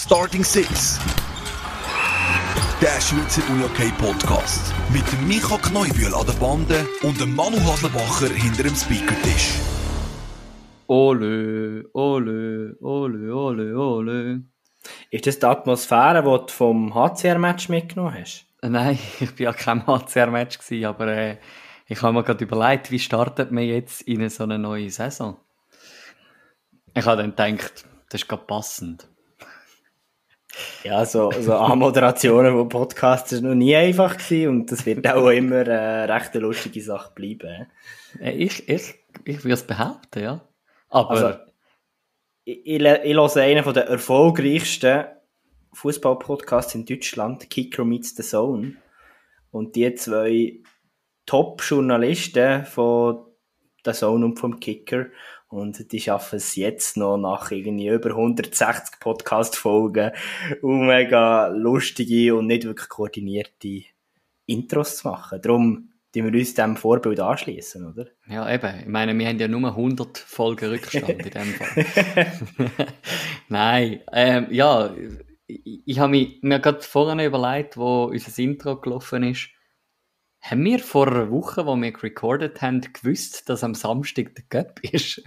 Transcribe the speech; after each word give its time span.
Starting 0.00 0.44
Six. 0.44 1.00
Der 2.80 3.00
Schweizer 3.00 3.42
UJK 3.50 3.98
Podcast. 3.98 4.72
Mit 4.92 5.02
Micha 5.26 5.58
Kneubühl 5.58 6.14
an 6.14 6.24
der 6.24 6.34
Bande 6.34 6.86
und 7.02 7.20
dem 7.20 7.34
Manu 7.34 7.56
Haslebacher 7.58 8.32
hinter 8.32 8.62
dem 8.62 8.76
Speakertisch. 8.76 9.54
Ole, 10.86 11.84
ole, 11.94 12.76
ole, 12.80 13.34
ole, 13.34 13.76
ole. 13.76 14.44
Ist 15.10 15.26
das 15.26 15.40
die 15.40 15.46
Atmosphäre, 15.46 16.22
die 16.22 16.46
du 16.46 16.52
vom 16.52 16.94
HCR-Match 16.94 17.68
mitgenommen 17.68 18.14
hast? 18.20 18.46
Äh, 18.62 18.68
Nein, 18.68 19.00
ich 19.18 19.32
war 19.32 19.38
ja 19.40 19.52
kein 19.52 19.84
HCR-Match, 19.84 20.60
gewesen, 20.60 20.84
aber 20.84 21.08
äh, 21.08 21.38
ich 21.88 22.00
habe 22.02 22.12
mir 22.12 22.22
gerade 22.22 22.44
überlegt, 22.44 22.92
wie 22.92 23.00
startet 23.00 23.50
man 23.50 23.64
jetzt 23.64 24.02
in 24.02 24.30
so 24.30 24.44
eine 24.44 24.60
neue 24.60 24.90
Saison? 24.90 25.38
Ich 26.94 27.04
habe 27.04 27.16
dann 27.16 27.56
gedacht, 27.56 27.84
das 28.10 28.22
ist 28.22 28.28
gerade 28.28 28.44
passend. 28.46 29.08
Ja, 30.84 31.04
so, 31.04 31.30
so 31.40 31.54
Anmoderationen 31.54 32.52
von 32.52 32.68
Podcasts 32.68 33.32
ist 33.32 33.42
noch 33.42 33.54
nie 33.54 33.76
einfach 33.76 34.16
gewesen 34.16 34.48
und 34.48 34.72
das 34.72 34.86
wird 34.86 35.06
auch 35.06 35.28
immer 35.28 35.66
äh, 35.66 36.04
recht 36.04 36.32
eine 36.34 36.42
lustige 36.42 36.82
Sache 36.82 37.12
bleiben. 37.14 37.66
Äh, 38.20 38.32
Ich, 38.32 38.68
ich, 38.68 38.94
ich 39.24 39.44
würde 39.44 39.54
es 39.54 39.66
behaupten, 39.66 40.22
ja. 40.22 40.40
Aber 40.88 41.10
Also, 41.10 41.34
ich, 42.44 42.66
ich, 42.66 42.82
ich 42.82 43.14
höre 43.14 43.36
einen 43.36 43.64
den 43.64 43.82
erfolgreichsten 43.86 45.04
Fußball-Podcasts 45.72 46.74
in 46.74 46.86
Deutschland, 46.86 47.50
Kicker 47.50 47.84
Meets 47.84 48.16
the 48.16 48.22
Zone. 48.22 48.76
Und 49.50 49.76
die 49.76 49.94
zwei 49.94 50.60
Top-Journalisten 51.26 52.64
von 52.64 53.26
der 53.84 53.92
Zone 53.94 54.24
und 54.24 54.38
vom 54.38 54.58
Kicker. 54.60 55.06
Und 55.48 55.92
die 55.92 56.00
schaffen 56.00 56.36
es 56.36 56.56
jetzt 56.56 56.96
noch 56.96 57.16
nach 57.16 57.50
irgendwie 57.50 57.88
über 57.88 58.10
160 58.10 59.00
Podcast-Folgen, 59.00 60.12
um 60.60 60.86
mega 60.86 61.48
lustige 61.48 62.34
und 62.34 62.46
nicht 62.46 62.64
wirklich 62.64 62.88
koordinierte 62.88 63.84
Intros 64.46 64.98
zu 64.98 65.08
machen. 65.08 65.40
Darum 65.40 65.88
die 66.14 66.24
wir 66.24 66.32
uns 66.32 66.54
diesem 66.54 66.76
Vorbild 66.76 67.20
anschließen, 67.20 67.86
oder? 67.86 68.06
Ja, 68.26 68.50
eben. 68.52 68.80
Ich 68.80 68.86
meine, 68.86 69.16
wir 69.16 69.28
haben 69.28 69.38
ja 69.38 69.48
nur 69.48 69.68
100 69.68 70.18
Folgen 70.18 70.70
Rückstand 70.70 71.10
in 71.10 71.30
dem 71.30 71.54
Fall. 71.54 72.32
Nein, 73.48 74.00
ähm, 74.12 74.46
ja, 74.50 74.94
ich, 75.46 75.82
ich 75.84 75.98
habe 75.98 76.10
mich, 76.10 76.38
mir 76.42 76.60
gerade 76.60 76.80
vorhin 76.80 77.20
überlegt, 77.20 77.76
wo 77.76 78.04
unser 78.04 78.42
Intro 78.42 78.80
gelaufen 78.80 79.22
ist, 79.22 79.50
haben 80.40 80.64
wir 80.64 80.78
vor 80.78 81.08
einer 81.08 81.30
Woche, 81.30 81.66
wo 81.66 81.76
wir 81.76 82.02
recorded 82.02 82.62
haben, 82.62 82.80
gewusst, 82.80 83.48
dass 83.48 83.64
am 83.64 83.74
Samstag 83.74 84.34
der 84.34 84.44
Cup 84.48 84.80
ist? 84.80 85.22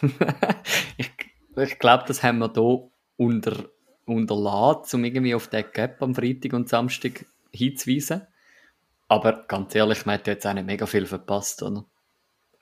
ich 0.96 1.10
ich 1.56 1.78
glaube, 1.78 2.04
das 2.06 2.22
haben 2.22 2.38
wir 2.38 2.52
hier 2.52 2.90
unter, 3.16 3.70
unterlassen, 4.06 4.96
um 4.96 5.04
irgendwie 5.04 5.34
auf 5.34 5.48
den 5.48 5.70
Cup 5.70 6.00
am 6.00 6.14
Freitag 6.14 6.52
und 6.52 6.68
Samstag 6.68 7.26
hinzuweisen. 7.52 8.26
Aber 9.08 9.44
ganz 9.48 9.74
ehrlich, 9.74 10.06
man 10.06 10.14
hat 10.16 10.26
jetzt 10.26 10.46
auch 10.46 10.54
nicht 10.54 10.66
mega 10.66 10.86
viel 10.86 11.06
verpasst, 11.06 11.62
oder? 11.62 11.84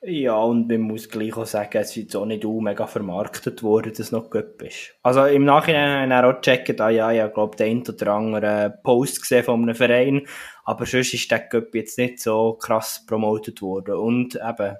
Ja, 0.01 0.37
und 0.37 0.69
man 0.69 0.79
muss 0.79 1.09
gleich 1.09 1.35
auch 1.35 1.45
sagen, 1.45 1.77
es 1.77 1.95
ist 1.97 2.15
auch 2.15 2.25
nicht 2.25 2.45
auch 2.45 2.61
mega 2.61 2.87
vermarktet 2.87 3.61
worden, 3.63 3.91
dass 3.91 3.99
es 3.99 4.11
noch 4.13 4.29
Göpp 4.29 4.61
ist. 4.61 4.95
Also 5.03 5.25
im 5.25 5.43
Nachhinein 5.43 6.13
habe 6.13 6.29
ich 6.29 6.33
auch 6.33 6.41
gecheckt, 6.41 6.79
ah 6.79 6.89
ja, 6.89 7.11
ich 7.11 7.33
glaube, 7.33 7.57
der 7.57 7.67
ein 7.67 7.85
oder 7.85 8.13
andere 8.13 8.79
Post 8.81 9.21
gesehen 9.21 9.43
von 9.43 9.61
einem 9.61 9.75
Verein, 9.75 10.25
aber 10.63 10.85
sonst 10.85 11.13
ist 11.13 11.29
der 11.29 11.39
Göpp 11.39 11.75
jetzt 11.75 11.97
nicht 11.97 12.21
so 12.21 12.53
krass 12.53 13.05
promotet 13.05 13.61
worden. 13.61 13.95
Und 13.95 14.35
eben, 14.35 14.77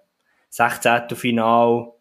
16. 0.50 1.10
Final 1.16 1.92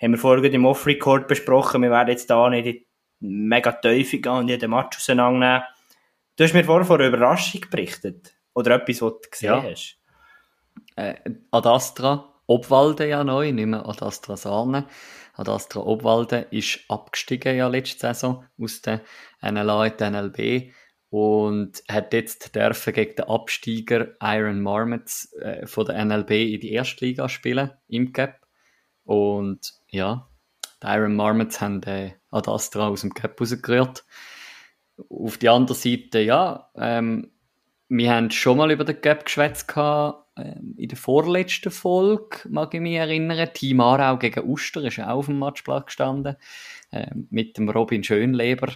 haben 0.00 0.12
wir 0.12 0.18
vorhin 0.18 0.52
im 0.52 0.64
Off-Record 0.66 1.28
besprochen, 1.28 1.82
wir 1.82 1.90
werden 1.90 2.08
jetzt 2.10 2.30
da 2.30 2.48
nicht 2.48 2.66
in 2.66 3.48
mega 3.48 3.72
Teufel 3.72 4.20
gehen 4.20 4.32
und 4.32 4.48
jeden 4.48 4.70
Match 4.70 4.96
auseinandernehmen. 4.98 5.62
Du 6.36 6.44
hast 6.44 6.54
mir 6.54 6.64
vorher 6.64 6.86
von 6.86 7.00
einer 7.00 7.08
Überraschung 7.08 7.62
berichtet. 7.70 8.34
Oder 8.54 8.76
etwas, 8.76 9.02
was 9.02 9.12
du 9.22 9.30
gesehen 9.30 9.48
Ja. 9.54 9.62
hast. 9.62 9.98
äh, 10.96 11.14
Adastra 11.50 12.32
Obwalden 12.46 13.08
ja 13.08 13.24
neu, 13.24 13.52
nicht 13.52 13.66
mehr 13.66 13.86
Adastra 13.86 14.36
Sarne. 14.36 14.86
Adastra 15.34 15.80
Obwalden 15.80 16.46
ist 16.50 16.80
abgestiegen 16.88 17.56
ja 17.56 17.68
letzte 17.68 17.98
Saison 17.98 18.44
aus 18.60 18.80
der 18.82 19.02
NLA 19.42 19.86
in 19.86 19.96
die 19.98 20.04
NLB 20.04 20.72
und 21.10 21.82
hat 21.88 22.12
jetzt 22.12 22.54
dürfen 22.54 22.92
gegen 22.92 23.16
den 23.16 23.26
Absteiger 23.26 24.08
Iron 24.20 24.60
Marmots 24.60 25.32
äh, 25.34 25.66
von 25.66 25.86
der 25.86 26.04
NLB 26.04 26.30
in 26.30 26.60
die 26.60 26.72
erste 26.72 27.04
Liga 27.04 27.28
spielen, 27.28 27.70
im 27.88 28.12
Cap. 28.12 28.46
Und 29.04 29.72
ja, 29.88 30.28
die 30.82 30.86
Iron 30.86 31.16
Marmots 31.16 31.60
haben 31.60 31.82
äh, 31.84 32.12
Adastra 32.30 32.88
aus 32.88 33.00
dem 33.00 33.14
Cap 33.14 33.40
rausgerührt. 33.40 34.04
Auf 35.08 35.38
die 35.38 35.48
andere 35.48 35.76
Seite, 35.76 36.20
ja, 36.20 36.70
ähm, 36.76 37.30
wir 37.88 38.12
haben 38.12 38.30
schon 38.30 38.58
mal 38.58 38.70
über 38.70 38.84
den 38.84 39.00
Gap 39.00 39.24
geschwätzt 39.24 39.72
ähm, 39.76 40.74
in 40.76 40.88
der 40.88 40.98
vorletzten 40.98 41.70
Folge, 41.70 42.40
mag 42.50 42.74
ich 42.74 42.80
mich 42.80 42.96
erinnern. 42.96 43.48
Team 43.54 43.80
Aarau 43.80 44.18
gegen 44.18 44.48
Uster 44.48 44.82
ist 44.84 44.98
auch 45.00 45.08
auf 45.08 45.26
dem 45.26 45.38
Matchplatz 45.38 45.86
gestanden, 45.86 46.36
ähm, 46.92 47.28
mit 47.30 47.56
dem 47.56 47.70
Robin 47.70 48.04
Schönleber. 48.04 48.72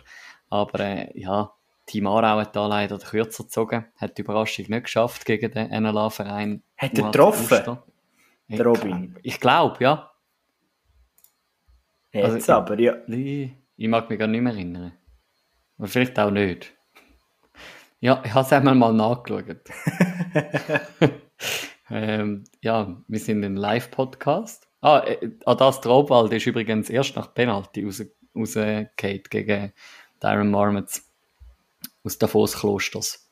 Aber 0.48 0.80
äh, 0.80 1.20
ja, 1.20 1.52
Team 1.86 2.06
Aarau 2.06 2.40
hat 2.40 2.54
da 2.54 2.66
leider 2.66 2.98
kürzer 2.98 3.44
gezogen, 3.44 3.86
hat 3.96 4.16
die 4.16 4.22
Überraschung 4.22 4.66
nicht 4.68 4.84
geschafft 4.84 5.24
gegen 5.24 5.50
den 5.50 5.70
NLA-Verein. 5.70 6.62
Hat 6.76 6.96
er 6.96 7.04
getroffen, 7.04 7.78
der 8.48 8.66
Robin? 8.66 9.18
Ich 9.22 9.40
glaube, 9.40 9.76
ja. 9.80 10.10
Jetzt 12.12 12.50
Also, 12.50 12.52
aber, 12.52 12.78
ja. 12.78 12.96
Ich 13.06 13.52
ich 13.76 13.88
mag 13.88 14.08
mich 14.08 14.18
gar 14.18 14.28
nicht 14.28 14.42
mehr 14.42 14.52
erinnern. 14.52 14.92
Aber 15.78 15.88
vielleicht 15.88 16.18
auch 16.18 16.30
nicht. 16.30 16.72
Ja, 18.00 18.22
ich 18.24 18.34
habe 18.34 18.44
es 18.44 18.52
einmal 18.52 18.74
mal 18.74 18.92
nachgeschaut. 18.92 19.56
ähm, 21.90 22.44
ja, 22.60 22.96
wir 23.06 23.18
sind 23.18 23.44
ein 23.44 23.56
Live-Podcast. 23.56 24.68
Ah, 24.80 25.04
äh, 25.06 25.30
Adas 25.46 25.80
Traubwald 25.80 26.32
ist 26.32 26.46
übrigens 26.46 26.90
erst 26.90 27.16
nach 27.16 27.32
Penalty 27.32 27.84
raus, 27.84 28.04
rausgefallen 28.36 28.90
gegen 28.96 29.72
Iron 30.22 30.50
Marmots 30.50 31.11
aus 32.04 32.18
Davos 32.18 32.58
Klosters. 32.58 33.30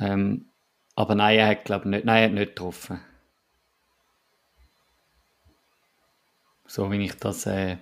Ähm, 0.00 0.46
aber 0.94 1.14
nein, 1.14 1.38
er 1.38 1.48
hat, 1.48 1.64
glaube 1.64 1.88
nicht, 1.88 2.04
nein, 2.04 2.22
er 2.22 2.24
hat 2.26 2.32
nicht 2.32 2.48
getroffen. 2.56 3.00
So 6.66 6.90
wie 6.90 7.04
ich 7.04 7.14
das 7.14 7.46
äh, 7.46 7.76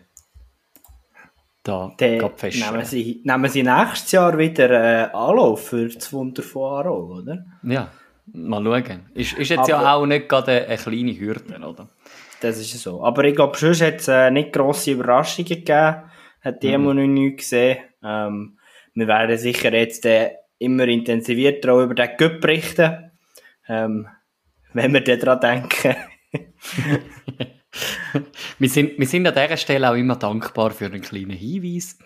da 1.63 1.95
gerade 1.97 2.37
feststelle. 2.37 2.73
nehmen 2.73 2.85
sie, 2.85 3.23
nehmen 3.25 3.49
sie 3.49 3.63
nächstes 3.63 4.13
Jahr 4.13 4.37
wieder 4.37 4.71
äh, 4.71 5.11
Anlauf 5.13 5.69
für 5.69 5.89
das 5.89 6.13
Wunder 6.13 6.43
von 6.43 6.73
Aro, 6.75 7.19
oder? 7.19 7.47
Ja, 7.63 7.91
mal 8.27 8.63
schauen. 8.63 9.09
Ist, 9.15 9.33
ist 9.39 9.49
jetzt 9.49 9.69
ja 9.69 9.79
Aber- 9.79 9.95
auch 9.95 10.07
nicht 10.07 10.29
gerade 10.29 10.53
eine, 10.53 10.67
eine 10.67 10.77
kleine 10.77 11.19
Hürde, 11.19 11.57
oder? 11.59 11.89
Das 12.41 12.59
ist 12.59 12.79
so. 12.79 13.03
Aber 13.03 13.25
ich 13.25 13.35
glaube, 13.35 13.57
sonst 13.57 13.81
hat 13.81 14.01
es 14.01 14.09
äh, 14.09 14.31
nicht 14.31 14.53
grosse 14.53 14.91
Überraschungen 14.91 15.49
gegeben. 15.49 16.03
Hat 16.43 16.63
die 16.63 16.77
mhm. 16.77 16.85
noch 16.85 16.95
nicht 16.95 17.39
gesehen. 17.39 17.79
Ähm, 18.03 18.59
wir 18.95 19.09
werden 19.09 19.39
sicher 19.39 19.73
jetzt 19.73 20.05
äh, 20.07 20.33
immer 20.59 20.89
intensivierter 20.89 21.73
auch 21.73 21.83
über 21.83 21.95
den 21.95 22.17
Cup 22.17 22.41
berichten. 22.41 23.11
Ähm, 23.69 24.09
wenn 24.73 24.93
wir 24.93 25.03
daran 25.03 25.41
denken. 25.41 25.97
wir, 28.59 28.69
sind, 28.69 28.99
wir 28.99 29.07
sind 29.07 29.27
an 29.27 29.35
dieser 29.35 29.57
Stelle 29.57 29.91
auch 29.91 29.95
immer 29.95 30.17
dankbar 30.17 30.71
für 30.71 30.87
einen 30.87 31.01
kleinen 31.01 31.31
Hinweis. 31.31 31.99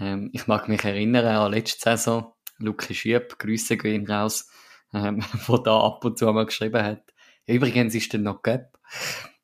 Ähm, 0.00 0.30
ich 0.32 0.46
mag 0.46 0.68
mich 0.68 0.84
erinnern 0.84 1.26
an 1.26 1.52
letzte 1.52 1.90
Saison, 1.90 2.32
Luki 2.58 2.94
Schieb, 2.94 3.38
Grüße 3.38 3.76
gehen 3.76 4.10
raus, 4.10 4.50
ähm, 4.94 5.22
wo 5.46 5.58
da 5.58 5.80
ab 5.80 6.04
und 6.04 6.18
zu 6.18 6.32
mal 6.32 6.46
geschrieben 6.46 6.82
hat. 6.82 7.02
Übrigens 7.46 7.94
ist 7.94 8.14
dann 8.14 8.22
noch 8.22 8.42
Göpp. 8.42 8.78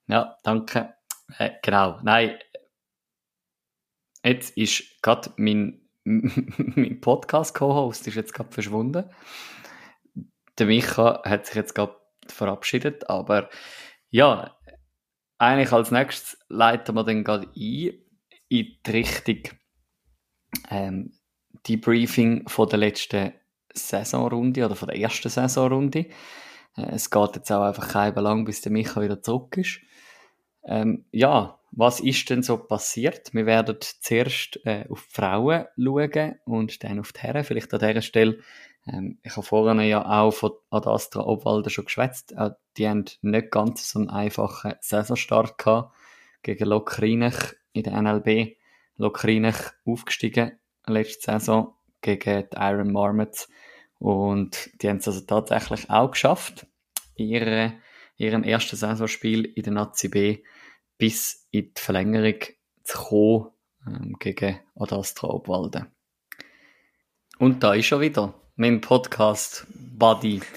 Ja, 0.06 0.36
danke. 0.44 0.94
Äh, 1.38 1.50
genau, 1.62 2.00
nein. 2.02 2.38
Jetzt 4.24 4.56
ist 4.56 5.02
gerade 5.02 5.32
mein, 5.36 5.85
mein 6.76 7.00
Podcast-Co-Host 7.00 8.06
ist 8.06 8.14
jetzt 8.14 8.32
gerade 8.32 8.52
verschwunden. 8.52 9.10
Der 10.56 10.66
Micha 10.66 11.22
hat 11.24 11.46
sich 11.46 11.56
jetzt 11.56 11.74
gerade 11.74 11.96
verabschiedet, 12.28 13.10
aber 13.10 13.50
ja, 14.10 14.56
eigentlich 15.38 15.72
als 15.72 15.90
nächstes 15.90 16.38
leiten 16.48 16.94
wir 16.94 17.02
dann 17.02 17.24
gerade 17.24 17.48
ein 17.48 18.02
in 18.48 18.78
die 18.86 18.90
Richtung 18.90 19.58
ähm, 20.70 21.12
Debriefing 21.66 22.48
von 22.48 22.68
der 22.68 22.78
letzten 22.78 23.32
Saisonrunde 23.74 24.64
oder 24.64 24.76
von 24.76 24.88
der 24.88 24.98
ersten 24.98 25.28
Saisonrunde. 25.28 26.06
Äh, 26.76 26.92
es 26.92 27.10
geht 27.10 27.34
jetzt 27.34 27.50
auch 27.50 27.64
einfach 27.64 27.88
kein 27.88 28.14
lang, 28.14 28.44
bis 28.44 28.60
der 28.60 28.70
Micha 28.70 29.02
wieder 29.02 29.20
zurück 29.20 29.56
ist. 29.56 29.80
Ähm, 30.66 31.04
ja, 31.12 31.58
was 31.70 32.00
ist 32.00 32.28
denn 32.30 32.42
so 32.42 32.58
passiert? 32.58 33.32
Wir 33.32 33.46
werden 33.46 33.76
zuerst 33.80 34.60
äh, 34.64 34.84
auf 34.88 35.06
die 35.06 35.14
Frauen 35.14 35.66
schauen 35.76 36.34
und 36.44 36.82
dann 36.82 37.00
auf 37.00 37.12
die 37.12 37.20
Herren. 37.20 37.44
Vielleicht 37.44 37.72
an 37.72 37.80
dieser 37.80 38.02
Stelle. 38.02 38.38
Ähm, 38.86 39.18
ich 39.22 39.36
habe 39.36 39.46
vorhin 39.46 39.80
ja 39.86 40.04
auch 40.04 40.32
von 40.32 40.52
Adastra 40.70 41.20
Obwalden 41.20 41.70
schon 41.70 41.84
geschwätzt. 41.84 42.32
Äh, 42.32 42.50
die 42.76 42.88
haben 42.88 43.04
nicht 43.22 43.50
ganz 43.50 43.90
so 43.90 43.98
einen 43.98 44.10
einfachen 44.10 44.74
Saisonstart 44.80 45.58
gehabt 45.58 45.94
gegen 46.42 46.68
Lok 46.68 47.00
Rheinach 47.00 47.54
in 47.72 47.82
der 47.84 48.00
NLB. 48.00 48.56
Lokrinech 48.96 49.72
aufgestiegen 49.84 50.52
letzte 50.86 51.32
Saison 51.32 51.74
gegen 52.00 52.48
die 52.50 52.56
Iron 52.56 52.92
Marmots 52.92 53.48
und 53.98 54.70
die 54.80 54.88
haben 54.88 54.98
es 54.98 55.08
also 55.08 55.20
tatsächlich 55.22 55.90
auch 55.90 56.10
geschafft, 56.10 56.66
ihre, 57.14 57.74
ihrem 58.16 58.42
ersten 58.42 58.76
Saisonspiel 58.76 59.44
in 59.44 59.62
der 59.64 59.72
Nazi 59.72 60.08
B 60.08 60.38
bis 60.98 61.46
in 61.50 61.72
die 61.74 61.80
Verlängerung 61.80 62.40
zu 62.84 62.98
kommen 62.98 63.50
ähm, 63.86 64.16
gegen 64.18 64.60
Adastra 64.74 65.28
Obwalden. 65.28 65.86
Und 67.38 67.62
da 67.62 67.74
ist 67.74 67.92
er 67.92 68.00
wieder, 68.00 68.34
mein 68.56 68.80
Podcast 68.80 69.66
Buddy. 69.74 70.40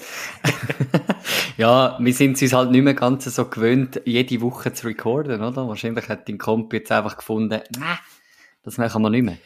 ja, 1.56 1.96
wir 1.98 2.12
sind 2.12 2.40
uns 2.40 2.52
halt 2.52 2.70
nicht 2.70 2.82
mehr 2.82 2.94
ganz 2.94 3.24
so 3.24 3.44
gewöhnt, 3.46 4.00
jede 4.04 4.40
Woche 4.40 4.72
zu 4.72 4.86
recorden, 4.86 5.42
oder? 5.42 5.68
Wahrscheinlich 5.68 6.08
hat 6.08 6.28
dein 6.28 6.38
Komp 6.38 6.72
jetzt 6.72 6.92
einfach 6.92 7.16
gefunden, 7.16 7.60
nee, 7.76 7.84
das 8.62 8.78
machen 8.78 9.02
wir 9.02 9.10
nicht 9.10 9.24
mehr. 9.24 9.38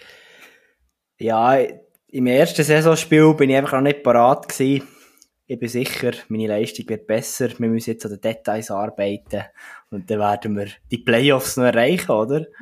Ja, 1.19 1.57
im 2.09 2.27
ersten 2.27 2.65
Saisonspiel 2.65 3.35
bin 3.35 3.51
ich 3.51 3.57
einfach 3.57 3.73
noch 3.73 3.81
nicht 3.83 4.03
parat 4.03 4.49
gewesen. 4.49 4.87
Ich 5.47 5.59
bin 5.59 5.69
sicher, 5.69 6.13
meine 6.29 6.47
Leistung 6.47 6.89
wird 6.89 7.07
besser. 7.07 7.51
Wir 7.59 7.69
müssen 7.69 7.91
jetzt 7.91 8.07
an 8.07 8.13
den 8.13 8.21
Details 8.23 8.71
arbeiten. 8.71 9.43
Und 9.91 10.11
dann 10.11 10.19
werden 10.19 10.57
wir 10.57 10.69
die 10.91 10.99
Playoffs 10.99 11.59
noch 11.59 11.65
erreichen, 11.65 12.11
oder? 12.11 12.47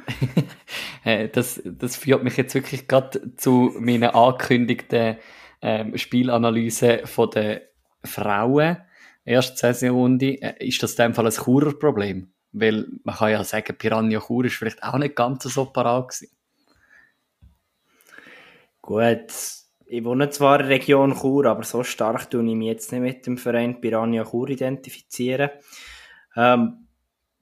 Äh, 1.05 1.31
das, 1.31 1.61
das 1.65 1.97
führt 1.97 2.23
mich 2.23 2.37
jetzt 2.37 2.55
wirklich 2.55 2.87
gerade 2.87 3.35
zu 3.37 3.75
meiner 3.77 4.15
angekündigten 4.15 5.17
ähm, 5.61 5.99
Spielanalyse 5.99 7.01
von 7.07 7.29
den 7.31 7.59
Frauen. 8.05 8.77
Erste 9.25 9.57
Saisonrunde. 9.57 10.41
Äh, 10.41 10.65
ist 10.65 10.81
das 10.81 10.93
in 10.93 11.07
dem 11.07 11.15
Fall 11.15 11.27
ein 11.27 11.33
Churer 11.33 11.77
Problem? 11.77 12.33
Weil 12.53 12.87
man 13.03 13.17
kann 13.17 13.33
ja 13.33 13.43
sagen, 13.43 13.77
Piranha 13.77 14.21
Chur 14.21 14.45
ist 14.45 14.55
vielleicht 14.55 14.81
auch 14.85 14.97
nicht 14.97 15.17
ganz 15.17 15.43
so 15.43 15.65
parat 15.65 16.11
gewesen. 16.11 16.31
Gut, 18.81 19.33
ich 19.93 20.05
wohne 20.05 20.31
zwar 20.31 20.59
in 20.59 20.69
der 20.69 20.77
Region 20.77 21.15
Chur, 21.15 21.45
aber 21.45 21.65
so 21.65 21.85
stark 21.85 22.31
tue 22.31 22.43
ich 22.49 22.57
mich 22.57 22.69
jetzt 22.69 22.93
nicht 22.93 23.03
mit 23.03 23.27
dem 23.27 23.37
Verein 23.37 23.79
Piranha 23.79 24.25
Chur 24.25 24.49
identifizieren. 24.49 25.51
Ähm, 26.35 26.87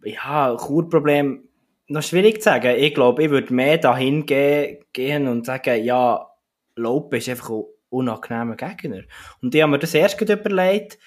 ja, 0.02 0.56
Chur-Problem, 0.56 1.44
noch 1.86 2.02
schwierig 2.02 2.42
zu 2.42 2.46
sagen. 2.46 2.74
Ich 2.76 2.92
glaube, 2.92 3.22
ich 3.22 3.30
würde 3.30 3.54
mehr 3.54 3.78
dahin 3.78 4.26
ge 4.26 4.80
gehen 4.92 5.28
und 5.28 5.46
sagen, 5.46 5.84
ja, 5.84 6.26
Lope 6.74 7.18
ist 7.18 7.28
einfach 7.28 7.50
ein 7.50 7.64
unangenehmer 7.88 8.56
Gegner. 8.56 9.02
Und 9.40 9.54
ich 9.54 9.62
habe 9.62 9.70
mir 9.70 9.78
das 9.78 9.94
erst 9.94 10.20
überlegt, 10.20 10.98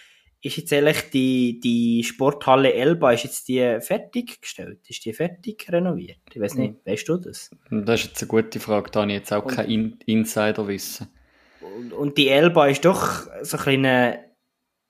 ist 0.42 0.56
jetzt 0.56 0.72
ehrlich 0.72 1.10
die, 1.10 1.60
die 1.60 2.06
Sporthalle 2.06 2.74
Elba, 2.74 3.12
ist 3.12 3.24
jetzt 3.24 3.50
die 3.50 3.80
fertiggestellt? 3.82 4.80
Ist 4.88 5.04
die 5.04 5.12
fertig 5.12 5.70
renoviert? 5.70 6.20
Ich 6.34 6.40
weiß 6.40 6.56
nicht, 6.56 6.76
weißt 6.86 7.10
du 7.10 7.18
das? 7.18 7.50
Das 7.70 8.00
ist 8.00 8.08
jetzt 8.08 8.22
eine 8.22 8.30
gute 8.30 8.62
Frage, 8.62 8.92
da 8.92 9.02
habe 9.02 9.12
ich 9.12 9.18
jetzt 9.18 9.34
auch 9.34 9.44
und, 9.44 9.56
kein 9.56 9.70
In 9.70 10.00
Insider-Wissen. 10.06 11.08
Und, 11.78 11.94
und, 11.94 12.18
die 12.18 12.30
Elba 12.30 12.68
ist 12.68 12.86
doch 12.86 13.28
so 13.42 13.58
ein 13.58 13.64
kleiner, 13.64 14.20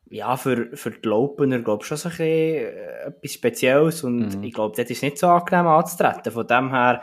ja, 0.10 0.38
für, 0.38 0.76
für 0.76 0.92
die 0.92 1.08
Laupener, 1.08 1.60
glaube 1.60 1.84
ich, 1.84 1.88
schon 1.88 1.98
so 1.98 2.10
ein 2.10 2.12
bisschen 2.12 2.28
äh, 2.28 3.08
etwas 3.08 3.34
Spezielles 3.34 4.04
und 4.04 4.38
mhm. 4.38 4.44
ich 4.44 4.54
glaube, 4.54 4.76
das 4.76 4.90
ist 4.90 5.04
nicht 5.04 5.18
so 5.18 5.28
angenehm 5.28 5.68
anzutreten. 5.68 6.32
Von 6.32 6.48
dem 6.48 6.72
her 6.72 7.02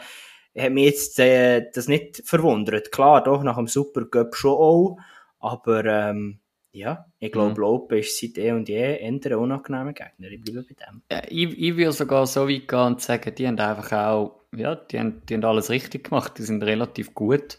hat 0.59 0.73
mich 0.73 0.85
jetzt 0.85 1.19
äh, 1.19 1.71
das 1.73 1.89
nicht 1.89 2.23
verwundert. 2.25 2.93
Klar, 2.93 3.23
doch, 3.23 3.43
nach 3.43 3.57
dem 3.57 3.67
Supercup 3.67 4.35
schon 4.35 4.53
auch, 4.53 4.97
aber 5.39 5.85
ähm, 5.85 6.41
ja, 6.73 7.07
ich 7.19 7.33
glaube, 7.33 7.51
mhm. 7.51 7.57
Lope 7.57 7.99
ist 7.99 8.19
seit 8.19 8.39
eh 8.39 8.53
und 8.53 8.69
je 8.69 8.77
eher 8.77 9.09
ein 9.09 9.35
unangenehmer 9.35 9.93
Gegner. 9.93 10.31
Ich 10.31 10.41
bleibe 10.41 10.63
bei 10.63 10.75
dem. 10.75 11.03
Ja, 11.11 11.23
ich, 11.29 11.59
ich 11.59 11.77
würde 11.77 11.93
sogar 11.93 12.27
so 12.27 12.49
weit 12.49 12.69
gehen 12.69 12.79
und 12.79 13.01
sagen, 13.01 13.35
die 13.35 13.49
haben 13.49 13.59
einfach 13.59 13.93
auch, 13.93 14.41
ja, 14.55 14.77
die 14.77 14.99
haben, 14.99 15.23
die 15.29 15.35
haben 15.35 15.45
alles 15.45 15.71
richtig 15.71 16.05
gemacht. 16.05 16.39
Die 16.39 16.43
sind 16.43 16.63
relativ 16.63 17.13
gut 17.15 17.59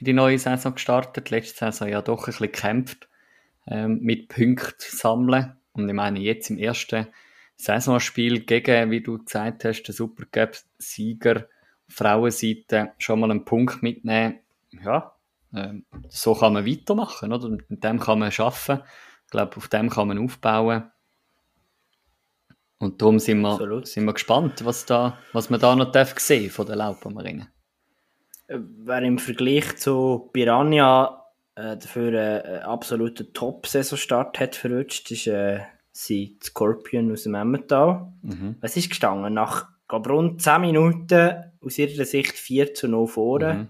in 0.00 0.06
die 0.06 0.12
neue 0.12 0.38
Saison 0.38 0.74
gestartet. 0.74 1.30
Letzte 1.30 1.58
Saison 1.58 1.88
ja 1.88 2.02
doch 2.02 2.20
ein 2.20 2.26
bisschen 2.26 2.46
gekämpft 2.46 3.08
ähm, 3.66 4.00
mit 4.00 4.28
Punkten 4.28 4.74
sammeln. 4.78 5.56
Und 5.72 5.88
ich 5.88 5.94
meine, 5.94 6.18
jetzt 6.20 6.50
im 6.50 6.58
ersten 6.58 7.06
Saisonspiel 7.56 8.40
gegen, 8.40 8.90
wie 8.90 9.02
du 9.02 9.18
gesagt 9.18 9.64
hast, 9.64 9.82
den 9.82 9.94
Supercup-Sieger 9.94 11.46
Frauenseite 11.88 12.92
schon 12.98 13.20
mal 13.20 13.30
einen 13.30 13.44
Punkt 13.44 13.82
mitnehmen. 13.82 14.38
Ja, 14.70 15.12
ähm, 15.52 15.84
so 16.08 16.34
kann 16.34 16.52
man 16.52 16.66
weitermachen, 16.66 17.32
oder? 17.32 17.48
Mit 17.68 17.84
dem 17.84 17.98
kann 17.98 18.20
man 18.20 18.32
arbeiten. 18.32 18.82
Ich 19.24 19.30
glaube, 19.30 19.56
auf 19.56 19.68
dem 19.68 19.90
kann 19.90 20.08
man 20.08 20.18
aufbauen. 20.18 20.90
Und 22.78 23.02
darum 23.02 23.18
sind 23.18 23.40
wir, 23.42 23.84
sind 23.84 24.06
wir 24.06 24.14
gespannt, 24.14 24.64
was, 24.64 24.86
da, 24.86 25.18
was 25.32 25.50
man 25.50 25.60
da 25.60 25.76
noch 25.76 25.92
darf 25.92 26.18
sehen 26.18 26.50
von 26.50 26.66
den 26.66 26.78
Laubbaumerinnen. 26.78 27.48
Äh, 28.50 28.58
wer 28.84 29.02
im 29.02 29.18
Vergleich 29.18 29.76
zu 29.76 30.28
Piranha 30.32 31.26
äh, 31.54 31.76
dafür 31.76 32.42
einen 32.44 32.62
absoluten 32.62 33.32
Top-Saisonstart 33.32 34.40
hat 34.40 34.56
verwünscht, 34.56 35.10
ist 35.10 35.26
äh, 35.26 35.60
sie 35.92 36.38
Scorpion 36.42 37.12
aus 37.12 37.24
dem 37.24 37.34
Emmental. 37.34 38.12
Mhm. 38.22 38.56
Was 38.60 38.76
ist 38.76 38.90
gestanden? 38.90 39.34
Nach 39.34 39.68
glaub, 39.88 40.08
rund 40.08 40.42
10 40.42 40.60
Minuten 40.60 41.44
aus 41.62 41.78
ihrer 41.78 42.04
Sicht 42.04 42.32
4 42.32 42.74
zu 42.74 42.88
0 42.88 43.06
vorne. 43.06 43.54
Mhm. 43.54 43.68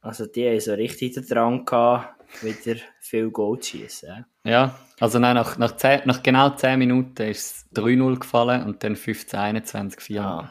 Also 0.00 0.26
die 0.26 0.48
haben 0.48 0.60
so 0.60 0.74
richtig 0.74 1.14
den 1.14 1.26
Drang 1.26 1.64
gehabt, 1.64 2.14
wieder 2.42 2.80
viel 3.00 3.30
Goal 3.30 3.60
zu 3.60 3.78
schießen. 3.78 4.26
Ja, 4.44 4.74
also 4.98 5.18
nein, 5.20 5.36
nach, 5.36 5.58
nach, 5.58 5.76
10, 5.76 6.02
nach 6.06 6.22
genau 6.22 6.50
10 6.50 6.78
Minuten 6.78 7.22
ist 7.22 7.68
es 7.70 7.76
3-0 7.76 8.18
gefallen 8.18 8.64
und 8.64 8.82
dann 8.82 8.96
15-21, 8.96 10.00
4 10.00 10.22
ah. 10.22 10.50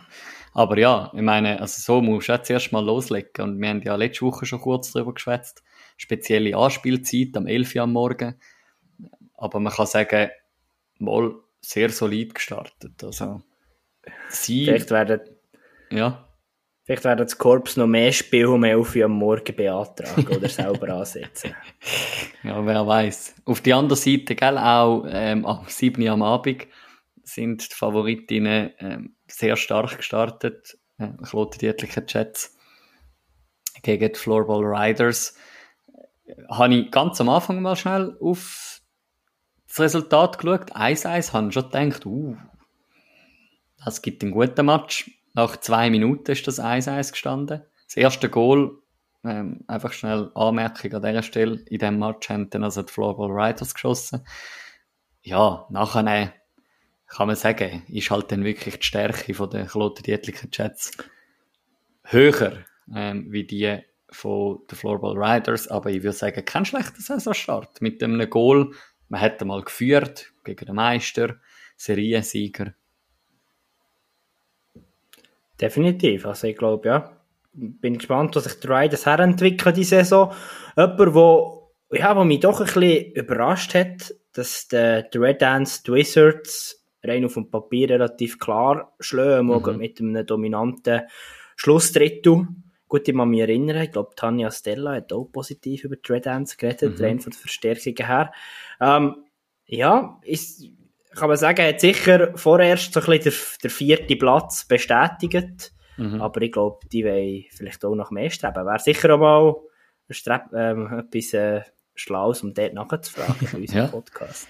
Aber 0.53 0.77
ja, 0.77 1.11
ich 1.13 1.21
meine, 1.21 1.59
also 1.61 1.81
so 1.81 2.01
musst 2.01 2.27
du 2.27 2.33
jetzt 2.33 2.49
erst 2.49 2.71
mal 2.71 2.83
loslegen. 2.83 3.43
Und 3.43 3.61
wir 3.61 3.69
haben 3.69 3.81
ja 3.81 3.95
letzte 3.95 4.25
Woche 4.25 4.45
schon 4.45 4.59
kurz 4.59 4.91
darüber 4.91 5.13
geschwätzt. 5.13 5.63
Spezielle 5.97 6.57
Anspielzeit 6.57 7.37
am 7.37 7.47
11 7.47 7.75
Uhr 7.75 7.81
am 7.83 7.93
Morgen. 7.93 8.35
Aber 9.35 9.59
man 9.59 9.73
kann 9.73 9.85
sagen, 9.85 10.29
mal 10.99 11.33
sehr 11.61 11.89
solid 11.89 12.35
gestartet. 12.35 13.03
Also, 13.03 13.41
sie. 14.29 14.65
Vielleicht 14.65 14.91
werden. 14.91 15.21
Ja. 15.89 16.27
Vielleicht 16.83 17.05
werden 17.05 17.19
das 17.19 17.37
Korps 17.37 17.77
noch 17.77 17.87
mehr 17.87 18.11
Spiel 18.11 18.47
um 18.47 18.63
11 18.63 18.95
Uhr 18.95 19.05
am 19.05 19.11
Morgen 19.13 19.55
beantragen 19.55 20.27
oder 20.27 20.49
selber 20.49 20.89
ansetzen. 20.95 21.55
Ja, 22.43 22.65
wer 22.65 22.85
weiß. 22.85 23.35
Auf 23.45 23.61
die 23.61 23.73
andere 23.73 23.97
Seite, 23.97 24.35
gell, 24.35 24.57
auch 24.57 25.05
ähm, 25.07 25.45
am 25.45 25.65
7 25.67 26.01
Uhr 26.01 26.11
am 26.11 26.23
Abend 26.23 26.67
sind 27.23 27.71
die 27.71 27.75
Favoritinnen 27.75 28.71
ähm, 28.79 29.15
sehr 29.33 29.55
stark 29.55 29.97
gestartet. 29.97 30.77
Äh, 30.97 31.09
Klote 31.23 31.57
Dietliche 31.57 32.03
Jets 32.07 32.57
gegen 33.81 34.11
die 34.13 34.19
Floorball 34.19 34.63
Riders. 34.63 35.35
Habe 36.49 36.75
ich 36.75 36.91
ganz 36.91 37.19
am 37.19 37.29
Anfang 37.29 37.61
mal 37.61 37.75
schnell 37.75 38.17
auf 38.21 38.81
das 39.67 39.79
Resultat 39.79 40.37
geschaut. 40.37 40.75
1-1 40.75 41.33
habe 41.33 41.47
ich 41.47 41.53
schon 41.53 41.69
gedacht, 41.69 42.05
uh, 42.05 42.37
das 43.83 44.01
gibt 44.01 44.23
einen 44.23 44.31
guten 44.31 44.65
Match 44.65 45.09
nach 45.33 45.57
zwei 45.57 45.89
Minuten 45.89 46.31
ist 46.31 46.47
das 46.47 46.59
1-1 46.59 47.11
gestanden. 47.11 47.61
Das 47.87 47.97
erste 47.97 48.29
Goal, 48.29 48.77
ähm, 49.23 49.63
einfach 49.67 49.93
schnell 49.93 50.31
Anmerkung 50.35 50.93
an 50.93 51.01
dieser 51.01 51.23
Stelle, 51.23 51.55
in 51.67 51.79
diesem 51.79 51.99
Match 51.99 52.29
haben 52.29 52.49
dann 52.49 52.63
also 52.63 52.81
die 52.81 52.91
Floorball 52.91 53.31
Riders 53.31 53.73
geschossen. 53.73 54.25
Ja, 55.21 55.67
nachher 55.69 56.33
kann 57.11 57.27
man 57.27 57.35
sagen, 57.35 57.83
ist 57.89 58.09
halt 58.09 58.31
dann 58.31 58.45
wirklich 58.45 58.79
die 58.79 58.85
Stärke 58.85 59.33
von 59.33 59.49
der 59.49 59.65
Kloten 59.65 60.03
Dietliker 60.03 60.47
Jets 60.51 60.91
höher 62.03 62.63
ähm, 62.95 63.31
wie 63.31 63.43
die 63.43 63.79
von 64.09 64.59
den 64.69 64.75
Floorball 64.75 65.17
Riders, 65.17 65.67
aber 65.67 65.89
ich 65.89 66.03
würde 66.03 66.17
sagen, 66.17 66.43
kein 66.43 66.65
schlechter 66.65 67.01
Saisonstart. 67.01 67.81
Mit 67.81 68.03
einem 68.03 68.29
Goal, 68.29 68.73
man 69.09 69.21
hätte 69.21 69.45
mal 69.45 69.61
geführt 69.61 70.33
gegen 70.43 70.65
den 70.65 70.75
Meister, 70.75 71.35
Seriensieger 71.77 72.73
Definitiv. 75.59 76.25
Also 76.25 76.47
ich 76.47 76.57
glaube, 76.57 76.87
ja, 76.87 77.17
bin 77.53 77.97
gespannt, 77.97 78.35
was 78.35 78.45
sich 78.45 78.59
der 78.61 78.71
Riders 78.71 79.05
herentwickelt 79.05 79.77
die 79.77 79.83
Saison. 79.83 80.33
Jemand, 80.75 81.13
wo, 81.13 81.71
ja, 81.91 82.15
wo 82.15 82.23
mich 82.23 82.39
doch 82.39 82.59
ein 82.59 82.65
bisschen 82.65 83.11
überrascht 83.11 83.75
hat, 83.75 84.13
dass 84.33 84.67
die, 84.69 85.03
die 85.13 85.17
Red 85.19 85.41
Dance 85.41 85.83
die 85.85 85.91
Wizards 85.91 86.80
rein 87.03 87.25
auf 87.25 87.33
dem 87.33 87.49
Papier 87.49 87.89
relativ 87.89 88.39
klar 88.39 88.93
schlagen, 88.99 89.47
mhm. 89.47 89.77
mit 89.77 89.99
einem 89.99 90.25
dominanten 90.25 91.01
Schlussdrittel. 91.55 92.47
Gut, 92.87 93.07
ich 93.07 93.15
kann 93.15 93.29
mich 93.29 93.39
erinnern, 93.39 93.83
ich 93.83 93.91
glaube, 93.91 94.11
Tanja 94.15 94.51
Stella 94.51 94.95
hat 94.95 95.13
auch 95.13 95.25
positiv 95.25 95.85
über 95.85 95.95
Dance 96.19 96.57
geredet, 96.57 96.99
mhm. 96.99 97.05
rein 97.05 97.19
von 97.19 97.31
der 97.31 97.39
Verstärkung 97.39 97.95
her. 98.05 98.33
Ähm, 98.81 99.15
ja, 99.65 100.19
ist, 100.23 100.65
kann 101.15 101.29
man 101.29 101.37
sagen, 101.37 101.65
hat 101.65 101.79
sicher 101.79 102.31
vorerst 102.35 102.93
so 102.93 102.99
ein 102.99 103.05
bisschen 103.05 103.23
der, 103.23 103.33
der 103.63 103.69
vierte 103.69 104.15
Platz 104.17 104.65
bestätigt. 104.65 105.71
Mhm. 105.97 106.21
Aber 106.21 106.41
ich 106.41 106.51
glaube, 106.51 106.79
die 106.91 107.05
wollen 107.05 107.45
vielleicht 107.49 107.85
auch 107.85 107.95
noch 107.95 108.11
mehr 108.11 108.29
streben. 108.29 108.65
Wäre 108.65 108.79
sicher 108.79 109.13
auch 109.13 109.19
mal 109.19 109.55
Streb, 110.09 110.53
ähm, 110.53 111.05
etwas 111.07 111.33
äh, 111.33 111.61
Schlaues, 111.95 112.43
um 112.43 112.53
dort 112.53 112.73
nachzufragen 112.73 113.47
in 113.53 113.57
unserem 113.61 113.85
ja. 113.85 113.87
Podcast. 113.87 114.47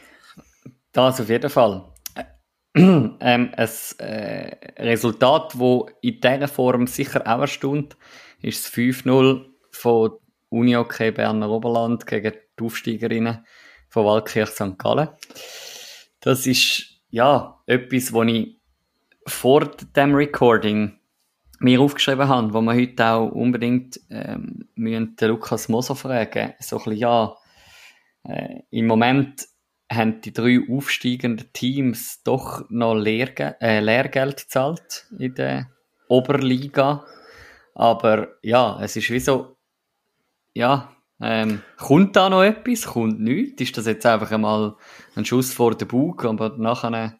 Das 0.92 1.22
auf 1.22 1.30
jeden 1.30 1.50
Fall. 1.50 1.91
ähm, 2.76 3.18
ein 3.20 3.70
äh, 4.00 4.56
Resultat, 4.80 5.54
das 5.54 5.94
in 6.02 6.22
dieser 6.22 6.48
Form 6.48 6.88
sicher 6.88 7.22
auch 7.28 7.42
erstaunt, 7.42 7.98
ist 8.42 8.66
es 8.66 8.74
5-0 8.74 9.46
von 9.72 10.12
Uni 10.50 10.76
OK 10.76 11.14
Berner 11.14 11.50
Oberland 11.50 12.06
gegen 12.08 12.34
die 12.60 12.64
Aufsteigerinnen 12.64 13.46
von 13.90 14.06
Waldkirch 14.06 14.50
St. 14.50 14.78
Gallen. 14.78 15.10
Das 16.22 16.48
ist, 16.48 17.02
ja, 17.10 17.62
etwas, 17.66 18.14
was 18.14 18.28
ich 18.28 18.58
vor 19.28 19.66
dem 19.96 20.16
Recording 20.16 20.98
mir 21.60 21.80
aufgeschrieben 21.80 22.28
habe, 22.28 22.54
wo 22.54 22.62
wir 22.62 22.74
heute 22.74 23.06
auch 23.06 23.32
unbedingt 23.32 24.00
ähm, 24.10 24.68
müssen 24.76 25.16
den 25.16 25.30
Lukas 25.30 25.70
Moser 25.70 25.96
fragen. 25.96 26.54
So 26.60 26.78
ein 26.78 26.84
bisschen, 26.84 27.00
ja, 27.00 27.36
äh, 28.24 28.62
im 28.72 28.88
Moment 28.88 29.46
haben 29.92 30.22
die 30.22 30.34
drei 30.34 30.60
aufsteigenden 30.70 31.52
Teams 31.54 32.24
doch 32.24 32.66
noch 32.70 32.96
Lehrge 32.96 33.58
äh, 33.60 33.80
Lehrgeld 33.80 34.38
gezahlt 34.38 35.08
in 35.18 35.36
der 35.36 35.70
Oberliga. 36.08 37.06
Aber 37.76 38.36
ja, 38.42 38.80
es 38.82 38.96
ist 38.96 39.10
wie 39.10 39.20
so, 39.20 39.58
ja, 40.54 40.96
ähm, 41.20 41.62
kommt 41.78 42.16
da 42.16 42.30
noch 42.30 42.44
etwas? 42.44 42.86
Kommt 42.86 43.20
nichts? 43.20 43.62
Ist 43.62 43.78
das 43.78 43.86
jetzt 43.86 44.06
einfach 44.06 44.32
einmal 44.32 44.76
ein 45.16 45.26
Schuss 45.26 45.54
vor 45.54 45.76
den 45.76 45.88
Bug, 45.88 46.26
aber 46.26 46.58
nachher, 46.58 47.20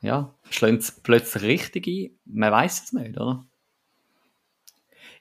ja, 0.00 0.34
schlägt 0.50 0.82
es 0.82 1.00
plötzlich 1.00 1.42
richtig 1.42 1.86
ein? 1.86 2.18
Man 2.24 2.52
weiß 2.52 2.84
es 2.84 2.92
nicht, 2.92 3.16
oder? 3.16 3.46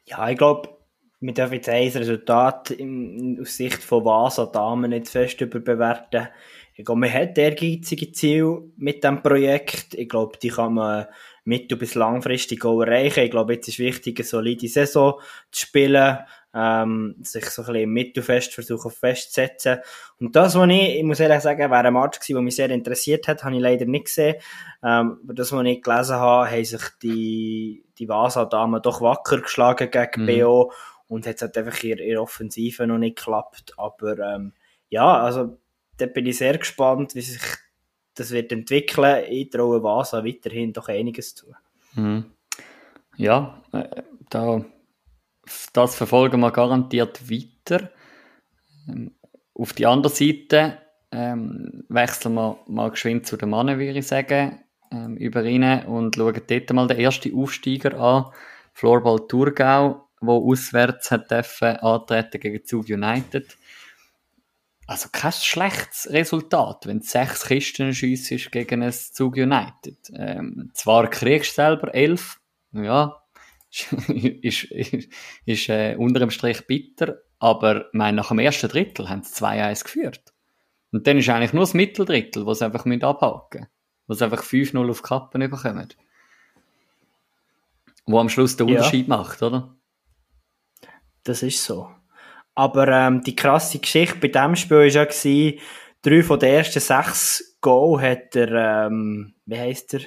Ja, 0.06 0.28
ich 0.30 0.38
glaube, 0.38 0.79
wir 1.22 1.34
dürfen 1.34 1.56
jetzt 1.56 1.70
ein 1.70 1.90
Resultat 1.90 2.72
in, 2.72 3.40
aus 3.42 3.58
Sicht 3.58 3.84
von 3.84 4.06
Vasa 4.06 4.46
Damen 4.46 4.92
nicht 4.92 5.10
fest 5.10 5.42
überbewerten. 5.42 6.30
Ich 6.76 6.86
glaube, 6.86 7.02
man 7.02 7.14
hat 7.14 7.38
ehrgeizige 7.38 8.12
Ziele 8.14 8.62
mit 8.78 9.04
dem 9.04 9.22
Projekt. 9.22 9.96
Ich 9.96 10.08
glaube, 10.08 10.38
die 10.42 10.48
kann 10.48 10.76
man 10.76 11.08
mittel- 11.44 11.78
bis 11.78 11.96
langfristig 11.96 12.64
auch 12.64 12.82
erreichen. 12.82 13.26
Ich 13.26 13.32
glaube, 13.32 13.56
jetzt 13.56 13.68
ist 13.68 13.80
wichtig, 13.80 14.18
eine 14.18 14.26
solide 14.26 14.68
Saison 14.70 15.20
zu 15.52 15.66
spielen, 15.66 16.20
ähm, 16.54 17.16
sich 17.22 17.46
so 17.50 17.64
ein 17.64 17.66
bisschen 17.66 17.84
im 17.84 17.94
Mittelfest 17.94 18.54
versuchen 18.54 18.92
festzusetzen. 18.92 19.80
Und 20.22 20.36
das, 20.38 20.56
was 20.56 20.70
ich, 20.70 20.96
ich 21.00 21.04
muss 21.04 21.20
ehrlich 21.20 21.42
sagen, 21.42 21.70
wäre 21.70 21.88
ein 21.88 21.94
Match 21.94 22.20
gewesen, 22.20 22.36
der 22.36 22.42
mich 22.44 22.56
sehr 22.56 22.70
interessiert 22.70 23.28
hat, 23.28 23.44
habe 23.44 23.56
ich 23.56 23.62
leider 23.62 23.86
nicht 23.86 24.06
gesehen. 24.06 24.36
Ähm, 24.82 25.20
aber 25.24 25.34
das, 25.34 25.52
was 25.52 25.66
ich 25.66 25.82
gelesen 25.82 26.16
habe, 26.16 26.50
haben 26.50 26.64
sich 26.64 26.82
die, 27.04 27.84
die 27.98 28.08
Vasa-Damen 28.08 28.82
doch 28.82 29.02
wacker 29.02 29.42
geschlagen 29.42 29.92
gegen 29.92 30.24
mhm. 30.24 30.40
BO 30.40 30.72
und 31.10 31.28
hat 31.28 31.42
halt 31.42 31.58
einfach 31.58 31.84
in 31.84 31.98
ihrer 31.98 32.22
Offensive 32.22 32.88
noch 32.88 32.98
nicht 32.98 33.18
geklappt. 33.18 33.74
Aber 33.76 34.18
ähm, 34.20 34.54
ja, 34.90 35.22
also 35.22 35.58
da 35.98 36.06
bin 36.06 36.26
ich 36.28 36.38
sehr 36.38 36.58
gespannt, 36.58 37.16
wie 37.16 37.22
sich 37.22 37.42
das 38.16 38.32
wird 38.32 38.52
entwickeln. 38.52 39.26
Ich 39.30 39.50
traue 39.50 39.84
Vasa 39.84 40.24
weiterhin 40.24 40.74
doch 40.74 40.88
einiges 40.88 41.36
zu. 41.36 41.54
Mhm. 41.96 42.26
Ja, 43.18 43.62
äh, 43.74 44.04
da, 44.30 44.64
das 45.74 45.96
verfolgen 45.96 46.40
wir 46.40 46.52
garantiert 46.52 47.30
weiter. 47.30 47.92
Ähm, 48.88 49.12
auf 49.54 49.74
die 49.74 49.86
andere 49.86 50.14
Seite 50.14 50.78
ähm, 51.12 51.84
wechseln 51.90 52.36
wir 52.36 52.60
mal 52.68 52.92
geschwind 52.92 53.26
zu 53.26 53.36
den 53.36 53.50
Mannen, 53.50 53.80
würde 53.80 54.00
ich 54.00 54.08
sagen, 54.08 54.64
ähm, 54.92 55.18
über 55.18 55.44
ihn 55.44 55.64
und 55.86 56.16
schauen 56.16 56.42
dort 56.48 56.74
mal 56.74 56.88
den 56.88 57.00
ersten 57.00 57.36
Aufsteiger 57.36 58.00
an, 58.00 58.26
Floorball 58.74 59.28
Thurgau, 59.28 60.09
wo 60.22 60.52
auswärts 60.52 61.12
hat 61.12 61.32
dürfen, 61.32 61.78
antreten 61.78 62.40
gegen 62.40 62.66
Zug 62.66 62.90
United 62.90 63.58
also 64.90 65.08
kein 65.12 65.32
schlechtes 65.32 66.10
Resultat, 66.10 66.88
wenn 66.88 67.00
du 67.00 67.06
sechs 67.06 67.46
Kisten 67.46 67.94
schiessest 67.94 68.52
gegen 68.52 68.82
ein 68.82 68.92
Zug 68.92 69.36
United. 69.36 69.98
Ähm, 70.16 70.72
zwar 70.74 71.08
kriegst 71.12 71.52
du 71.52 71.62
selber 71.62 71.94
elf, 71.94 72.40
ja, 72.72 73.22
ist, 74.08 74.64
ist, 74.64 75.10
ist 75.46 75.70
äh, 75.70 75.96
unter 75.96 76.20
dem 76.20 76.32
Strich 76.32 76.66
bitter, 76.66 77.20
aber 77.38 77.86
mein, 77.94 78.16
nach 78.16 78.30
dem 78.30 78.40
ersten 78.40 78.68
Drittel 78.68 79.10
haben 79.10 79.22
sie 79.22 79.46
2-1 79.46 79.84
geführt. 79.84 80.34
Und 80.92 81.06
dann 81.06 81.20
ist 81.20 81.30
eigentlich 81.30 81.54
nur 81.54 81.64
das 81.64 81.76
Mitteldrittel, 81.76 82.48
wo 82.48 82.54
sie 82.56 82.66
einfach 82.66 82.86
mit 82.86 83.04
abhaken 83.04 83.68
wo 84.08 84.16
sie 84.16 84.24
einfach 84.26 84.44
5-0 84.44 84.90
auf 84.90 85.04
Kappen 85.04 85.40
bekommen. 85.40 85.88
Wo 88.08 88.20
am 88.20 88.28
Schluss 88.28 88.58
den 88.58 88.68
Unterschied 88.68 89.08
ja. 89.08 89.18
macht, 89.18 89.44
oder? 89.44 89.76
Das 91.24 91.44
ist 91.44 91.64
so. 91.64 91.90
Aber 92.56 92.88
ähm, 92.88 93.22
die 93.24 93.36
krasse 93.36 93.80
Geschichte 93.80 94.18
bei 94.20 94.28
diesem 94.28 94.56
Spiel 94.56 94.78
war 94.78 94.86
ja, 94.86 95.06
gewesen, 95.06 95.60
drei 96.02 96.24
von 96.24 96.40
den 96.40 96.56
ersten 96.56 96.80
sechs 96.80 97.58
Goal 97.62 98.02
hat 98.02 98.36
der, 98.36 98.88
ähm, 98.88 99.36
wie 99.46 99.60
heisst 99.60 99.94
der, 99.94 100.02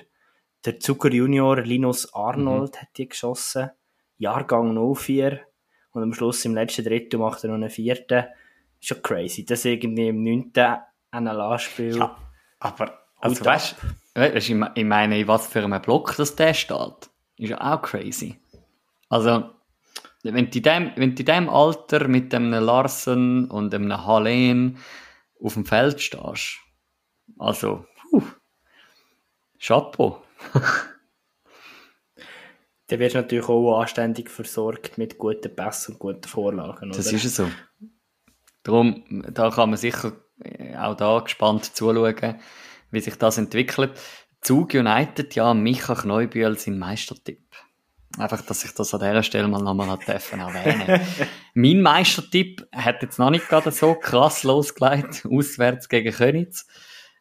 der 0.65 0.81
Zucker 0.81 1.11
Junior 1.11 1.61
Linus 1.61 2.13
Arnold 2.15 2.75
mhm. 2.75 2.79
hat 2.79 2.89
die 2.97 3.09
geschossen. 3.09 3.71
Jahrgang 4.19 4.75
04. 4.95 5.41
Und 5.93 6.03
am 6.03 6.15
Schluss 6.15 6.45
im 6.45 6.55
letzten 6.55 6.85
Drittel 6.85 7.19
macht 7.19 7.45
er 7.45 7.49
noch 7.49 7.57
einen 7.57 7.71
vierten. 7.71 8.25
Schon 8.81 9.03
crazy. 9.03 9.45
Das 9.45 9.65
irgendwie 9.65 10.09
im 10.09 10.23
neunten 10.23 10.79
NLA-Spiel. 11.15 11.99
Ja, 11.99 12.17
aber, 12.61 12.99
also 13.17 13.45
weißt 13.45 13.77
du, 14.15 14.39
ich 14.75 14.85
meine, 14.85 15.19
in 15.19 15.29
was 15.29 15.47
für 15.47 15.63
einem 15.63 15.81
Block 15.83 16.15
das 16.17 16.35
der 16.35 16.55
steht, 16.55 17.11
ist 17.37 17.51
ja 17.51 17.61
auch 17.61 17.83
crazy. 17.83 18.41
Also, 19.09 19.51
wenn 20.23 20.51
du 20.51 20.59
in 20.59 20.63
dem, 20.63 20.93
wenn 20.97 21.15
du 21.15 21.21
in 21.21 21.27
dem 21.27 21.49
Alter 21.49 22.09
mit 22.09 22.35
einem 22.35 22.53
Larsen 22.53 23.51
und 23.51 23.75
einem 23.75 24.07
Halen 24.07 24.79
auf 25.43 25.55
dem 25.55 25.67
Feld 25.67 26.01
stehst, 26.01 26.59
also, 27.39 27.87
puh, 28.11 28.23
Chapeau. 29.59 30.23
Dann 32.89 32.99
wirst 32.99 33.15
du 33.15 33.21
natürlich 33.21 33.49
auch 33.49 33.81
anständig 33.81 34.29
versorgt 34.29 34.99
mit 34.99 35.17
guten 35.19 35.55
Pässen 35.55 35.95
und 35.95 35.99
guten 35.99 36.29
Vorlagen. 36.29 36.91
Oder? 36.91 36.97
Das 36.99 37.13
ist 37.13 37.25
es 37.25 37.37
so. 37.37 37.49
Darum, 38.65 39.05
da 39.33 39.51
kann 39.51 39.71
man 39.71 39.79
sicher 39.79 40.13
äh, 40.45 40.77
auch 40.77 40.95
da 40.95 41.21
gespannt 41.21 41.75
zuschauen, 41.75 42.41
wie 42.91 43.01
sich 43.01 43.17
das 43.17 43.39
entwickelt. 43.39 43.99
Zug 44.41 44.75
United, 44.75 45.35
ja, 45.35 45.55
Micha 45.55 45.95
Kneubühl 45.95 46.59
sein 46.59 46.79
Meistertipp. 46.79 47.47
Einfach, 48.19 48.43
dass 48.43 48.65
ich 48.65 48.75
das 48.75 48.93
an 48.93 49.01
dieser 49.01 49.23
Stelle 49.23 49.49
mal 49.49 49.63
nochmal 49.63 49.99
dürfen 49.99 50.41
erwähnen. 50.41 51.01
mein 51.55 51.81
Meistertipp 51.81 52.67
hat 52.73 53.03
jetzt 53.03 53.19
noch 53.19 53.31
nicht 53.31 53.49
gerade 53.49 53.71
so 53.71 53.95
krass 53.95 54.43
losgelegt, 54.43 55.27
auswärts 55.31 55.89
gegen 55.89 56.13
Könitz. 56.13 56.67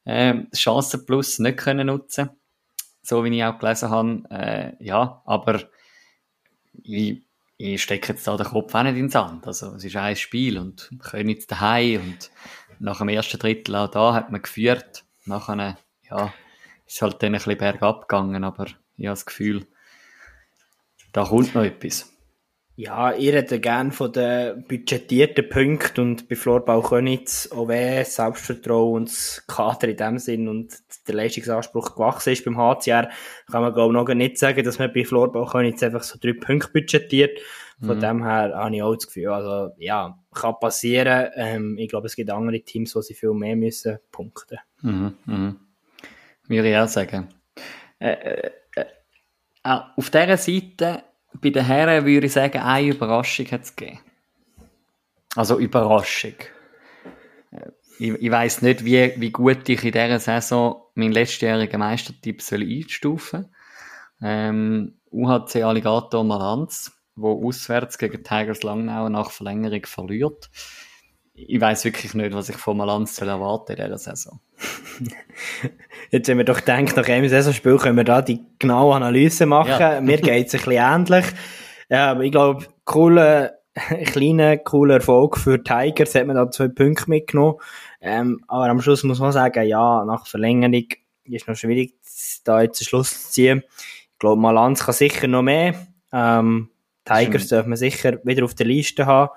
Ähm, 0.06 0.50
Chancen 0.54 1.06
plus 1.06 1.40
nicht 1.40 1.58
können 1.58 1.88
nutzen. 1.88 2.30
So 3.04 3.24
wie 3.24 3.36
ich 3.36 3.44
auch 3.44 3.58
gelesen 3.58 3.90
habe. 3.90 4.24
Äh, 4.30 4.84
ja, 4.84 5.22
aber 5.26 5.62
ich, 6.84 7.22
ich 7.58 7.82
stecke 7.82 8.14
jetzt 8.14 8.28
da 8.28 8.36
den 8.36 8.48
Kopf 8.48 8.76
auch 8.76 8.84
nicht 8.84 8.98
ins 8.98 9.14
Sand. 9.14 9.48
Also, 9.48 9.76
es 9.76 9.84
ist 9.84 9.96
ein 9.96 10.16
Spiel 10.16 10.58
und 10.58 10.92
Könitz 11.00 11.48
daheim 11.48 12.02
und 12.02 12.32
nach 12.80 12.98
dem 12.98 13.10
ersten 13.10 13.40
Drittel 13.40 13.76
auch 13.76 13.90
da 13.90 14.14
hat 14.14 14.32
man 14.32 14.42
geführt. 14.42 15.06
Nachher, 15.26 15.78
ja, 16.10 16.34
ist 16.86 17.02
halt 17.02 17.22
dann 17.24 17.28
ein 17.28 17.34
bisschen 17.34 17.58
bergab 17.58 18.10
gegangen, 18.10 18.44
aber 18.44 18.66
ich 18.98 19.06
habe 19.06 19.14
das 19.14 19.26
Gefühl, 19.26 19.68
da 21.12 21.26
kommt 21.26 21.56
noch 21.56 21.64
etwas. 21.64 22.12
Ja, 22.78 23.14
ich 23.14 23.32
rede 23.32 23.60
gerne 23.60 23.92
von 23.92 24.12
den 24.14 24.66
budgetierten 24.68 25.48
Punkten 25.50 26.02
und 26.02 26.30
bei 26.30 26.36
Florbau 26.36 26.82
Könitz 26.82 27.50
OW, 27.52 28.04
Selbstvertrauen 28.06 28.96
und 28.96 29.10
das 29.10 29.44
Kader 29.46 29.90
in 29.90 29.98
dem 29.98 30.18
Sinn 30.18 30.48
und 30.48 30.74
der 31.08 31.16
Leistungsanspruch 31.16 31.94
gewachsen 31.94 32.32
ist 32.32 32.46
beim 32.46 32.58
HCR, 32.58 33.10
kann 33.52 33.62
man 33.62 33.74
glaube 33.74 33.94
ich 33.94 34.02
noch 34.02 34.14
nicht 34.16 34.38
sagen, 34.40 34.64
dass 34.64 34.80
man 34.80 34.92
bei 34.94 35.04
Florbau 35.04 35.46
Könitz 35.46 35.84
einfach 35.84 36.02
so 36.02 36.18
drei 36.20 36.34
Punkte 36.34 36.72
budgetiert. 36.72 37.40
Von 37.82 37.98
mhm. 37.98 38.02
dem 38.02 38.24
her 38.24 38.54
habe 38.56 38.76
ich 38.76 38.84
auch 38.84 38.96
das 38.96 39.08
Gefühl, 39.08 39.28
also 39.30 39.74
ja, 39.78 40.18
kann 40.34 40.56
passieren. 40.60 41.30
Ähm, 41.36 41.78
ich 41.78 41.90
glaube, 41.90 42.08
es 42.08 42.16
gibt 42.16 42.30
andere 42.30 42.62
Teams, 42.62 42.96
wo 42.96 43.02
sie 43.02 43.16
viel 43.16 43.34
mehr 43.34 43.56
müssen 43.56 44.00
punkten. 44.12 44.60
Mhm, 44.82 45.14
mhm. 45.26 45.56
Würde 46.48 46.70
ich 46.70 46.78
auch 46.78 46.88
sagen. 46.88 47.30
Äh, 48.00 48.52
äh 49.64 49.68
Ah, 49.70 49.94
auf 49.96 50.10
dieser 50.10 50.38
Seite, 50.38 51.04
bei 51.34 51.50
den 51.50 51.66
Herren, 51.66 52.06
würde 52.06 52.28
ich 52.28 52.34
sagen, 52.34 52.60
eine 52.60 52.88
Überraschung 52.88 53.46
hat 53.52 53.64
es 53.64 53.76
gegeben. 53.76 54.00
Also 55.36 55.60
Überraschung. 55.60 56.36
Äh, 57.52 57.72
ich, 58.00 58.14
ich 58.14 58.32
weiss 58.32 58.62
nicht, 58.62 58.84
wie, 58.84 59.14
wie 59.18 59.32
gut 59.32 59.70
ich 59.70 59.84
in 59.84 59.92
dieser 59.92 60.20
Saison 60.20 60.82
meinen 60.96 61.12
letztjährigen 61.12 61.80
Meistertipp 61.80 62.42
soll 62.42 62.64
einstufen 62.64 63.54
ähm, 64.22 65.00
UHC 65.12 65.64
Alligator 65.64 66.24
Malanz, 66.24 66.92
wo 67.16 67.48
auswärts 67.48 67.98
gegen 67.98 68.24
Tigers 68.24 68.64
Langnau 68.64 69.10
nach 69.10 69.32
Verlängerung 69.32 69.86
verliert 69.86 70.50
ich 71.34 71.62
weiß 71.62 71.86
wirklich 71.86 72.14
nicht, 72.14 72.34
was 72.34 72.50
ich 72.50 72.58
von 72.58 72.78
Malanz 72.78 73.16
soll 73.16 73.30
erwarten 73.30 73.74
in 73.74 73.84
dieser 73.84 73.98
Saison. 73.98 74.40
Jetzt 76.12 76.30
haben 76.30 76.38
wir 76.38 76.46
doch 76.46 76.60
gedacht, 76.60 76.96
nach 76.96 77.08
einem 77.08 77.30
Saisonspiel 77.30 77.78
können 77.78 77.98
wir 77.98 78.04
da 78.04 78.22
die 78.22 78.42
genaue 78.60 78.96
Analyse 78.96 79.46
machen. 79.46 79.80
Ja. 79.80 80.02
Mir 80.02 80.18
geht 80.18 80.48
es 80.48 80.54
ein 80.54 80.60
bisschen 80.60 80.74
ähnlich. 80.74 81.26
Ja, 81.90 82.12
aber 82.12 82.24
ich 82.24 82.32
glaube, 82.32 82.66
cooler, 82.86 83.54
kleiner, 84.06 84.58
cooler 84.58 84.96
Erfolg 84.96 85.38
für 85.38 85.64
Tigers 85.64 86.16
hat 86.16 86.28
man 86.28 86.36
da 86.36 86.50
zwei 86.52 86.68
Punkte 86.68 87.10
mitgenommen. 87.10 87.58
Ähm, 88.02 88.44
aber 88.48 88.68
am 88.70 88.82
Schluss 88.82 89.04
muss 89.04 89.20
man 89.20 89.32
sagen, 89.32 89.66
ja, 89.66 90.04
nach 90.06 90.28
Verlängerung 90.28 90.88
ist 91.26 91.48
noch 91.48 91.56
schwierig, 91.56 91.96
da 92.44 92.62
jetzt 92.62 92.82
einen 92.82 92.88
Schluss 92.88 93.24
zu 93.24 93.32
ziehen. 93.32 93.64
Ich 94.14 94.20
glaube, 94.20 94.42
Malanz 94.42 94.86
kann 94.86 94.94
sicher 94.94 95.28
noch 95.28 95.44
mehr. 95.44 95.76
Ähm, 96.12 96.70
Tigers 97.06 97.48
dürfen 97.48 97.70
wir 97.70 97.78
sicher 97.78 98.20
wieder 98.24 98.44
auf 98.44 98.54
der 98.54 98.68
Liste 98.68 99.06
haben, 99.06 99.32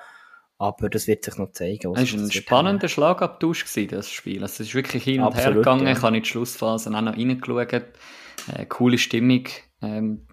aber 0.64 0.88
das 0.88 1.06
wird 1.06 1.24
sich 1.24 1.36
noch 1.36 1.52
zeigen. 1.52 1.94
Es 1.94 2.14
war 2.14 2.20
ein 2.20 2.30
spannender 2.30 2.88
Schlagabtausch, 2.88 3.64
gewesen, 3.64 3.88
das 3.88 4.10
Spiel. 4.10 4.42
Also 4.42 4.62
es 4.62 4.68
ist 4.68 4.74
wirklich 4.74 5.04
hin 5.04 5.20
und 5.20 5.28
Absolut, 5.28 5.46
her 5.46 5.54
gegangen. 5.56 5.86
Ja. 5.86 5.92
Ich 5.92 6.02
habe 6.02 6.16
in 6.16 6.22
die 6.22 6.28
Schlussphase 6.28 6.90
auch 6.94 7.00
noch 7.00 7.16
reingeschaut. 7.16 7.72
Äh, 7.72 8.66
coole 8.68 8.98
Stimmung 8.98 9.44
ähm, 9.82 10.26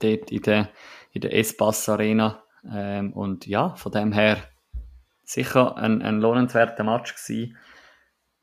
dort 0.00 0.30
in 0.30 0.42
der, 0.42 0.68
in 1.12 1.20
der 1.20 1.36
S-Bass 1.36 1.88
Arena. 1.88 2.42
Ähm, 2.68 3.12
und 3.12 3.46
ja, 3.46 3.74
von 3.76 3.92
dem 3.92 4.12
her 4.12 4.38
sicher 5.24 5.76
ein, 5.76 6.02
ein 6.02 6.20
lohnenswerter 6.20 6.82
Match 6.82 7.14
gewesen. 7.14 7.56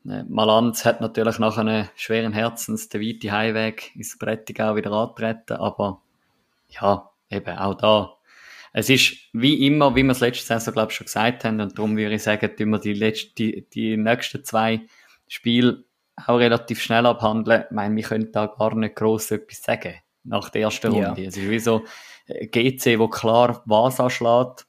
Äh, 0.05 0.23
Malanz 0.23 0.85
hat 0.85 1.01
natürlich 1.01 1.37
nach 1.37 1.57
einem 1.57 1.89
schweren 1.95 2.31
Herzens 2.33 2.87
den 2.87 3.01
weiten 3.01 3.31
Heimweg 3.31 3.93
ins 3.95 4.17
Brettigau 4.17 4.75
wieder 4.77 4.91
antreten, 4.91 5.57
aber 5.57 6.01
ja, 6.69 7.09
eben 7.29 7.57
auch 7.57 7.75
da. 7.75 8.13
Es 8.73 8.89
ist 8.89 9.17
wie 9.33 9.65
immer, 9.65 9.95
wie 9.95 10.03
wir 10.03 10.11
es 10.11 10.19
letzte 10.19 10.45
Saison, 10.45 10.73
glaube 10.73 10.91
ich, 10.91 10.97
schon 10.97 11.05
gesagt 11.05 11.43
haben, 11.43 11.59
und 11.59 11.77
darum 11.77 11.97
würde 11.97 12.15
ich 12.15 12.23
sagen, 12.23 12.55
tun 12.55 12.69
wir 12.69 12.79
die, 12.79 12.93
letzte, 12.93 13.33
die, 13.35 13.67
die 13.69 13.97
nächsten 13.97 14.43
zwei 14.43 14.81
Spiele 15.27 15.83
auch 16.27 16.37
relativ 16.37 16.81
schnell 16.81 17.05
abhandeln. 17.05 17.63
Ich 17.69 17.71
meine, 17.71 17.95
wir 17.95 18.03
können 18.03 18.31
da 18.31 18.47
gar 18.47 18.75
nicht 18.75 18.95
gross 18.95 19.31
etwas 19.31 19.63
sagen 19.63 19.95
nach 20.23 20.49
der 20.49 20.63
ersten 20.63 20.91
Runde. 20.91 21.21
Ja. 21.21 21.27
Es 21.27 21.37
ist 21.37 21.49
wie 21.49 21.59
so 21.59 21.83
äh, 22.27 22.47
GC, 22.47 22.99
wo 22.99 23.07
klar 23.07 23.63
was 23.65 23.99
anschlägt, 23.99 24.67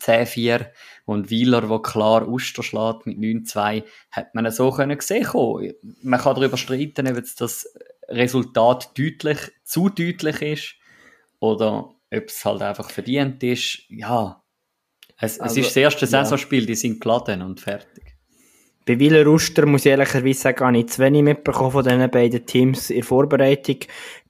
10-4 0.00 0.66
und 1.04 1.30
Wieler, 1.30 1.68
wo 1.68 1.78
klar 1.78 2.26
Uster 2.26 2.62
schlägt 2.62 3.06
mit 3.06 3.18
9-2, 3.18 3.84
hat 4.10 4.34
man 4.34 4.50
so 4.50 4.70
können 4.70 4.98
sehen 5.00 5.24
können. 5.24 5.74
Man 6.02 6.20
kann 6.20 6.34
darüber 6.34 6.56
streiten, 6.56 7.06
ob 7.06 7.16
jetzt 7.16 7.40
das 7.40 7.68
Resultat 8.08 8.98
deutlich, 8.98 9.38
zu 9.62 9.88
deutlich 9.88 10.42
ist 10.42 10.74
oder 11.38 11.93
ob 12.16 12.28
es 12.28 12.44
halt 12.44 12.62
einfach 12.62 12.90
verdient 12.90 13.42
ist. 13.42 13.82
Ja, 13.88 14.42
es, 15.18 15.40
also, 15.40 15.60
es 15.60 15.66
ist 15.66 15.68
das 15.68 15.76
erste 15.76 16.06
Saisonspiel, 16.06 16.60
ja. 16.60 16.66
die 16.66 16.74
sind 16.74 17.00
geladen 17.00 17.42
und 17.42 17.60
fertig. 17.60 18.16
Bei 18.86 18.98
Wieler 18.98 19.26
Uster 19.26 19.64
muss 19.64 19.86
ich 19.86 19.92
ehrlicherweise 19.92 20.40
sagen, 20.40 20.56
gar 20.58 20.70
nicht 20.70 20.90
zu 20.90 21.02
wenig 21.02 21.22
mitbekommen 21.22 21.70
von 21.70 21.84
diesen 21.84 22.10
beiden 22.10 22.44
Teams 22.44 22.90
in 22.90 23.02
Vorbereitung. 23.02 23.78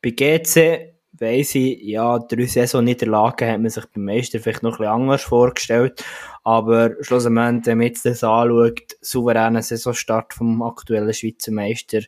Bei 0.00 0.10
GC 0.10 0.94
weiss 1.18 1.54
ich, 1.54 1.80
ja, 1.82 2.18
drei 2.18 2.46
Saison-Niederlagen 2.46 3.48
hat 3.48 3.60
man 3.60 3.70
sich 3.70 3.84
beim 3.86 4.04
Meister 4.04 4.40
vielleicht 4.40 4.62
noch 4.62 4.72
ein 4.72 4.78
bisschen 4.78 4.92
anders 4.92 5.22
vorgestellt. 5.22 6.04
Aber 6.42 6.92
schlussendlich, 7.00 7.66
wenn 7.66 7.78
man 7.78 7.86
jetzt 7.86 8.04
das 8.04 8.24
anschaut, 8.24 8.96
souveräner 9.00 9.62
Saisonstart 9.62 10.34
vom 10.34 10.62
aktuellen 10.62 11.14
Schweizer 11.14 11.52
Meister, 11.52 12.00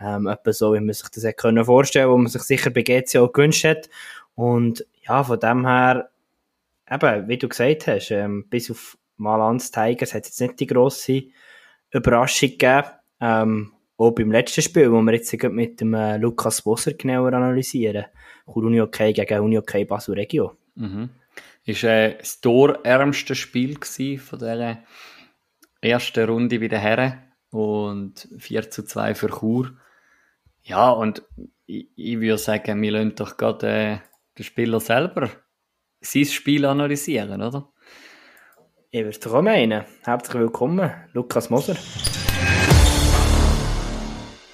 ähm, 0.00 0.26
etwa 0.26 0.52
so, 0.52 0.74
wie 0.74 0.80
man 0.80 0.92
sich 0.92 1.08
das 1.08 1.24
hätte 1.24 1.34
können 1.34 1.64
vorstellen, 1.64 2.10
wo 2.10 2.16
man 2.16 2.28
sich 2.28 2.42
sicher 2.42 2.70
bei 2.70 2.82
GC 2.82 3.16
auch 3.16 3.32
gewünscht 3.32 3.64
hat. 3.64 3.88
Und 4.38 4.86
ja, 5.02 5.24
von 5.24 5.40
dem 5.40 5.66
her, 5.66 6.10
eben, 6.88 7.26
wie 7.26 7.38
du 7.38 7.48
gesagt 7.48 7.88
hast, 7.88 8.12
ähm, 8.12 8.44
bis 8.48 8.70
auf 8.70 8.96
Malans 9.16 9.72
Tigers 9.72 10.14
hat 10.14 10.22
es 10.22 10.28
jetzt 10.28 10.40
nicht 10.40 10.60
die 10.60 10.68
grosse 10.68 11.24
Überraschung 11.90 12.50
gegeben. 12.50 12.86
Ähm, 13.20 13.72
auch 13.96 14.12
beim 14.12 14.30
letzten 14.30 14.62
Spiel, 14.62 14.92
wo 14.92 15.02
wir 15.02 15.12
jetzt 15.12 15.42
mit 15.42 15.80
dem 15.80 15.92
äh, 15.94 16.18
Lukas 16.18 16.62
Bosser 16.62 16.92
genauer 16.92 17.32
analysieren. 17.32 18.04
Uni 18.44 18.80
OK 18.80 19.12
gegen 19.12 19.40
Uni 19.40 19.58
OK 19.58 19.88
Basel 19.88 20.14
Regio. 20.14 20.56
Mhm. 20.76 21.10
Ist 21.64 21.82
äh, 21.82 22.16
das 22.16 22.40
torärmste 22.40 23.34
Spiel 23.34 23.76
von 24.18 24.38
dieser 24.38 24.78
ersten 25.80 26.30
Runde 26.30 26.60
den 26.60 26.78
Herren 26.78 27.24
und 27.50 28.28
4 28.38 28.70
zu 28.70 28.84
2 28.84 29.16
für 29.16 29.30
Chur. 29.30 29.72
Ja, 30.62 30.90
und 30.90 31.24
ich, 31.66 31.88
ich 31.96 32.20
würde 32.20 32.38
sagen, 32.38 32.80
wir 32.80 32.92
lassen 32.92 33.16
doch 33.16 33.36
gerade 33.36 34.00
den 34.38 34.44
Spieler 34.44 34.80
selber 34.80 35.30
sein 36.00 36.24
Spiel 36.24 36.64
analysieren, 36.64 37.42
oder? 37.42 37.72
Ich 38.90 39.04
würde 39.04 39.30
auch 39.36 39.42
meinen. 39.42 39.84
Herzlich 40.02 40.40
willkommen, 40.40 40.90
Lukas 41.12 41.50
Moser. 41.50 41.76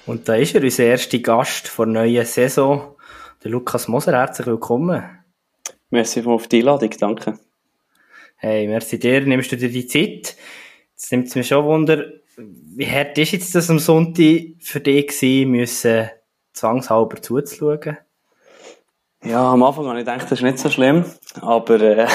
Und 0.07 0.27
da 0.27 0.35
ist 0.35 0.55
er, 0.55 0.63
unser 0.63 0.83
erster 0.83 1.19
Gast 1.19 1.71
der 1.77 1.85
neuen 1.85 2.25
Saison, 2.25 2.95
der 3.43 3.51
Lukas 3.51 3.87
Moser. 3.87 4.13
Herzlich 4.13 4.47
willkommen. 4.47 5.03
Merci 5.91 6.23
auf 6.25 6.47
die 6.47 6.59
Einladung, 6.59 6.89
danke. 6.99 7.39
Hey, 8.37 8.67
merci 8.67 8.99
dir, 8.99 9.21
nimmst 9.21 9.51
du 9.51 9.57
dir 9.57 9.69
die 9.69 9.87
Zeit. 9.87 10.35
Jetzt 10.91 11.11
nimmt 11.11 11.27
es 11.27 11.35
mir 11.35 11.43
schon 11.43 11.63
Wunder, 11.63 12.05
wie 12.37 12.87
hart 12.87 13.17
ist 13.17 13.31
jetzt 13.31 13.55
das 13.55 13.69
am 13.69 13.79
Sonntag 13.79 14.55
für 14.59 14.81
dich 14.81 15.07
gewesen, 15.07 15.51
müssen 15.51 16.09
zwangshalber 16.53 17.21
zuzuschauen? 17.21 17.97
Ja, 19.25 19.51
am 19.51 19.63
Anfang 19.63 19.87
habe 19.87 19.99
ich 19.99 20.05
gedacht, 20.05 20.23
das 20.25 20.33
ist 20.33 20.43
nicht 20.43 20.59
so 20.59 20.69
schlimm, 20.69 21.03
aber 21.41 21.81
äh, 21.81 22.07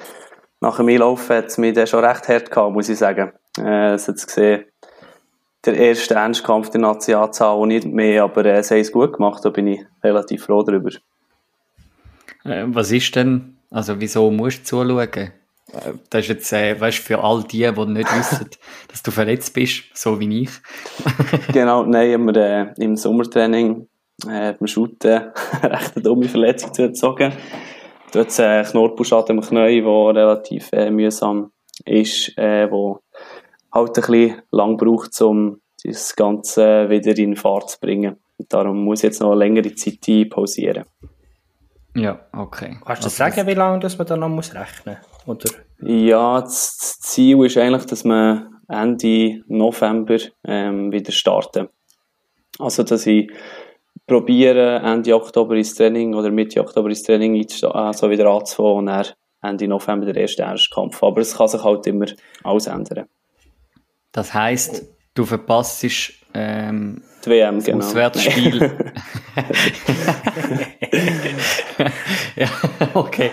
nach 0.60 0.76
dem 0.78 0.88
Einlaufen 0.88 1.36
hat 1.36 1.46
es 1.46 1.58
mich 1.58 1.74
dann 1.74 1.86
schon 1.86 2.02
recht 2.02 2.26
hart 2.26 2.50
gehabt, 2.50 2.72
muss 2.72 2.88
ich 2.88 2.96
sagen. 2.96 3.32
Äh, 3.58 3.92
es 3.92 4.08
hat 4.08 4.26
gesehen, 4.26 4.64
der 5.66 5.76
erste 5.76 6.14
Ernstkampf 6.14 6.70
der 6.70 6.80
Nazi-Anzahl 6.80 7.58
und 7.58 7.68
nicht 7.68 7.86
mehr, 7.86 8.24
aber 8.24 8.46
äh, 8.46 8.62
sie 8.62 8.74
haben 8.74 8.80
es 8.80 8.92
gut 8.92 9.12
gemacht, 9.12 9.44
da 9.44 9.50
bin 9.50 9.66
ich 9.66 9.80
relativ 10.02 10.44
froh 10.44 10.62
darüber. 10.62 10.90
Äh, 12.44 12.64
was 12.68 12.90
ist 12.92 13.14
denn, 13.14 13.58
also 13.70 14.00
wieso 14.00 14.30
musst 14.30 14.60
du 14.60 14.64
zuschauen? 14.64 15.06
Äh, 15.12 15.32
das 16.08 16.22
ist 16.22 16.28
jetzt, 16.28 16.52
äh, 16.54 16.80
weißt 16.80 16.98
für 16.98 17.22
all 17.22 17.42
die, 17.42 17.70
die 17.70 17.86
nicht 17.86 18.16
wissen, 18.18 18.48
dass 18.88 19.02
du 19.02 19.10
verletzt 19.10 19.52
bist, 19.52 19.84
so 19.92 20.18
wie 20.18 20.44
ich. 20.44 20.50
genau, 21.52 21.84
nein, 21.84 22.14
haben 22.14 22.34
wir 22.34 22.36
äh, 22.36 22.82
im 22.82 22.96
Sommertraining 22.96 23.86
äh, 24.28 24.52
beim 24.52 24.66
Shooten 24.66 25.32
recht 25.62 25.96
eine 25.96 26.02
dumme 26.02 26.28
Verletzung 26.28 26.72
zugezogen. 26.72 27.32
Da 28.12 28.20
hat 28.20 28.28
es 28.28 28.40
einen 28.40 28.64
Knorpelschaden 28.64 29.38
am 29.38 29.44
Knie, 29.44 29.80
der 29.80 30.14
relativ 30.14 30.70
äh, 30.72 30.90
mühsam 30.90 31.50
ist, 31.84 32.36
äh, 32.38 32.70
wo 32.70 33.00
halt 33.72 33.88
ein 33.88 33.94
bisschen 33.94 34.42
lang 34.50 34.76
braucht, 34.76 35.20
um 35.20 35.60
das 35.84 36.14
Ganze 36.14 36.88
wieder 36.88 37.16
in 37.18 37.36
Fahrt 37.36 37.70
zu 37.70 37.80
bringen. 37.80 38.16
Und 38.38 38.52
darum 38.52 38.84
muss 38.84 39.00
ich 39.00 39.04
jetzt 39.04 39.20
noch 39.20 39.32
eine 39.32 39.40
längere 39.40 39.74
Zeit 39.74 40.30
pausieren. 40.30 40.84
Ja, 41.96 42.20
okay. 42.32 42.78
Kannst 42.84 43.02
du 43.02 43.06
also 43.06 43.08
sagen, 43.08 43.46
wie 43.46 43.54
lange 43.54 43.78
das 43.80 43.98
man 43.98 44.06
dann 44.06 44.20
noch 44.20 44.28
muss 44.28 44.54
rechnen 44.54 44.96
muss? 45.26 45.44
Ja, 45.80 46.40
das 46.40 46.98
Ziel 47.00 47.44
ist 47.44 47.56
eigentlich, 47.56 47.86
dass 47.86 48.04
man 48.04 48.60
Ende 48.68 49.42
November 49.46 50.18
ähm, 50.44 50.90
wieder 50.90 51.12
starten. 51.12 51.68
Also, 52.58 52.82
dass 52.82 53.06
ich 53.06 53.30
probiere, 54.06 54.80
Ende 54.84 55.14
Oktober 55.14 55.54
ins 55.54 55.74
Training 55.74 56.14
oder 56.14 56.30
Mitte 56.30 56.60
Oktober 56.60 56.88
ins 56.88 57.02
Training 57.02 57.46
also 57.62 58.10
wieder 58.10 58.26
anzufangen 58.26 58.76
und 58.76 58.86
dann 58.86 59.06
Ende 59.42 59.68
November 59.68 60.06
der 60.06 60.22
erste 60.22 60.42
Erstkampf. 60.42 61.02
Aber 61.02 61.20
es 61.20 61.36
kann 61.36 61.48
sich 61.48 61.62
halt 61.62 61.86
immer 61.86 62.06
alles 62.42 62.66
ändern. 62.66 63.06
Das 64.12 64.32
heisst, 64.32 64.86
du 65.14 65.24
verpasst 65.24 65.84
ähm, 66.34 67.02
die 67.24 67.30
WM, 67.30 67.56
das 67.56 67.64
genau. 67.64 67.78
Auswärtsspiel. 67.78 68.60
ja, 72.36 72.48
okay. 72.94 73.30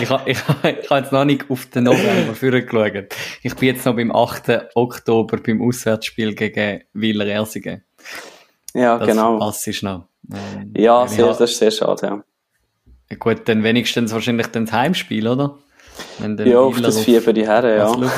Ich 0.00 0.08
habe 0.08 0.30
ich, 0.30 0.38
ich 0.38 0.90
ha 0.90 0.98
jetzt 0.98 1.12
noch 1.12 1.24
nicht 1.24 1.50
auf 1.50 1.66
den 1.66 1.84
November 1.84 2.34
vorgeschaut. 2.34 3.14
Ich 3.42 3.54
bin 3.56 3.68
jetzt 3.68 3.84
noch 3.84 3.96
beim 3.96 4.14
8. 4.14 4.70
Oktober 4.74 5.38
beim 5.38 5.60
Auswärtsspiel 5.62 6.34
gegen 6.34 6.84
Wieler 6.92 7.26
Ersingen. 7.26 7.84
Ja, 8.74 8.98
das 8.98 9.08
genau. 9.08 9.38
Das 9.38 9.66
ist 9.66 9.82
noch. 9.82 10.08
Ähm, 10.32 10.72
ja, 10.76 11.06
sehr, 11.06 11.26
das 11.26 11.40
ist 11.40 11.58
sehr 11.58 11.70
schade, 11.70 12.06
ja. 12.06 13.16
Gut, 13.18 13.42
dann 13.48 13.62
wenigstens 13.62 14.12
wahrscheinlich 14.12 14.48
dann 14.48 14.64
das 14.66 14.72
Heimspiel, 14.72 15.28
oder? 15.28 15.58
ja, 16.44 16.58
auf 16.58 16.80
das 16.80 17.00
Vier 17.00 17.22
für 17.22 17.32
die 17.32 17.46
Herren, 17.46 18.02
ja. 18.02 18.10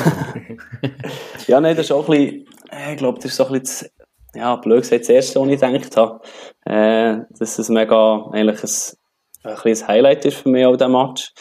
ja, 1.47 1.61
nein, 1.61 1.75
das 1.75 1.85
ist 1.85 1.91
auch 1.91 2.09
ein 2.09 2.17
bisschen, 2.17 2.45
ich 2.91 2.97
glaube, 2.97 3.17
das 3.19 3.25
ist 3.25 3.35
so 3.35 3.45
ein 3.45 3.59
bisschen, 3.59 3.89
ja, 4.33 4.55
blöd 4.55 4.81
gesagt, 4.81 5.01
das 5.01 5.09
erste, 5.09 5.39
was 5.39 5.49
ich 5.49 5.59
gedacht 5.59 5.97
habe, 5.97 6.21
äh, 6.65 7.17
dass 7.37 7.59
es 7.59 7.69
mega, 7.69 8.29
eigentlich 8.31 8.63
ein, 8.63 9.51
ein, 9.51 9.57
ein 9.63 9.87
Highlight 9.87 10.25
ist 10.25 10.37
für 10.37 10.49
mich 10.49 10.65
auch, 10.65 10.75
der 10.75 10.89
Match, 10.89 11.33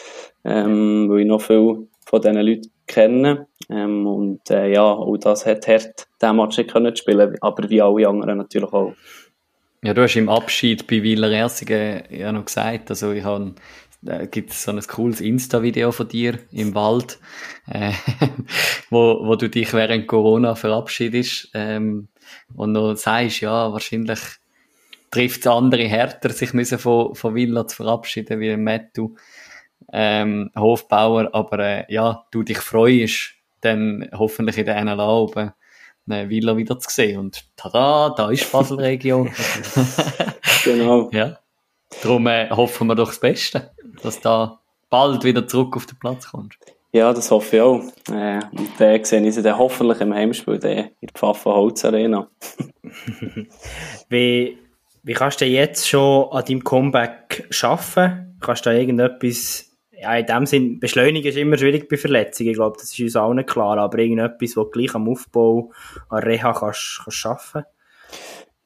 ähm, 0.44 1.08
weil 1.08 1.20
ich 1.20 1.26
noch 1.26 1.40
viel 1.40 1.88
von 2.04 2.20
diesen 2.20 2.36
Leuten 2.36 2.70
kenne, 2.86 3.46
ähm, 3.68 4.06
und, 4.06 4.50
äh, 4.50 4.72
ja, 4.72 4.82
auch 4.82 5.16
das 5.16 5.46
hat 5.46 5.66
hart, 5.66 6.08
diesen 6.22 6.36
Match 6.36 6.58
nicht 6.58 6.70
können 6.70 6.94
spielen, 6.96 7.36
aber 7.40 7.68
wie 7.68 7.82
alle 7.82 8.08
anderen 8.08 8.38
natürlich 8.38 8.72
auch. 8.72 8.94
Ja, 9.82 9.94
du 9.94 10.02
hast 10.02 10.16
im 10.16 10.28
Abschied 10.28 10.86
bei 10.86 11.02
Wieler 11.02 11.30
Ersingen 11.30 12.04
ja 12.10 12.32
noch 12.32 12.44
gesagt, 12.44 12.90
also 12.90 13.12
ich 13.12 13.24
habe 13.24 13.54
da 14.02 14.24
gibt 14.24 14.52
so 14.52 14.70
ein 14.70 14.80
cooles 14.80 15.20
Insta-Video 15.20 15.90
von 15.90 16.06
dir 16.08 16.38
im 16.52 16.74
Wald, 16.74 17.18
äh, 17.68 17.92
wo, 18.90 19.26
wo 19.26 19.34
du 19.36 19.48
dich 19.48 19.72
während 19.72 20.06
Corona 20.06 20.54
verabschiedest 20.54 21.50
ähm, 21.54 22.08
und 22.54 22.72
noch 22.72 22.94
sagst, 22.94 23.40
ja, 23.40 23.72
wahrscheinlich 23.72 24.20
trifft 25.10 25.40
es 25.40 25.46
andere 25.46 25.84
härter, 25.84 26.30
sich 26.30 26.52
müssen 26.52 26.78
von, 26.78 27.14
von 27.14 27.34
Villa 27.34 27.66
zu 27.66 27.76
verabschieden, 27.76 28.38
wie 28.38 28.56
Mattu 28.56 29.16
ähm, 29.96 30.50
Hofbauer, 30.56 31.30
aber 31.32 31.58
äh, 31.58 31.84
ja, 31.92 32.24
du 32.30 32.42
dich 32.42 32.58
freust, 32.58 33.32
dann 33.62 34.08
hoffentlich 34.12 34.58
in 34.58 34.66
der 34.66 34.84
NLA 34.84 35.18
oben 35.18 35.52
eine 36.08 36.28
Villa 36.28 36.56
wieder 36.56 36.78
zu 36.78 36.88
sehen 36.88 37.18
und 37.18 37.44
tada, 37.56 38.10
da 38.10 38.30
ist 38.30 38.52
Basel-Region. 38.52 39.32
genau. 40.64 41.10
ja. 41.12 41.38
Darum 42.02 42.26
äh, 42.26 42.48
hoffen 42.50 42.86
wir 42.86 42.94
doch 42.94 43.08
das 43.08 43.18
Beste 43.18 43.72
dass 44.02 44.20
da 44.20 44.60
bald 44.90 45.24
wieder 45.24 45.46
zurück 45.46 45.76
auf 45.76 45.86
den 45.86 45.98
Platz 45.98 46.28
kommst. 46.28 46.58
Ja, 46.92 47.12
das 47.12 47.30
hoffe 47.30 47.56
ich 47.56 47.62
auch. 47.62 47.82
Äh, 48.10 48.40
und 48.56 48.70
dann 48.78 49.04
sehe 49.04 49.26
ich 49.26 49.34
dann 49.34 49.58
hoffentlich 49.58 50.00
im 50.00 50.14
Heimspiel 50.14 50.54
in 50.54 50.60
der 50.60 50.90
Pfaffenholz 51.12 51.84
Arena. 51.84 52.28
wie, 54.08 54.58
wie 55.02 55.12
kannst 55.12 55.40
du 55.40 55.44
jetzt 55.44 55.88
schon 55.88 56.30
an 56.30 56.44
deinem 56.44 56.64
Comeback 56.64 57.48
arbeiten? 57.62 58.36
Kannst 58.40 58.64
du 58.64 58.70
da 58.70 58.76
irgendetwas, 58.76 59.65
ja, 60.00 60.16
in 60.16 60.26
dem 60.26 60.46
Sinn, 60.46 60.80
beschleunigen 60.80 61.28
ist 61.28 61.38
immer 61.38 61.56
schwierig 61.58 61.88
bei 61.88 61.96
Verletzungen, 61.96 62.50
ich 62.50 62.56
glaube, 62.56 62.76
das 62.78 62.92
ist 62.92 63.00
uns 63.00 63.16
allen 63.16 63.44
klar, 63.46 63.78
aber 63.78 63.98
irgendetwas, 63.98 64.54
du 64.54 64.64
gleich 64.70 64.94
am 64.94 65.08
Aufbau, 65.08 65.72
an 66.08 66.22
Reha 66.22 66.52
kannst, 66.52 67.00
kannst 67.04 67.26
arbeiten? 67.26 67.68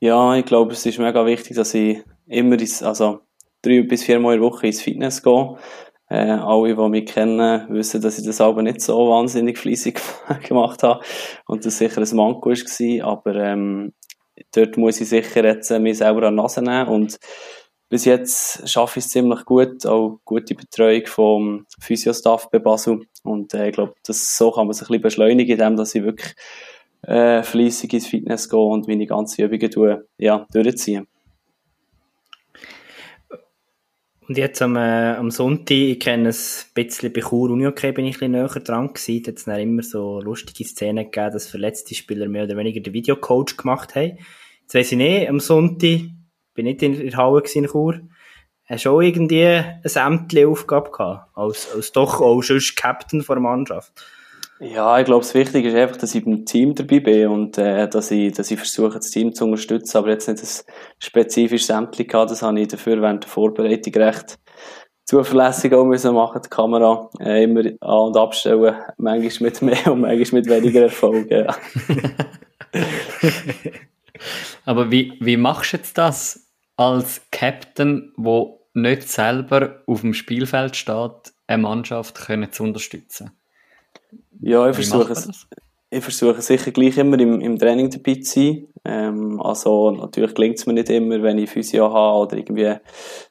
Ja, 0.00 0.34
ich 0.34 0.46
glaube, 0.46 0.72
es 0.72 0.86
ist 0.86 0.98
mega 0.98 1.26
wichtig, 1.26 1.56
dass 1.56 1.74
ich 1.74 2.02
immer 2.26 2.58
ins, 2.58 2.82
also 2.82 3.20
drei 3.62 3.82
bis 3.82 4.02
viermal 4.04 4.34
in 4.34 4.40
der 4.40 4.50
Woche 4.50 4.66
ins 4.66 4.80
Fitness 4.80 5.22
gehe. 5.22 5.56
Äh, 6.08 6.30
alle, 6.30 6.74
die 6.74 6.88
mich 6.88 7.06
kennen, 7.06 7.66
wissen, 7.68 8.00
dass 8.00 8.18
ich 8.18 8.24
das 8.24 8.40
aber 8.40 8.62
nicht 8.62 8.80
so 8.80 9.10
wahnsinnig 9.10 9.58
fleissig 9.58 10.00
gemacht 10.48 10.82
habe 10.82 11.04
und 11.46 11.64
das 11.64 11.78
sicher 11.78 12.00
ein 12.00 12.16
Manko 12.16 12.50
war. 12.50 13.06
Aber 13.06 13.34
ähm, 13.36 13.92
dort 14.54 14.76
muss 14.76 15.00
ich 15.00 15.08
sicher 15.08 15.44
jetzt 15.44 15.70
äh, 15.70 15.78
mich 15.78 15.98
selber 15.98 16.26
an 16.26 16.36
die 16.36 16.42
Nase 16.42 16.62
nehmen 16.62 16.88
und 16.88 17.18
bis 17.90 18.04
jetzt 18.04 18.68
schaffe 18.68 19.00
ich 19.00 19.04
es 19.04 19.10
ziemlich 19.10 19.44
gut, 19.44 19.84
auch 19.84 20.20
gute 20.24 20.54
Betreuung 20.54 21.06
vom 21.06 21.66
Physiostaff 21.80 22.48
bei 22.48 22.60
Basel 22.60 23.02
und 23.24 23.52
äh, 23.52 23.68
ich 23.68 23.74
glaube, 23.74 23.94
so 24.06 24.52
kann 24.52 24.68
man 24.68 24.74
sich 24.74 24.84
ein 24.84 24.86
bisschen 24.86 25.02
beschleunigen, 25.02 25.52
indem 25.52 25.76
dass 25.76 25.94
ich 25.94 26.04
wirklich 26.04 26.34
äh, 27.02 27.42
fleissig 27.42 27.92
ins 27.92 28.06
Fitness 28.06 28.48
gehe 28.48 28.60
und 28.60 28.86
meine 28.86 29.06
ganzen 29.06 29.42
Übungen 29.42 29.70
tue, 29.70 30.06
ja, 30.18 30.46
durchziehe. 30.52 31.04
Und 34.28 34.38
jetzt 34.38 34.62
am, 34.62 34.76
äh, 34.76 35.16
am 35.16 35.32
Sonntag, 35.32 35.72
ich 35.72 35.98
kenne 35.98 36.28
es 36.28 36.68
ein 36.68 36.84
bisschen 36.84 37.12
bei 37.12 37.20
Chur 37.20 37.50
Uni 37.50 37.66
okay, 37.66 37.90
bin 37.90 38.04
ich 38.04 38.14
ein 38.22 38.30
bisschen 38.30 38.32
näher 38.32 38.46
dran 38.46 38.92
gewesen. 38.92 39.34
Da 39.44 39.52
hat 39.52 39.60
immer 39.60 39.82
so 39.82 40.20
lustige 40.20 40.62
Szenen 40.62 41.06
gegeben, 41.06 41.32
dass 41.32 41.48
verletzte 41.48 41.96
Spieler 41.96 42.28
mehr 42.28 42.44
oder 42.44 42.56
weniger 42.56 42.80
den 42.80 42.92
Videocoach 42.92 43.56
gemacht 43.56 43.96
haben. 43.96 44.18
Jetzt 44.60 44.74
weiss 44.74 44.92
ich 44.92 44.98
nicht, 44.98 45.28
am 45.28 45.40
Sonntag, 45.40 46.02
bin 46.60 46.66
nicht 46.66 46.82
in 46.82 47.10
der 47.10 47.16
Halle 47.16 47.42
in 47.54 47.66
Chur, 47.66 48.00
hast 48.66 48.84
du 48.84 48.90
auch 48.90 49.00
irgendwie 49.00 49.44
eine 49.44 49.80
sämtliche 49.84 50.48
Aufgabe 50.48 50.90
gehabt, 50.90 51.30
als, 51.34 51.74
als 51.74 51.92
doch 51.92 52.20
auch 52.20 52.42
sonst 52.42 52.76
Captain 52.76 53.24
der 53.26 53.40
Mannschaft? 53.40 53.92
Ja, 54.60 54.98
ich 54.98 55.06
glaube, 55.06 55.22
das 55.22 55.32
Wichtige 55.32 55.68
ist 55.68 55.74
einfach, 55.74 55.96
dass 55.96 56.14
ich 56.14 56.22
beim 56.22 56.44
Team 56.44 56.74
dabei 56.74 57.00
bin 57.00 57.28
und 57.28 57.56
äh, 57.56 57.88
dass, 57.88 58.10
ich, 58.10 58.34
dass 58.34 58.50
ich 58.50 58.58
versuche, 58.58 58.98
das 58.98 59.10
Team 59.10 59.34
zu 59.34 59.46
unterstützen, 59.46 59.96
aber 59.96 60.10
jetzt 60.10 60.28
nicht 60.28 60.42
ein 60.42 60.72
spezifisches 60.98 61.70
Ämtchen 61.70 62.06
gehabt, 62.06 62.30
das 62.30 62.42
habe 62.42 62.60
ich 62.60 62.68
dafür 62.68 63.00
während 63.00 63.24
der 63.24 63.30
Vorbereitung 63.30 63.94
recht 63.94 64.38
zuverlässig 65.06 65.72
auch 65.72 65.86
müssen 65.86 66.14
machen, 66.14 66.42
die 66.44 66.50
Kamera 66.50 67.08
äh, 67.20 67.44
immer 67.44 67.62
an- 67.80 68.08
und 68.08 68.16
abstellen, 68.18 68.76
manchmal 68.98 69.50
mit 69.50 69.62
mehr 69.62 69.92
und 69.92 70.02
manchmal 70.02 70.42
mit 70.42 70.50
weniger 70.50 70.82
Erfolg. 70.82 71.30
Ja. 71.30 71.56
aber 74.66 74.90
wie, 74.90 75.14
wie 75.20 75.38
machst 75.38 75.72
du 75.72 75.78
jetzt 75.78 75.96
das 75.96 76.49
als 76.80 77.20
Captain, 77.30 78.10
wo 78.16 78.66
nicht 78.72 79.06
selber 79.06 79.82
auf 79.86 80.00
dem 80.00 80.14
Spielfeld 80.14 80.76
steht, 80.76 81.34
eine 81.46 81.62
Mannschaft 81.62 82.14
können 82.14 82.50
zu 82.52 82.62
unterstützen? 82.62 83.32
Ja, 84.40 84.66
ich 84.66 84.74
versuche 84.74 85.12
es. 85.12 85.46
Ich 85.90 86.02
versuche 86.02 86.40
sicher 86.40 86.70
gleich 86.70 86.96
immer 86.96 87.18
im, 87.18 87.40
im 87.42 87.58
Training 87.58 87.90
dabei 87.90 88.14
zu 88.14 88.40
sein. 88.40 88.68
Ähm, 88.84 89.40
also, 89.42 89.90
natürlich 89.90 90.34
gelingt 90.34 90.56
es 90.56 90.64
mir 90.64 90.72
nicht 90.72 90.88
immer, 90.88 91.22
wenn 91.22 91.36
ich 91.36 91.50
Physio 91.50 91.92
habe 91.92 92.18
oder 92.18 92.36
irgendwie 92.38 92.76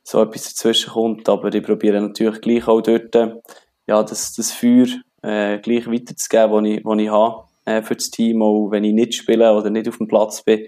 so 0.04 0.22
etwas 0.22 0.54
dazwischen 0.54 0.92
kommt, 0.92 1.28
aber 1.28 1.52
ich 1.52 1.64
probiere 1.64 2.02
natürlich 2.02 2.42
gleich 2.42 2.68
auch 2.68 2.82
dort, 2.82 3.16
ja, 3.16 4.04
das, 4.04 4.34
das 4.34 4.52
Feuer, 4.52 4.88
äh, 5.24 5.58
gleich 5.60 5.88
weiterzugeben, 5.88 6.52
was 6.52 6.66
ich, 6.66 6.86
was 6.86 7.00
ich 7.00 7.10
habe, 7.10 7.44
äh, 7.66 7.82
für 7.82 7.96
das 7.96 8.12
Team, 8.12 8.44
auch 8.44 8.70
wenn 8.70 8.84
ich 8.84 8.94
nicht 8.94 9.16
spiele 9.16 9.52
oder 9.54 9.70
nicht 9.70 9.88
auf 9.88 9.98
dem 9.98 10.08
Platz 10.08 10.44
bin. 10.44 10.68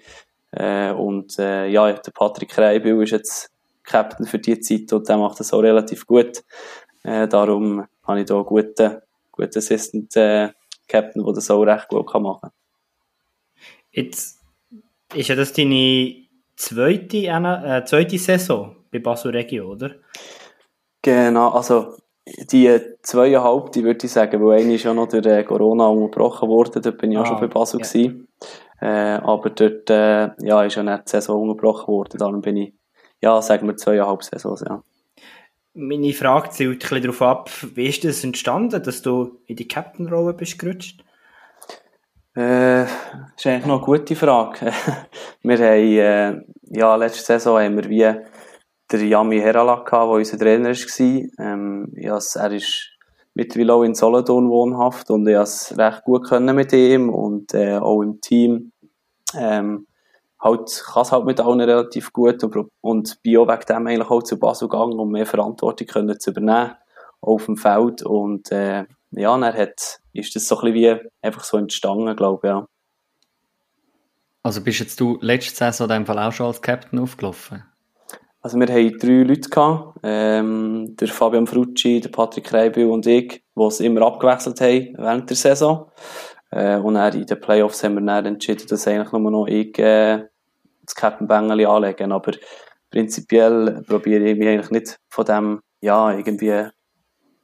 Äh, 0.51 0.91
und, 0.91 1.37
äh, 1.39 1.67
ja, 1.67 1.91
der 1.91 2.11
Patrick 2.11 2.57
Reibil 2.57 3.01
ist 3.03 3.11
jetzt 3.11 3.51
Captain 3.83 4.25
für 4.25 4.39
die 4.39 4.59
Zeit 4.59 4.91
und 4.93 5.07
der 5.07 5.17
macht 5.17 5.39
das 5.39 5.53
auch 5.53 5.61
relativ 5.61 6.05
gut. 6.05 6.43
Äh, 7.03 7.27
darum 7.27 7.85
habe 8.03 8.19
ich 8.19 8.25
da 8.25 8.41
gute 8.41 9.03
guter 9.31 9.57
Assistant 9.57 10.15
äh, 10.15 10.49
Captain, 10.87 11.23
der 11.23 11.33
das 11.33 11.49
auch 11.49 11.63
recht 11.63 11.87
gut 11.87 12.11
kann 12.11 12.23
machen 12.23 12.41
kann. 12.41 12.51
Jetzt 13.91 14.39
ist 15.13 15.27
ja 15.27 15.35
das 15.35 15.53
deine 15.53 16.15
zweite, 16.55 17.17
äh, 17.17 17.85
zweite 17.85 18.17
Saison 18.17 18.75
bei 18.91 18.99
Basel 18.99 19.31
Regio, 19.31 19.71
oder? 19.71 19.95
Genau, 21.01 21.49
also 21.49 21.97
die 22.25 22.79
zweieinhalb, 23.01 23.71
die 23.71 23.83
würde 23.83 24.05
ich 24.05 24.11
sagen, 24.11 24.45
weil 24.45 24.61
eine 24.61 24.75
ist 24.75 24.83
ja 24.83 24.93
noch 24.93 25.07
durch 25.07 25.25
äh, 25.25 25.43
Corona 25.43 25.87
unterbrochen 25.87 26.47
worden, 26.47 26.81
dort 26.81 26.97
bin 26.97 27.11
ich 27.11 27.17
ah, 27.17 27.21
auch 27.21 27.25
schon 27.25 27.39
bei 27.39 27.47
Basel 27.47 27.79
ja. 27.79 27.87
gewesen. 27.87 28.27
Äh, 28.81 29.19
aber 29.21 29.51
dort 29.51 29.89
äh, 29.91 30.31
ja, 30.39 30.63
ist 30.63 30.75
ja 30.75 30.83
nicht 30.83 31.05
die 31.05 31.11
Saison 31.11 31.49
unterbrochen 31.49 31.87
worden, 31.87 32.17
darum 32.17 32.41
bin 32.41 32.57
ich, 32.57 32.73
ja, 33.21 33.39
sagen 33.41 33.67
wir 33.67 33.77
zweieinhalb 33.77 34.23
Saisons, 34.23 34.63
ja. 34.67 34.83
Meine 35.73 36.11
Frage 36.13 36.49
zielt 36.49 36.73
ein 36.73 36.79
bisschen 36.79 37.01
darauf 37.03 37.21
ab, 37.21 37.49
wie 37.75 37.87
ist 37.87 38.03
das 38.03 38.23
entstanden, 38.23 38.81
dass 38.83 39.01
du 39.01 39.39
in 39.45 39.55
die 39.55 39.67
Captain-Rolle 39.67 40.33
bist 40.33 40.59
gerutscht? 40.59 41.03
Äh, 42.33 42.85
das 42.85 42.89
ist 43.37 43.47
eigentlich 43.47 43.65
noch 43.67 43.77
eine 43.77 43.85
gute 43.85 44.15
Frage. 44.15 44.73
wir 45.43 45.57
haben, 45.57 45.97
äh, 45.97 46.41
ja, 46.77 46.95
letzte 46.95 47.23
Saison 47.23 47.59
haben 47.59 47.77
wir 47.77 47.89
wie 47.89 48.25
der 48.91 48.99
Yami 48.99 49.39
Herala 49.39 49.75
gehabt, 49.75 49.91
der 49.91 50.09
unser 50.09 50.39
Trainer 50.39 50.69
war. 50.69 51.45
Ähm, 51.45 51.93
ja, 51.95 52.19
er 52.35 52.51
ist 52.51 52.89
mittlerweile 53.33 53.73
auch 53.73 53.83
in 53.83 53.95
Solothurn 53.95 54.49
wohnhaft 54.49 55.09
und 55.09 55.27
ich 55.27 55.35
es 55.35 55.77
recht 55.77 56.03
gut 56.03 56.27
können 56.27 56.55
mit 56.55 56.73
ihm 56.73 57.09
und 57.09 57.53
äh, 57.53 57.77
auch 57.77 58.01
im 58.01 58.21
Team. 58.21 58.71
Ähm, 59.35 59.87
halt, 60.39 60.83
kann 60.85 61.03
es 61.03 61.11
halt 61.11 61.25
mit 61.25 61.39
allen 61.39 61.61
relativ 61.61 62.11
gut 62.11 62.43
und, 62.43 62.69
und 62.81 63.21
bin 63.21 63.37
auch 63.37 63.47
wegen 63.47 63.65
dem 63.67 63.87
eigentlich 63.87 64.09
auch 64.09 64.23
zu 64.23 64.39
Basel 64.39 64.67
gegangen, 64.67 64.99
um 64.99 65.11
mehr 65.11 65.25
Verantwortung 65.25 65.87
können 65.87 66.19
zu 66.19 66.31
übernehmen 66.31 66.75
auf 67.21 67.45
dem 67.45 67.57
Feld 67.57 68.01
und 68.01 68.51
äh, 68.51 68.85
ja, 69.11 69.37
dann 69.37 69.53
hat, 69.53 69.99
ist 70.13 70.35
das 70.35 70.47
so 70.47 70.59
ein 70.59 70.73
bisschen 70.73 70.99
wie 70.99 71.09
einfach 71.21 71.43
so 71.43 71.57
entstanden, 71.57 72.15
glaube 72.15 72.39
ich, 72.43 72.49
ja. 72.49 72.67
Also 74.43 74.61
bist 74.61 74.79
jetzt 74.79 74.99
du 74.99 75.19
letzte 75.21 75.55
Saison 75.55 75.87
in 75.87 75.97
dem 75.97 76.05
Fall 76.07 76.17
auch 76.17 76.31
schon 76.31 76.47
als 76.47 76.61
Captain 76.61 76.97
aufgelaufen? 76.97 77.63
Also 78.43 78.59
wir 78.59 78.67
haben 78.67 78.97
drei 78.97 79.23
Leute 79.23 79.49
gehabt, 79.49 79.99
ähm, 80.01 80.95
der 80.99 81.07
Fabian 81.07 81.45
Frucci, 81.45 82.01
der 82.01 82.09
Patrick 82.09 82.51
Reibil 82.51 82.87
und 82.87 83.05
ich, 83.05 83.43
die 83.55 83.63
es 83.63 83.79
immer 83.79 84.01
abgewechselt 84.01 84.59
haben 84.61 84.95
während 84.97 85.29
der 85.29 85.37
Saison. 85.37 85.91
Äh, 86.49 86.77
und 86.77 86.95
dann 86.95 87.13
in 87.13 87.25
den 87.27 87.39
Playoffs 87.39 87.83
haben 87.83 87.95
wir 87.95 88.01
dann 88.01 88.25
entschieden, 88.25 88.65
dass 88.67 88.87
eigentlich 88.87 89.11
nur 89.11 89.29
noch 89.29 89.47
ich 89.47 89.77
äh, 89.77 90.25
das 90.83 90.95
Kettenbängeli 90.95 91.65
anlegen. 91.65 92.11
Aber 92.11 92.31
prinzipiell 92.89 93.83
probiere 93.87 94.31
ich 94.31 94.37
mich 94.37 94.47
eigentlich 94.47 94.71
nicht 94.71 94.97
von 95.09 95.25
dem, 95.25 95.61
ja, 95.81 96.11
irgendwie, 96.11 96.65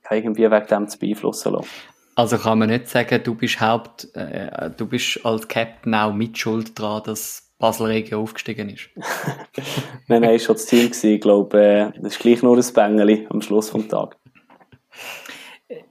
irgendwie 0.09 0.51
wegen 0.51 0.67
dem 0.67 0.87
zu 0.87 0.97
beeinflussen 0.97 1.53
lassen. 1.53 1.69
Also 2.15 2.39
kann 2.39 2.57
man 2.57 2.69
nicht 2.69 2.87
sagen, 2.87 3.21
du 3.23 3.35
bist 3.35 3.61
Haupt, 3.61 4.07
äh, 4.15 4.71
du 4.75 4.87
bist 4.87 5.23
als 5.23 5.47
Captain 5.47 5.93
auch 5.93 6.11
mit 6.11 6.35
Schuld 6.39 6.79
daran, 6.79 7.03
dass 7.03 7.46
Basel 7.59 7.87
Regio 7.87 8.21
aufgestiegen 8.21 8.69
ist? 8.69 8.89
nein, 10.07 10.21
nein, 10.21 10.35
ist 10.35 10.45
schon 10.45 10.55
das 10.55 10.65
Team 10.65 10.85
gewesen. 10.85 11.11
Ich 11.11 11.21
glaube, 11.21 11.59
äh, 11.59 11.91
das 11.99 12.13
ist 12.13 12.19
gleich 12.19 12.43
nur 12.43 12.57
ein 12.57 12.73
Bängeli 12.73 13.27
am 13.29 13.41
Schluss 13.41 13.71
des 13.71 13.87
Tages. 13.87 14.17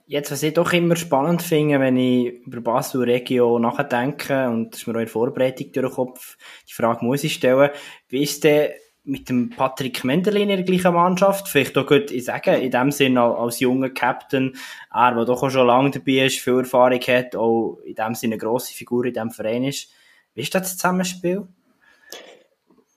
Jetzt, 0.09 0.31
was 0.31 0.43
ich 0.45 0.55
doch 0.55 0.73
immer 0.73 0.95
spannend 0.95 1.43
finde, 1.43 1.81
wenn 1.81 1.97
ich 1.97 2.47
über 2.47 2.61
Basel 2.61 3.03
Regio 3.03 3.59
nachdenke, 3.59 4.49
und 4.49 4.73
das 4.73 4.81
ist 4.81 4.87
mir 4.87 4.93
auch 4.93 4.99
in 4.99 5.05
der 5.07 5.13
Vorbereitung 5.13 5.73
durch 5.73 5.87
den 5.87 5.95
Kopf, 5.95 6.37
die 6.69 6.73
Frage 6.73 7.05
muss 7.05 7.25
ich 7.25 7.35
stellen, 7.35 7.71
wie 8.09 8.23
ist 8.23 8.45
denn 8.45 8.71
mit 9.03 9.29
dem 9.29 9.51
Patrick 9.51 10.05
Menderlin 10.05 10.51
in 10.51 10.57
der 10.57 10.65
gleichen 10.65 10.95
Mannschaft? 10.95 11.49
Vielleicht 11.49 11.77
auch 11.77 11.87
gut, 11.87 12.13
ich 12.13 12.25
sage, 12.25 12.55
in 12.55 12.71
dem 12.71 12.93
Sinne 12.93 13.23
als 13.23 13.59
junger 13.59 13.91
Captain, 13.91 14.57
er, 14.93 15.15
der 15.15 15.25
doch 15.25 15.43
auch 15.43 15.51
schon 15.51 15.67
lange 15.67 15.91
dabei 15.91 16.27
ist, 16.27 16.39
viel 16.39 16.59
Erfahrung 16.59 17.01
hat, 17.01 17.35
auch 17.35 17.79
in 17.85 17.95
dem 17.97 18.15
Sinne 18.15 18.35
eine 18.35 18.41
grosse 18.41 18.75
Figur 18.75 19.07
in 19.07 19.13
diesem 19.13 19.31
Verein 19.31 19.65
ist. 19.65 19.91
Wie 20.37 20.42
ist 20.42 20.55
das 20.55 20.77
Zusammenspiel? 20.77 21.49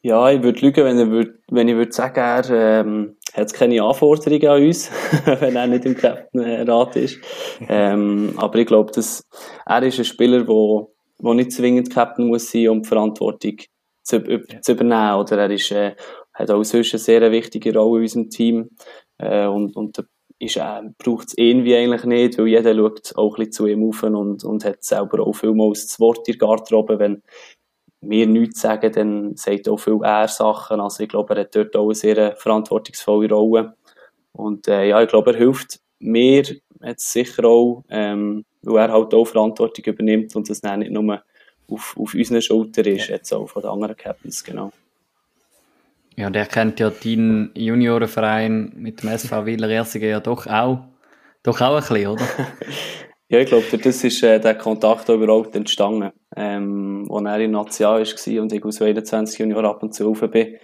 Ja, 0.02 0.30
ich 0.30 0.44
würde 0.44 0.60
lügen, 0.60 0.84
wenn, 0.84 1.00
er 1.00 1.10
würd, 1.10 1.40
wenn 1.50 1.70
ich 1.70 1.76
würde 1.76 1.92
sagen, 1.94 2.20
er 2.20 2.50
ähm, 2.50 3.18
hat 3.34 3.54
keine 3.54 3.82
Anforderungen 3.82 4.48
an 4.48 4.64
uns, 4.64 4.92
wenn 5.26 5.56
er 5.56 5.68
nicht 5.68 5.86
im 5.86 5.96
Captain-Rat 5.96 6.96
ist. 6.98 7.18
ähm, 7.68 8.34
aber 8.36 8.60
ich 8.60 8.68
glaube, 8.68 8.92
dass 8.92 9.26
er 9.66 9.84
ist 9.84 10.00
ein 10.00 10.06
Spieler, 10.06 10.40
der 10.44 10.48
wo 11.22 11.34
nicht 11.34 11.54
zwingend 11.54 11.90
Captain 11.90 12.28
muss 12.28 12.52
sein, 12.52 12.70
um 12.70 12.82
die 12.82 12.90
Verantwortung 12.90 13.58
zu, 14.04 14.22
zu 14.62 14.72
übernehmen. 14.74 15.16
Oder 15.16 15.38
er 15.38 15.50
ist, 15.50 15.72
äh, 15.72 15.96
hat 16.34 16.52
auch 16.52 16.64
sonst 16.64 16.94
eine 16.94 17.00
sehr 17.00 17.32
wichtige 17.32 17.74
Rolle 17.74 18.00
in 18.00 18.04
unserem 18.04 18.30
Team. 18.30 18.70
Äh, 19.18 19.46
und 19.46 19.76
und 19.78 19.98
da 19.98 20.04
ist, 20.40 20.58
äh, 20.58 20.82
braucht 20.98 21.28
es 21.28 21.38
irgendwie 21.38 21.76
eigentlich 21.76 22.06
nicht, 22.06 22.38
weil 22.38 22.48
jeder 22.48 22.74
schaut 22.74 23.16
auch 23.16 23.36
ein 23.36 23.40
bisschen 23.40 23.52
zu 23.52 23.68
ihm 23.68 23.88
auf 23.88 24.02
und, 24.04 24.44
und 24.44 24.66
hat 24.66 24.84
selber 24.84 25.26
auch 25.26 25.34
vielmals 25.34 25.88
das 25.88 26.00
Wort 26.00 26.28
in 26.28 26.38
der 26.38 26.48
Garderobe, 26.48 26.98
wenn 26.98 27.22
wir 28.02 28.28
nichts 28.28 28.62
sagen, 28.62 28.92
dann 28.94 29.36
sagt 29.36 29.68
auch 29.68 29.78
viel 29.78 30.00
er 30.04 30.28
Sachen. 30.30 30.80
Also 30.80 31.04
ich 31.04 31.10
glaube, 31.10 31.36
er 31.36 31.42
hat 31.42 31.56
dort 31.56 31.76
auch 31.76 31.86
eine 31.86 31.96
sehr 31.96 32.36
verantwortungsvolle 32.38 33.30
Rolle. 33.30 33.76
Und 34.32 34.68
äh, 34.70 34.88
ja, 34.88 35.02
ich 35.02 35.10
glaube, 35.10 35.34
er 35.34 35.38
hilft 35.38 35.82
mir 36.00 36.44
jetzt 36.82 37.12
sicher 37.12 37.44
auch, 37.44 37.84
ähm, 37.90 38.46
weil 38.62 38.88
er 38.88 38.94
halt 38.94 39.14
auch 39.14 39.26
Verantwortung 39.26 39.84
übernimmt 39.86 40.34
und 40.36 40.50
das 40.50 40.64
nicht 40.64 40.92
nur 40.92 41.22
auf, 41.68 41.96
auf 41.98 42.14
unseren 42.14 42.42
Schultern 42.42 42.86
ist, 42.86 43.10
jetzt 43.10 43.34
auch 43.34 43.48
von 43.48 43.62
den 43.62 43.72
anderen 43.72 43.98
Captains, 43.98 44.44
genau. 44.44 44.72
Ja, 46.20 46.30
der 46.30 46.48
kennt 46.48 46.82
ja 46.82 46.90
deinen 46.90 47.52
Juniorenverein 47.56 48.74
mit 48.76 49.02
dem 49.02 49.10
SV 49.10 49.46
Wieler 49.46 49.70
Ersingen 49.70 50.10
ja 50.10 50.20
doch 50.20 50.48
auch, 50.48 50.80
doch 51.44 51.62
auch 51.62 51.76
ein 51.76 51.80
bisschen, 51.80 52.08
oder? 52.08 52.26
ja, 53.30 53.40
ich 53.40 53.48
glaube, 53.48 53.78
das 53.78 54.04
ist 54.04 54.22
äh, 54.24 54.38
der 54.38 54.56
Kontakt 54.56 55.08
überhaupt 55.08 55.56
entstanden, 55.56 56.12
ähm, 56.36 57.08
als 57.10 57.26
er 57.26 57.40
in 57.40 57.52
Nazia 57.52 57.92
war 57.92 58.42
und 58.42 58.52
ich 58.52 58.66
aus 58.66 58.82
21 58.82 59.40
Junior 59.40 59.64
ab 59.64 59.82
und 59.82 59.94
zu 59.94 60.08
rauf 60.08 60.20
bin, 60.30 60.58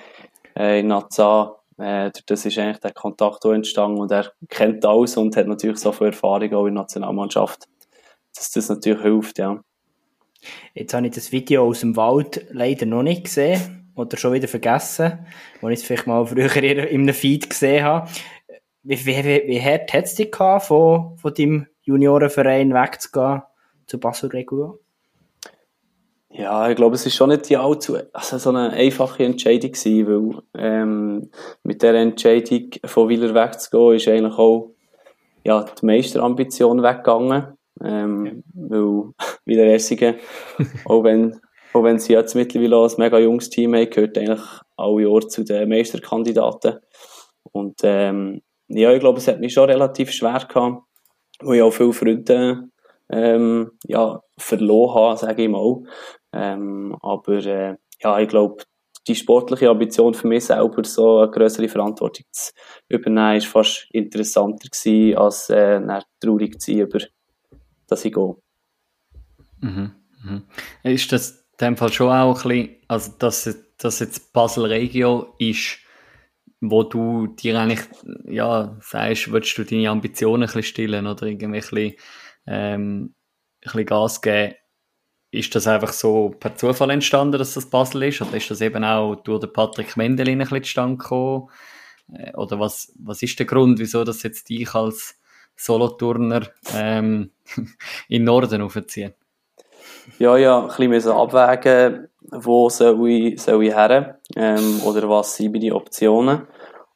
äh, 0.58 0.82
in 0.82 0.88
Nazia, 0.88 1.56
äh, 1.78 2.12
das 2.26 2.46
ist 2.46 2.58
eigentlich 2.58 2.80
der 2.80 2.91
Kontakt 2.91 3.46
auch 3.46 3.54
entstanden 3.54 4.02
und 4.02 4.12
er 4.12 4.30
kennt 4.50 4.86
alles 4.86 5.15
und 5.15 5.38
hat 5.38 5.48
natürlich 5.48 5.78
so 5.78 5.94
viel 5.94 6.08
Erfahrung 6.08 6.54
auch 6.54 6.65
in 6.65 6.76
der 6.76 6.82
Nationalmannschaft, 6.82 7.63
dass 8.36 8.52
das 8.52 8.68
natürlich 8.68 9.04
hilft, 9.04 9.39
ja. 9.39 9.62
Jetzt 10.74 10.94
habe 10.94 11.08
ich 11.08 11.15
das 11.15 11.32
Video 11.32 11.65
aus 11.65 11.80
dem 11.80 11.96
Wald 11.96 12.46
leider 12.52 12.86
noch 12.86 13.04
nicht 13.04 13.24
gesehen 13.24 13.85
oder 13.95 14.17
schon 14.17 14.34
wieder 14.34 14.47
vergessen, 14.47 15.25
wo 15.62 15.69
ich 15.69 15.79
es 15.79 15.86
vielleicht 15.86 16.08
mal 16.08 16.25
früher 16.25 16.55
in 16.55 17.01
einem 17.01 17.13
Feed 17.13 17.49
gesehen 17.49 17.84
habe. 17.84 18.10
Wie, 18.84 19.05
wie, 19.05 19.17
wie, 19.17 19.43
wie 19.47 19.62
hart 19.62 19.93
hat 19.93 20.05
es 20.05 20.15
dich 20.15 20.31
gehabt, 20.31 20.65
von, 20.65 21.17
von 21.17 21.34
deinem 21.34 21.67
Juniorenverein 21.81 22.73
wegzugehen 22.73 23.41
zu 23.88 23.99
Basel 23.99 24.29
Regua? 24.29 24.77
Ja, 26.29 26.69
ich 26.69 26.75
glaube, 26.75 26.95
es 26.95 27.05
ist 27.05 27.15
schon 27.15 27.29
nicht 27.29 27.49
die 27.49 27.55
allzu, 27.55 27.97
also 28.12 28.38
so 28.38 28.49
eine 28.49 28.71
einfache 28.71 29.23
Entscheidung 29.23 29.71
gewesen, 29.71 30.08
weil 30.08 30.41
ähm, 30.58 31.31
mit 31.63 31.81
der 31.81 31.95
Entscheidung 31.95 32.71
von 32.84 33.08
Wieler 33.08 33.34
wegzugehen, 33.34 33.95
ist 33.95 34.08
eigentlich 34.10 34.38
auch 34.38 34.75
ja, 35.45 35.63
die 35.63 35.86
Meisterambition 35.86 36.84
weggegangen. 36.84 37.58
Ähm, 37.81 38.43
weil 38.53 39.13
Wieler 39.45 39.73
Essingen, 39.73 40.15
auch 40.86 41.03
wenn 41.03 41.39
auch 41.75 41.83
wenn 41.83 41.99
sie 41.99 42.13
jetzt 42.13 42.35
mittlerweile 42.35 42.81
ein 42.83 42.91
mega 42.97 43.19
junges 43.19 43.49
Team 43.49 43.75
haben, 43.75 43.89
gehört 43.89 44.17
eigentlich 44.17 44.41
alle 44.77 45.03
Jahre 45.03 45.27
zu 45.27 45.43
den 45.43 45.67
Meisterkandidaten. 45.67 46.79
Und 47.51 47.81
ähm, 47.83 48.41
ja, 48.67 48.93
ich 48.93 48.99
glaube, 49.01 49.19
es 49.19 49.27
hat 49.27 49.41
mich 49.41 49.53
schon 49.53 49.69
relativ 49.69 50.11
schwer 50.11 50.45
gehabt, 50.47 50.83
weil 51.41 51.57
ich 51.57 51.61
auch 51.61 51.71
viele 51.71 51.93
Freunde 51.93 52.69
ähm, 53.09 53.71
ja, 53.83 54.21
verloren 54.38 54.95
habe, 54.95 55.17
sage 55.17 55.43
ich 55.43 55.49
mal. 55.49 55.83
Ähm, 56.31 56.97
aber 57.01 57.45
äh, 57.45 57.75
ja, 58.01 58.19
ich 58.19 58.29
glaube, 58.29 58.63
die 59.07 59.15
sportliche 59.15 59.69
Ambition 59.69 60.13
für 60.13 60.27
mich 60.27 60.45
selber, 60.45 60.83
so 60.83 61.19
eine 61.19 61.29
größere 61.29 61.67
Verantwortung 61.67 62.25
zu 62.31 62.51
übernehmen, 62.88 63.35
ist 63.35 63.47
fast 63.47 63.88
interessanter 63.91 64.69
gewesen, 64.69 65.17
als 65.17 65.49
äh, 65.49 65.81
traurig 66.19 66.59
zu 66.59 66.71
sein, 66.71 66.81
über 66.81 66.99
dass 67.88 68.03
ich 68.03 68.13
gehe. 68.13 68.35
Mhm. 69.59 69.91
Mhm. 70.23 70.43
Ist 70.83 71.11
das 71.11 71.44
in 71.60 71.68
dem 71.68 71.78
Fall 71.78 71.91
schon 71.91 72.12
auch 72.12 72.44
ein 72.44 72.50
bisschen, 72.50 72.76
also 72.88 73.12
dass, 73.18 73.58
dass 73.78 74.00
jetzt 74.00 74.34
Basel 74.34 74.65
Regio 74.65 75.36
ist, 75.39 75.80
wo 76.62 76.84
du 76.84 77.28
dir 77.28 77.60
eigentlich, 77.60 77.82
ja, 78.26 78.78
sagst, 78.82 79.32
willst 79.32 79.58
du 79.58 79.63
deine 79.63 79.89
Ambitionen 79.89 80.44
ein 80.44 80.48
bisschen 80.48 80.63
stillen 80.63 81.08
oder 81.08 81.28
irgendwie 81.28 81.46
ein 81.46 81.52
bisschen, 81.52 81.94
ähm, 82.48 83.04
ein 83.04 83.63
bisschen 83.63 83.86
Gas 83.86 84.22
geben, 84.22 84.56
ist 85.32 85.54
das 85.54 85.68
einfach 85.68 85.91
so 85.91 86.34
per 86.39 86.56
Zufall 86.56 86.91
entstanden, 86.91 87.38
dass 87.38 87.56
das 87.56 87.70
Basel 87.70 88.04
ist? 88.04 88.22
Oder 88.22 88.38
ist 88.38 88.50
das 88.50 88.62
eben 88.62 88.84
auch 88.84 89.15
durch 89.15 89.41
den 89.41 89.52
Patrick 89.52 89.98
Mendelin 89.98 90.39
ein 90.41 90.48
bisschen 90.48 90.63
zustande 90.63 90.98
gekommen? 90.98 91.50
Äh, 92.13 92.34
oder 92.36 92.60
was, 92.60 92.94
was 93.00 93.22
ist 93.22 93.38
der 93.39 93.46
Grund, 93.46 93.80
wieso 93.80 94.04
das 94.04 94.24
jetzt 94.24 94.50
dich 94.50 94.74
als 94.74 95.20
Soloturner 95.56 96.50
ähm, 96.74 97.32
in 98.08 98.22
den 98.22 98.24
Norden 98.24 98.62
aufziehen? 98.62 99.13
Ja, 100.20 100.38
ja, 100.38 100.68
ein 100.68 100.89
bisschen 100.89 101.12
abwägen, 101.12 102.08
wo 102.32 102.70
soll 102.70 103.10
ich, 103.10 103.41
soll 103.41 103.65
ich 103.65 103.76
her, 103.76 104.20
ähm, 104.36 104.82
oder 104.86 105.10
was 105.10 105.36
sind 105.36 105.52
meine 105.52 105.76
Optionen. 105.76 106.48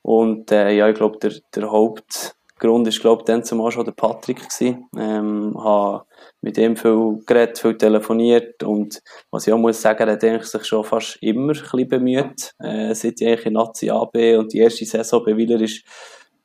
Und, 0.01 0.51
äh, 0.51 0.71
ja, 0.71 0.89
ich 0.89 0.95
glaube, 0.95 1.17
der, 1.19 1.33
der 1.53 1.71
Hauptgrund 1.71 2.87
ist, 2.87 3.01
glaube 3.01 3.21
ich, 3.21 3.25
dann 3.25 3.43
zumal 3.43 3.71
schon 3.71 3.85
der 3.85 3.91
Patrick 3.91 4.37
gewesen. 4.37 4.87
Ähm, 4.97 5.55
habe 5.61 6.05
mit 6.41 6.57
ihm 6.57 6.75
viel 6.75 7.19
geredet, 7.25 7.59
viel 7.59 7.77
telefoniert 7.77 8.63
und 8.63 9.01
was 9.31 9.47
ich 9.47 9.53
auch 9.53 9.57
muss 9.57 9.81
sagen, 9.81 10.07
er 10.07 10.13
hat 10.13 10.45
sich 10.45 10.65
schon 10.65 10.83
fast 10.83 11.17
immer 11.21 11.53
ein 11.53 11.59
bisschen 11.59 11.87
bemüht, 11.87 12.53
äh, 12.59 12.93
seit 12.93 13.19
ich 13.19 13.27
eigentlich 13.27 13.45
in 13.47 13.53
Nazi 13.53 13.89
AB 13.89 14.37
und 14.37 14.53
die 14.53 14.59
erste 14.59 14.85
Saison 14.85 15.23
bei 15.25 15.35
Wieler 15.35 15.59
ist, 15.59 15.83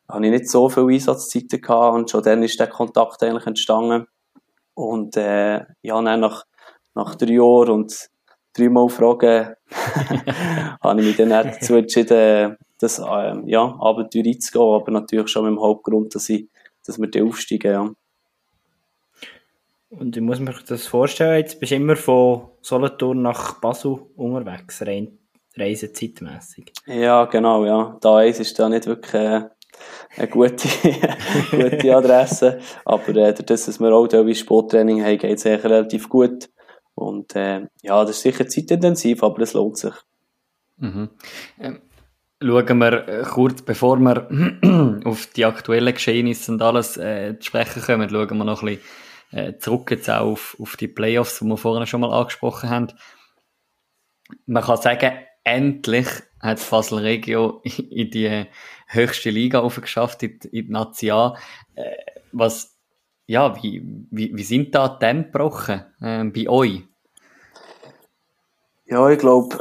habe 0.08 0.24
ich 0.26 0.32
nicht 0.32 0.48
so 0.48 0.68
viel 0.68 0.84
Einsatzzeiten 0.84 1.60
gehabt 1.60 1.96
und 1.96 2.10
schon 2.10 2.22
dann 2.22 2.42
ist 2.42 2.58
der 2.58 2.66
Kontakt 2.66 3.22
eigentlich 3.22 3.46
entstanden. 3.46 4.06
Und 4.74 5.16
äh, 5.16 5.60
ja, 5.82 6.02
dann 6.02 6.20
nach 6.20 6.44
nach 6.94 7.14
drei 7.14 7.34
Jahren 7.34 7.70
und 7.70 8.10
dreimal 8.56 8.88
Fragen, 8.88 9.54
habe 10.82 11.00
ich 11.00 11.06
mich 11.06 11.16
dann 11.16 11.30
dazu 11.30 11.74
entschieden, 11.74 12.56
das 12.78 12.98
äh, 12.98 13.34
ja, 13.46 13.76
Abenteuer 13.80 14.24
einzugehen, 14.26 14.74
aber 14.74 14.90
natürlich 14.90 15.28
schon 15.28 15.44
mit 15.44 15.52
dem 15.52 15.60
Hauptgrund, 15.60 16.14
dass, 16.14 16.28
ich, 16.28 16.48
dass 16.86 17.00
wir 17.00 17.08
da 17.08 17.22
aufsteigen. 17.22 17.72
Ja. 17.72 17.90
Und 19.90 20.16
ich 20.16 20.22
muss 20.22 20.40
mir 20.40 20.54
das 20.66 20.86
vorstellen, 20.86 21.38
jetzt 21.38 21.60
bist 21.60 21.72
du 21.72 21.76
immer 21.76 21.96
von 21.96 22.48
Solothurn 22.62 23.22
nach 23.22 23.60
Basel 23.60 23.98
unterwegs, 24.16 24.82
rein 24.82 25.18
reisezeitmässig. 25.56 26.72
Ja, 26.86 27.26
genau, 27.26 27.64
ja. 27.64 27.96
Da 28.00 28.16
eins 28.16 28.40
ist 28.40 28.58
da 28.58 28.68
nicht 28.68 28.86
wirklich 28.86 29.14
äh, 29.14 29.42
eine 30.16 30.28
gute, 30.28 30.68
gute 31.50 31.96
Adresse, 31.96 32.58
aber 32.84 33.08
äh, 33.10 33.32
dadurch, 33.32 33.64
dass 33.64 33.80
wir 33.80 33.92
auch 33.92 34.08
da 34.08 34.34
Sporttraining 34.34 35.04
haben, 35.04 35.18
geht 35.18 35.38
es 35.38 35.44
relativ 35.44 36.08
gut. 36.08 36.50
Und 36.94 37.34
äh, 37.34 37.66
ja, 37.82 38.04
das 38.04 38.16
ist 38.16 38.22
sicher 38.22 38.48
zeitintensiv, 38.48 39.22
aber 39.22 39.40
es 39.42 39.54
lohnt 39.54 39.76
sich. 39.76 39.94
Mhm. 40.76 41.10
Ähm, 41.58 41.82
schauen 42.40 42.78
wir 42.78 43.08
äh, 43.08 43.22
kurz, 43.22 43.62
bevor 43.62 43.98
wir 43.98 45.00
auf 45.04 45.26
die 45.26 45.44
aktuellen 45.44 45.94
Geschehnisse 45.94 46.52
und 46.52 46.62
alles 46.62 46.96
äh, 46.96 47.38
zu 47.38 47.46
sprechen 47.46 47.82
kommen, 47.82 48.08
schauen 48.08 48.36
wir 48.38 48.44
noch 48.44 48.62
ein 48.62 48.76
bisschen 48.76 48.84
äh, 49.32 49.58
zurück 49.58 49.90
jetzt 49.90 50.08
auch 50.08 50.32
auf, 50.32 50.56
auf 50.60 50.76
die 50.76 50.88
Playoffs, 50.88 51.40
die 51.40 51.44
wir 51.46 51.56
vorhin 51.56 51.86
schon 51.86 52.00
mal 52.00 52.12
angesprochen 52.12 52.70
haben. 52.70 52.88
Man 54.46 54.62
kann 54.62 54.80
sagen, 54.80 55.18
endlich 55.42 56.06
hat 56.40 56.70
Basel 56.70 56.98
Regio 56.98 57.60
in 57.90 58.10
die 58.10 58.46
höchste 58.86 59.30
Liga 59.30 59.60
aufgeschafft, 59.60 60.22
in, 60.22 60.38
in 60.52 60.66
die 60.66 60.70
Nazi 60.70 61.10
A. 61.10 61.36
Äh, 61.74 61.96
was 62.32 62.73
ja, 63.26 63.54
wie, 63.62 63.82
wie, 64.10 64.36
wie 64.36 64.42
sind 64.42 64.74
da 64.74 64.88
die 64.88 65.22
gebrochen 65.24 65.84
äh, 66.00 66.24
bei 66.24 66.48
euch? 66.48 66.82
Ja, 68.86 69.08
ich 69.08 69.18
glaube, 69.18 69.58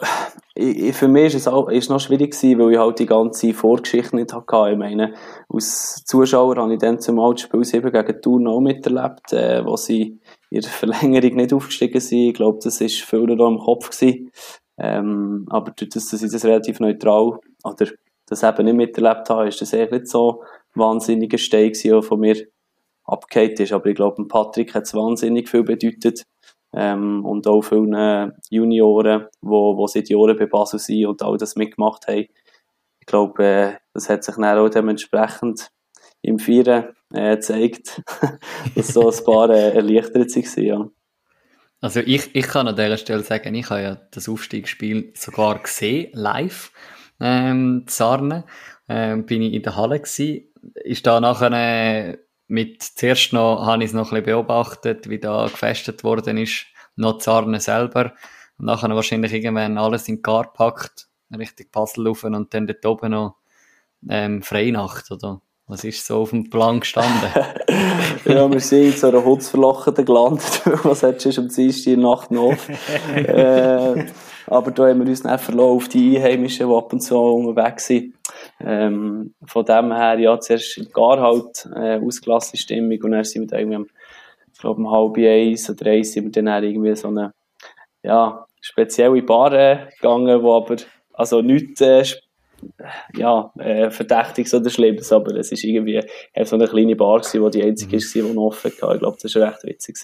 für 0.56 1.08
mich 1.08 1.28
ist 1.28 1.36
es 1.36 1.48
auch, 1.48 1.70
ist 1.70 1.90
noch 1.90 2.00
schwierig 2.00 2.32
gewesen, 2.32 2.60
weil 2.60 2.74
ich 2.74 2.78
halt 2.78 3.00
die 3.00 3.06
ganze 3.06 3.54
Vorgeschichte 3.54 4.16
nicht 4.16 4.34
hatte. 4.34 4.72
Ich 4.72 4.78
meine, 4.78 5.14
als 5.50 6.04
Zuschauer 6.06 6.58
habe 6.58 6.74
ich 6.74 6.80
dann 6.80 7.00
zum 7.00 7.20
Spiel 7.38 7.64
7 7.64 7.92
gegen 7.92 8.22
Thurn 8.22 8.48
auch 8.48 8.60
miterlebt, 8.60 9.34
äh, 9.34 9.66
wo 9.66 9.78
sie 9.78 10.20
in 10.50 10.62
der 10.62 10.70
Verlängerung 10.70 11.36
nicht 11.38 11.54
aufgestiegen 11.54 12.00
sind. 12.00 12.30
Ich 12.30 12.34
glaube, 12.36 12.60
das 12.62 12.82
war 12.82 12.88
viel 12.88 13.36
da 13.36 13.48
im 13.48 13.58
Kopf 13.58 13.90
gewesen. 13.90 14.32
Ähm, 14.78 15.46
aber 15.50 15.72
durch 15.72 15.90
das, 15.90 16.10
dass 16.10 16.22
ich 16.22 16.32
das 16.32 16.46
relativ 16.46 16.80
neutral, 16.80 17.40
oder 17.64 17.88
das 18.28 18.44
eben 18.44 18.66
nicht 18.66 18.76
miterlebt 18.76 19.30
habe, 19.30 19.48
ist 19.48 19.62
das 19.62 19.74
eigentlich 19.74 19.92
nicht 19.92 20.08
so 20.08 20.44
wahnsinniger 20.76 21.38
Stein 21.38 21.74
von 21.74 22.20
mir 22.20 22.36
abgehakt 23.06 23.60
ist. 23.60 23.74
Aber 23.74 23.86
ich 23.88 23.96
glaube, 23.96 24.28
Patrick 24.28 24.74
hat 24.74 24.84
es 24.84 24.94
wahnsinnig 24.94 25.50
viel 25.50 25.64
bedeutet. 25.64 26.24
Ähm, 26.76 27.24
und 27.24 27.46
auch 27.48 27.62
vielen 27.62 28.34
Junioren, 28.50 29.28
die 29.42 29.48
wo, 29.48 29.78
wo 29.78 29.86
seit 29.86 30.10
Jahren 30.10 30.38
bei 30.38 30.48
Basel 30.48 30.80
sind 30.80 31.06
und 31.06 31.22
all 31.22 31.38
das 31.38 31.56
mitgemacht 31.56 32.08
haben. 32.08 32.26
Ich 33.00 33.06
glaube, 33.06 33.44
äh, 33.44 33.74
das 33.94 34.10
hat 34.10 34.24
sich 34.24 34.36
dann 34.36 34.58
auch 34.58 34.70
dementsprechend 34.70 35.70
im 36.24 36.40
Vieren 36.40 36.96
äh, 37.14 37.36
gezeigt, 37.36 38.02
dass 38.76 38.88
so 38.88 39.12
ein 39.12 39.24
paar 39.24 39.50
äh, 39.50 39.76
erleichtert 39.76 40.36
waren. 40.36 40.64
Ja. 40.64 40.90
Also 41.82 42.00
ich, 42.00 42.34
ich 42.34 42.48
kann 42.48 42.68
an 42.68 42.78
dieser 42.78 42.98
Stelle 42.98 43.24
sagen, 43.24 43.54
ich 43.56 43.70
habe 43.70 43.82
ja 43.82 43.98
das 44.12 44.30
Aufstiegsspiel 44.30 45.12
sogar 45.16 45.62
gesehen, 45.62 46.12
live, 46.14 46.72
ähm, 47.20 47.84
Zarne, 47.88 48.46
ähm, 48.88 49.26
bin 49.26 49.42
ich 49.42 49.54
in 49.54 49.64
der 49.64 49.76
Halle 49.76 50.00
gewesen, 50.00 50.48
ist 50.76 51.06
da 51.06 51.20
nachher 51.20 51.52
äh, 51.52 52.18
mit, 52.54 52.84
zuerst 52.84 53.34
noch, 53.34 53.66
habe 53.66 53.84
ich 53.84 53.90
es 53.90 53.94
noch 53.94 54.12
ein 54.12 54.24
bisschen 54.24 54.38
beobachtet, 54.38 55.10
wie 55.10 55.20
da 55.20 55.46
gefestet 55.46 56.04
worden 56.04 56.38
ist, 56.38 56.68
noch 56.96 57.18
Zarne 57.18 57.60
selber. 57.60 58.14
Und 58.60 58.68
nachher 58.68 58.90
wahrscheinlich 58.90 59.34
irgendwann 59.34 59.80
alles 59.80 60.08
in 60.08 60.18
die 60.18 60.22
Gar 60.22 60.54
packt, 60.54 61.08
richtig 61.36 61.72
Puzzle 61.72 62.08
rauf 62.08 62.24
und 62.24 62.54
dann 62.54 62.68
dort 62.68 62.86
oben 62.86 63.12
noch, 63.12 63.38
ähm, 64.08 64.44
Freinacht, 64.44 65.10
oder? 65.10 65.42
Was 65.66 65.84
ist 65.84 66.06
so 66.06 66.22
auf 66.22 66.30
dem 66.30 66.50
Plan 66.50 66.82
gestanden? 66.82 67.30
ja, 68.26 68.52
wir 68.52 68.60
sind 68.60 68.84
in 68.84 68.92
so 68.92 69.08
einer 69.08 69.24
Holzverlochene 69.24 70.04
gelandet. 70.04 70.62
Was 70.84 71.02
hättest 71.02 71.38
du 71.38 71.42
um 71.42 71.50
10 71.50 71.98
Uhr 71.98 72.16
Nacht 72.16 72.30
noch? 72.30 72.56
äh, 73.16 74.06
aber 74.48 74.72
da 74.72 74.88
haben 74.88 75.00
wir 75.02 75.08
uns 75.08 75.24
dann 75.24 75.40
verloren 75.40 75.78
auf 75.78 75.88
die 75.88 76.18
Einheimischen, 76.18 76.68
die 76.68 76.76
ab 76.76 76.92
und 76.94 77.02
zu 77.02 77.18
unterwegs 77.18 77.88
sind. 77.88 78.16
Ähm, 78.60 79.34
von 79.46 79.66
dem 79.66 79.94
her, 79.94 80.20
ja, 80.20 80.40
zuerst 80.40 80.94
gar 80.94 81.20
halt 81.20 81.70
äh, 81.76 82.00
ausgelassene 82.00 82.60
Stimmung 82.60 83.00
und 83.04 83.12
dann 83.12 83.24
sind 83.24 83.44
wir 83.44 83.48
da 83.48 83.58
irgendwie 83.60 83.90
ich 84.54 84.60
glaube, 84.60 84.82
um 84.82 84.92
halb 84.92 85.18
eins 85.18 85.70
oder 85.70 85.92
eins 85.92 86.14
sind 86.14 86.36
wir 86.36 86.44
dann 86.44 86.64
irgendwie 86.64 86.96
so 86.96 87.08
eine, 87.10 87.34
ja, 88.04 88.46
spezielle 88.62 89.22
Bar 89.22 89.54
äh, 89.54 89.90
gegangen, 89.96 90.42
wo 90.42 90.54
aber, 90.54 90.78
also 91.14 91.42
nichts, 91.42 91.82
äh, 91.82 92.06
ja, 93.18 93.52
äh, 93.58 93.90
Verdächtiges 93.92 94.54
oder 94.54 94.70
Schlimmes, 94.70 95.12
aber 95.12 95.36
es 95.36 95.52
ist 95.52 95.64
irgendwie 95.64 96.02
so 96.44 96.56
eine 96.56 96.68
kleine 96.68 96.96
Bar 96.96 97.20
gewesen, 97.20 97.42
wo 97.42 97.50
die 97.50 97.64
einzige 97.64 97.94
mhm. 97.94 97.98
ist, 97.98 98.16
die 98.16 98.22
noch 98.22 98.44
offen 98.44 98.72
war. 98.80 98.94
Ich 98.94 99.00
glaube, 99.00 99.18
das 99.22 99.36
war 99.36 99.50
recht 99.50 99.64
witzig. 99.64 99.98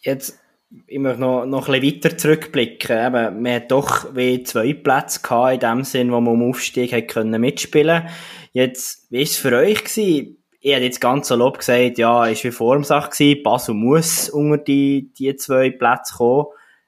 Jetzt, 0.00 0.38
möchte 0.70 1.20
noch, 1.20 1.46
noch 1.46 1.68
ein 1.68 1.80
bisschen 1.80 2.02
weiter 2.04 2.18
zurückblicken. 2.18 3.06
Eben, 3.06 3.42
man 3.42 3.54
hat 3.54 3.70
doch 3.70 4.14
wie 4.14 4.42
zwei 4.42 4.74
Plätze 4.74 5.20
gehabt, 5.20 5.54
in 5.54 5.60
dem 5.60 5.84
Sinn, 5.84 6.12
wo 6.12 6.20
man 6.20 6.34
am 6.34 6.48
Aufstieg 6.48 6.92
hat 6.92 7.08
können 7.08 7.40
mitspielen 7.40 8.08
Jetzt, 8.52 9.10
wie 9.10 9.18
war 9.18 9.22
es 9.22 9.36
für 9.36 9.56
euch 9.56 9.84
gewesen? 9.84 10.44
Ich 10.60 10.72
hätte 10.72 10.84
jetzt 10.84 11.00
ganz 11.00 11.28
salopp 11.28 11.58
gesagt, 11.58 11.98
ja, 11.98 12.26
ist 12.26 12.44
wie 12.44 12.50
Formsache 12.50 13.10
gewesen. 13.10 13.42
Basel 13.42 13.74
muss 13.74 14.28
unter 14.28 14.58
die, 14.58 15.12
die 15.14 15.36
zwei 15.36 15.70
Plätze 15.70 16.16
kommen. 16.16 16.46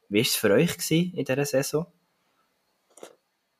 Wie 0.08 0.18
war 0.18 0.22
es 0.22 0.34
für 0.34 0.50
euch 0.50 0.76
gewesen 0.76 1.12
in 1.14 1.24
dieser 1.24 1.44
Saison? 1.44 1.86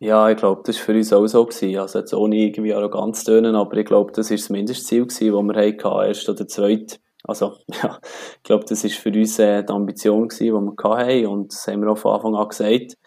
Ja, 0.01 0.31
ich 0.31 0.37
glaube, 0.39 0.63
das 0.65 0.79
war 0.79 0.87
für 0.87 0.95
uns 0.95 1.13
auch 1.13 1.27
so. 1.27 1.45
Gewesen. 1.45 1.79
Also 1.79 1.99
jetzt 2.01 2.15
ohne 2.15 2.37
irgendwie 2.37 2.75
Arroganz 2.75 3.23
zu 3.23 3.33
tönen, 3.33 3.55
aber 3.55 3.77
ich 3.77 3.87
glaube, 3.87 4.13
das 4.13 4.31
war 4.31 4.37
das 4.37 4.49
Mindestziel, 4.49 5.07
das 5.07 5.21
wir 5.21 5.33
hatten, 5.33 6.09
erst 6.09 6.29
oder 6.29 6.49
zweit. 6.49 7.01
Also, 7.31 7.57
ja, 7.83 7.99
ich 8.37 8.43
glaube, 8.43 8.65
das 8.67 8.85
war 8.85 8.91
für 8.91 9.11
uns 9.11 9.39
äh, 9.39 9.63
die 9.63 9.73
Ambition, 9.73 10.29
gewesen, 10.29 10.45
die 10.45 10.53
wir 10.53 10.85
hatten 10.85 11.27
und 11.27 11.53
das 11.53 11.67
haben 11.67 11.83
wir 11.83 11.91
auch 11.91 11.99
von 11.99 12.15
Anfang 12.15 12.35
an 12.35 12.49
gesagt. 12.49 12.99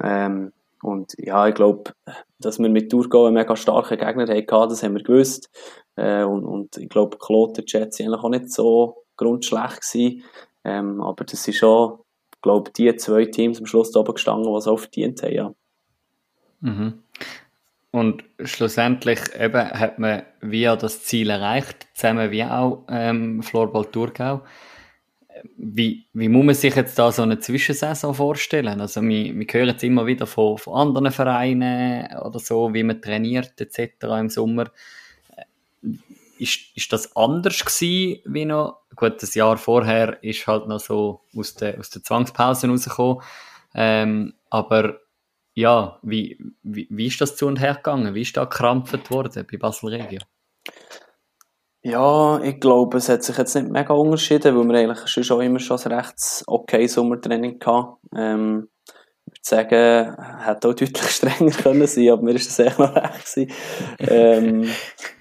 Ähm, 0.00 0.52
und 0.80 1.14
ja, 1.18 1.48
ich 1.48 1.54
glaube, 1.54 1.92
dass 2.38 2.60
wir 2.60 2.68
mit 2.68 2.90
Thurgau 2.90 3.26
einen 3.26 3.34
mega 3.34 3.56
starken 3.56 3.98
Gegner 3.98 4.28
hatten, 4.28 4.68
das 4.70 4.82
haben 4.82 4.94
wir 4.94 5.02
gewusst. 5.02 5.50
Äh, 5.96 6.22
und, 6.22 6.44
und 6.44 6.76
ich 6.76 6.88
glaube, 6.88 7.18
Kloten 7.18 7.64
Jets 7.66 7.98
waren 7.98 8.14
auch 8.14 8.28
nicht 8.28 8.52
so 8.52 9.04
grundschlecht 9.16 9.80
gewesen. 9.80 10.22
Ähm, 10.62 11.00
aber 11.00 11.24
das 11.24 11.48
ist 11.48 11.56
schon, 11.56 11.98
glaube, 12.42 12.70
die 12.70 12.94
zwei 12.96 13.24
Teams 13.26 13.58
am 13.58 13.66
Schluss 13.66 13.90
da 13.90 14.00
oben 14.00 14.14
gestanden, 14.14 14.52
die 14.52 14.56
es 14.56 14.68
auch 14.68 14.78
verdient 14.78 15.22
haben, 15.22 15.34
ja. 15.34 15.54
Mhm. 16.60 17.02
Und 17.90 18.22
schlussendlich 18.44 19.20
eben 19.38 19.70
hat 19.70 19.98
man 19.98 20.22
via 20.40 20.76
das 20.76 21.04
Ziel 21.04 21.30
erreicht, 21.30 21.86
zusammen 21.94 22.30
wie 22.30 22.44
auch 22.44 22.84
ähm, 22.90 23.42
Floorball 23.42 23.86
Thurgau. 23.86 24.42
Wie, 25.56 26.06
wie 26.12 26.28
muss 26.28 26.44
man 26.44 26.54
sich 26.54 26.74
jetzt 26.74 26.98
da 26.98 27.10
so 27.12 27.22
eine 27.22 27.38
Zwischensaison 27.38 28.14
vorstellen? 28.14 28.80
Also 28.80 29.00
wir, 29.02 29.34
wir 29.34 29.46
hören 29.50 29.68
jetzt 29.68 29.84
immer 29.84 30.04
wieder 30.04 30.26
von, 30.26 30.58
von 30.58 30.74
anderen 30.74 31.12
Vereinen 31.12 32.14
oder 32.18 32.38
so, 32.40 32.74
wie 32.74 32.82
man 32.82 33.00
trainiert 33.00 33.58
etc. 33.60 34.04
im 34.18 34.28
Sommer. 34.28 34.70
Ist, 36.38 36.76
ist 36.76 36.92
das 36.92 37.16
anders 37.16 37.64
gewesen 37.64 38.20
wie 38.26 38.44
noch? 38.44 38.80
Gut, 38.96 39.22
das 39.22 39.34
Jahr 39.34 39.56
vorher 39.56 40.22
ist 40.22 40.46
halt 40.46 40.66
noch 40.66 40.80
so 40.80 41.20
aus 41.36 41.54
der, 41.54 41.78
aus 41.78 41.88
der 41.90 42.02
Zwangspause 42.02 42.68
rausgekommen. 42.68 43.22
Ähm, 43.74 44.34
aber 44.50 44.98
ja, 45.58 45.98
wie, 46.02 46.38
wie, 46.62 46.86
wie 46.88 47.06
ist 47.08 47.20
das 47.20 47.34
zu 47.34 47.48
und 47.48 47.58
her 47.60 47.74
gegangen? 47.74 48.14
Wie 48.14 48.22
ist 48.22 48.36
da 48.36 48.44
gekrampft 48.44 49.10
worden 49.10 49.44
bei 49.50 49.56
Basel 49.56 49.90
Regio? 49.90 50.20
Ja, 51.82 52.40
ich 52.40 52.60
glaube, 52.60 52.98
es 52.98 53.08
hat 53.08 53.24
sich 53.24 53.36
jetzt 53.36 53.56
nicht 53.56 53.68
mega 53.68 53.92
unterschieden, 53.92 54.56
weil 54.56 54.68
wir 54.68 54.78
eigentlich 54.78 55.26
schon 55.26 55.40
immer 55.40 55.58
schon 55.58 55.80
ein 55.80 55.92
recht 55.92 56.44
okay 56.46 56.86
Sommertraining 56.86 57.58
hatten. 57.64 57.96
Ähm, 58.14 58.68
ich 59.26 59.32
würde 59.32 59.40
sagen, 59.42 60.16
hätte 60.44 60.68
auch 60.68 60.74
deutlich 60.74 60.96
strenger 61.10 61.50
können 61.50 61.86
sein, 61.88 62.10
aber 62.10 62.22
mir 62.22 62.34
ist 62.36 62.50
das 62.50 62.66
echt 62.66 62.78
noch 62.78 62.94
recht 62.94 63.52
ähm, 63.98 64.70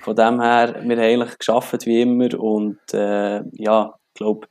von 0.01 0.15
dem 0.15 0.39
her, 0.39 0.75
wir 0.83 0.97
haben 0.97 1.03
eigentlich 1.03 1.39
geschafft 1.39 1.85
wie 1.87 2.01
immer 2.03 2.39
und 2.39 2.79
äh, 2.93 3.41
ja, 3.53 3.95
ich 4.13 4.13
glaube, 4.13 4.47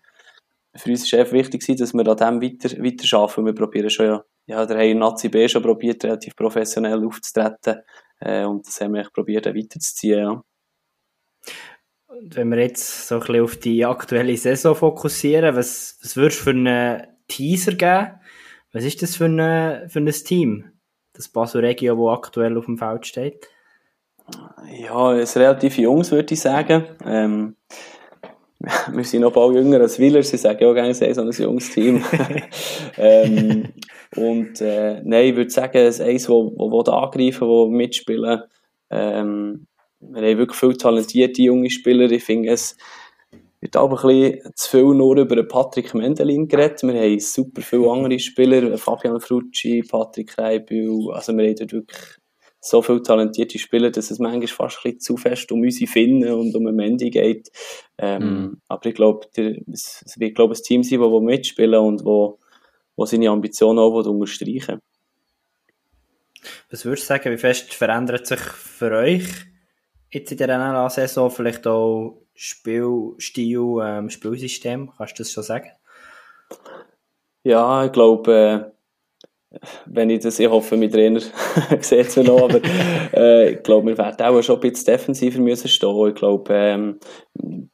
für 0.75 0.91
uns 0.91 1.13
war 1.13 1.21
es 1.21 1.33
wichtig, 1.33 1.65
dass 1.79 1.95
wir 1.95 2.09
an 2.09 2.41
dem 2.41 2.43
weiter, 2.43 2.71
weiter 2.83 3.19
arbeiten. 3.19 3.47
Wir 3.47 3.55
probieren 3.55 3.89
schon 3.89 4.07
ja 4.07 4.25
ja, 4.47 4.65
der 4.65 4.91
hat 4.91 4.97
Nazi 4.97 5.29
B 5.29 5.49
schon 5.49 5.63
probiert, 5.63 6.05
relativ 6.05 6.37
professionell 6.37 7.05
aufzutreten. 7.05 7.83
Äh, 8.21 8.45
und 8.45 8.67
das 8.67 8.81
haben 8.81 8.95
wir 8.95 9.09
probiert, 9.13 9.47
weiterzuziehen. 9.47 10.19
Ja. 10.19 10.43
Und 12.07 12.37
wenn 12.37 12.49
wir 12.49 12.59
jetzt 12.59 13.09
so 13.09 13.17
ein 13.17 13.21
bisschen 13.21 13.43
auf 13.43 13.57
die 13.57 13.85
aktuelle 13.85 14.37
Saison 14.37 14.75
fokussieren, 14.75 15.57
was, 15.57 15.99
was 16.03 16.17
würdest 16.17 16.41
du 16.41 16.45
für 16.45 16.51
einen 16.51 17.07
Teaser 17.29 17.73
geben? 17.73 18.21
Was 18.73 18.85
ist 18.85 19.03
das 19.03 19.17
für, 19.17 19.27
eine, 19.27 19.87
für 19.89 19.99
ein 19.99 20.07
Team? 20.07 20.73
Das 21.13 21.29
Basel 21.29 21.65
Regio, 21.65 21.95
das 21.95 22.19
aktuell 22.19 22.57
auf 22.57 22.67
dem 22.67 22.79
Feld 22.79 23.07
steht? 23.07 23.49
Ja, 24.71 25.15
es 25.15 25.31
ist 25.31 25.37
relativ 25.37 25.79
junges, 25.79 26.11
würde 26.11 26.35
ich 26.35 26.41
sagen. 26.41 26.85
Ähm, 27.05 27.57
wir 28.93 29.05
sind 29.05 29.21
noch 29.21 29.31
ein 29.31 29.35
paar 29.35 29.53
jünger 29.53 29.81
als 29.81 29.99
Willer, 29.99 30.23
sie 30.23 30.39
sagen 30.39 30.63
ja 30.63 30.73
gerne, 30.73 30.95
sie 30.95 31.13
so 31.13 31.23
ein 31.23 31.31
junges 31.31 31.71
Team. 31.71 32.03
ähm, 32.97 33.69
und 34.17 34.61
äh, 34.61 35.03
nein, 35.05 35.31
ich 35.31 35.37
würde 35.37 35.51
sagen, 35.51 35.79
es 35.79 35.97
ist 35.97 36.07
eins, 36.07 36.29
wo, 36.29 36.53
wo, 36.57 36.71
wo 36.71 36.81
angreifen, 36.91 37.47
wo 37.47 37.69
mitspielen. 37.69 38.43
Ähm, 38.91 39.67
wir 40.01 40.23
haben 40.23 40.39
wirklich 40.39 40.59
viele 40.59 40.77
talentierte 40.77 41.43
junge 41.43 41.71
Spieler. 41.71 42.11
Ich 42.11 42.25
finde, 42.25 42.51
es 42.51 42.77
wird 43.61 43.77
aber 43.77 44.03
ein 44.05 44.09
bisschen 44.09 44.55
zu 44.55 44.71
viel 44.71 44.95
nur 44.95 45.17
über 45.17 45.43
Patrick 45.43 45.95
Mendelin 45.95 46.49
geredet. 46.49 46.83
Wir 46.83 46.95
haben 46.95 47.19
super 47.19 47.63
viele 47.63 47.91
andere 47.91 48.19
Spieler, 48.19 48.77
Fabian 48.79 49.21
Frucci, 49.21 49.83
Patrick 49.83 50.39
Reibühl. 50.39 51.13
Also 51.13 51.37
wir 51.37 51.47
haben 51.47 51.57
dort 51.57 51.73
wirklich 51.73 51.99
so 52.67 52.83
viele 52.83 53.03
talentierte 53.03 53.59
Spieler, 53.59 53.91
dass 53.91 54.11
es 54.11 54.19
manchmal 54.19 54.47
fast 54.49 54.79
ein 54.79 54.83
bisschen 54.83 55.01
zu 55.01 55.17
fest 55.17 55.53
um 55.53 55.61
unsere 55.61 55.91
Finnen 55.91 56.33
und 56.33 56.55
um 56.55 56.67
ein 56.67 56.75
Mendy 56.75 57.11
geht. 57.11 57.51
Ähm, 57.99 58.23
mm. 58.23 58.61
Aber 58.69 58.87
ich 58.87 58.95
glaube, 58.95 59.27
es 59.73 60.15
wird 60.17 60.35
glaube 60.35 60.55
ein 60.55 60.63
Team 60.63 60.83
sein, 60.83 61.01
das 61.01 61.23
mitspielen 61.23 61.81
und 61.81 62.05
wo, 62.05 62.41
wo 62.97 63.07
seine 63.07 63.31
Ambitionen 63.31 63.79
auch 63.79 63.95
unterstreichen 64.05 64.81
Was 66.71 66.85
würdest 66.85 67.05
du 67.05 67.09
sagen, 67.09 67.33
wie 67.33 67.39
fest 67.39 67.73
verändert 67.73 68.27
sich 68.27 68.41
für 68.41 68.91
euch 68.93 69.27
jetzt 70.11 70.33
in 70.33 70.39
der 70.39 70.59
NLA-Saison 70.59 71.31
vielleicht 71.31 71.67
auch 71.67 72.21
Spielstil, 72.35 73.81
ähm, 73.83 74.11
Spielsystem? 74.11 74.93
Kannst 74.97 75.19
du 75.19 75.23
das 75.23 75.33
schon 75.33 75.45
sagen? 75.45 75.71
Ja, 77.45 77.85
ich 77.85 77.93
glaube, 77.93 78.73
äh, 78.73 78.76
wenn 79.87 80.11
ich 80.11 80.21
das, 80.21 80.39
ich 80.39 80.49
hoffe, 80.49 80.77
mein 80.77 80.91
Trainer 80.91 81.21
sieht 81.81 82.09
es 82.09 82.17
mir 82.17 82.25
noch, 82.25 82.43
aber 82.43 82.61
äh, 83.15 83.55
ich 83.55 83.63
glaube, 83.63 83.89
wir 83.89 83.99
werden 83.99 84.27
auch 84.27 84.43
schon 84.43 84.57
ein 84.57 84.61
bisschen 84.61 84.87
defensiver 84.87 85.41
müssen 85.41 85.69
stehen. 85.69 86.09
Ich 86.09 86.15
glaube, 86.15 86.53
ähm, 86.53 86.99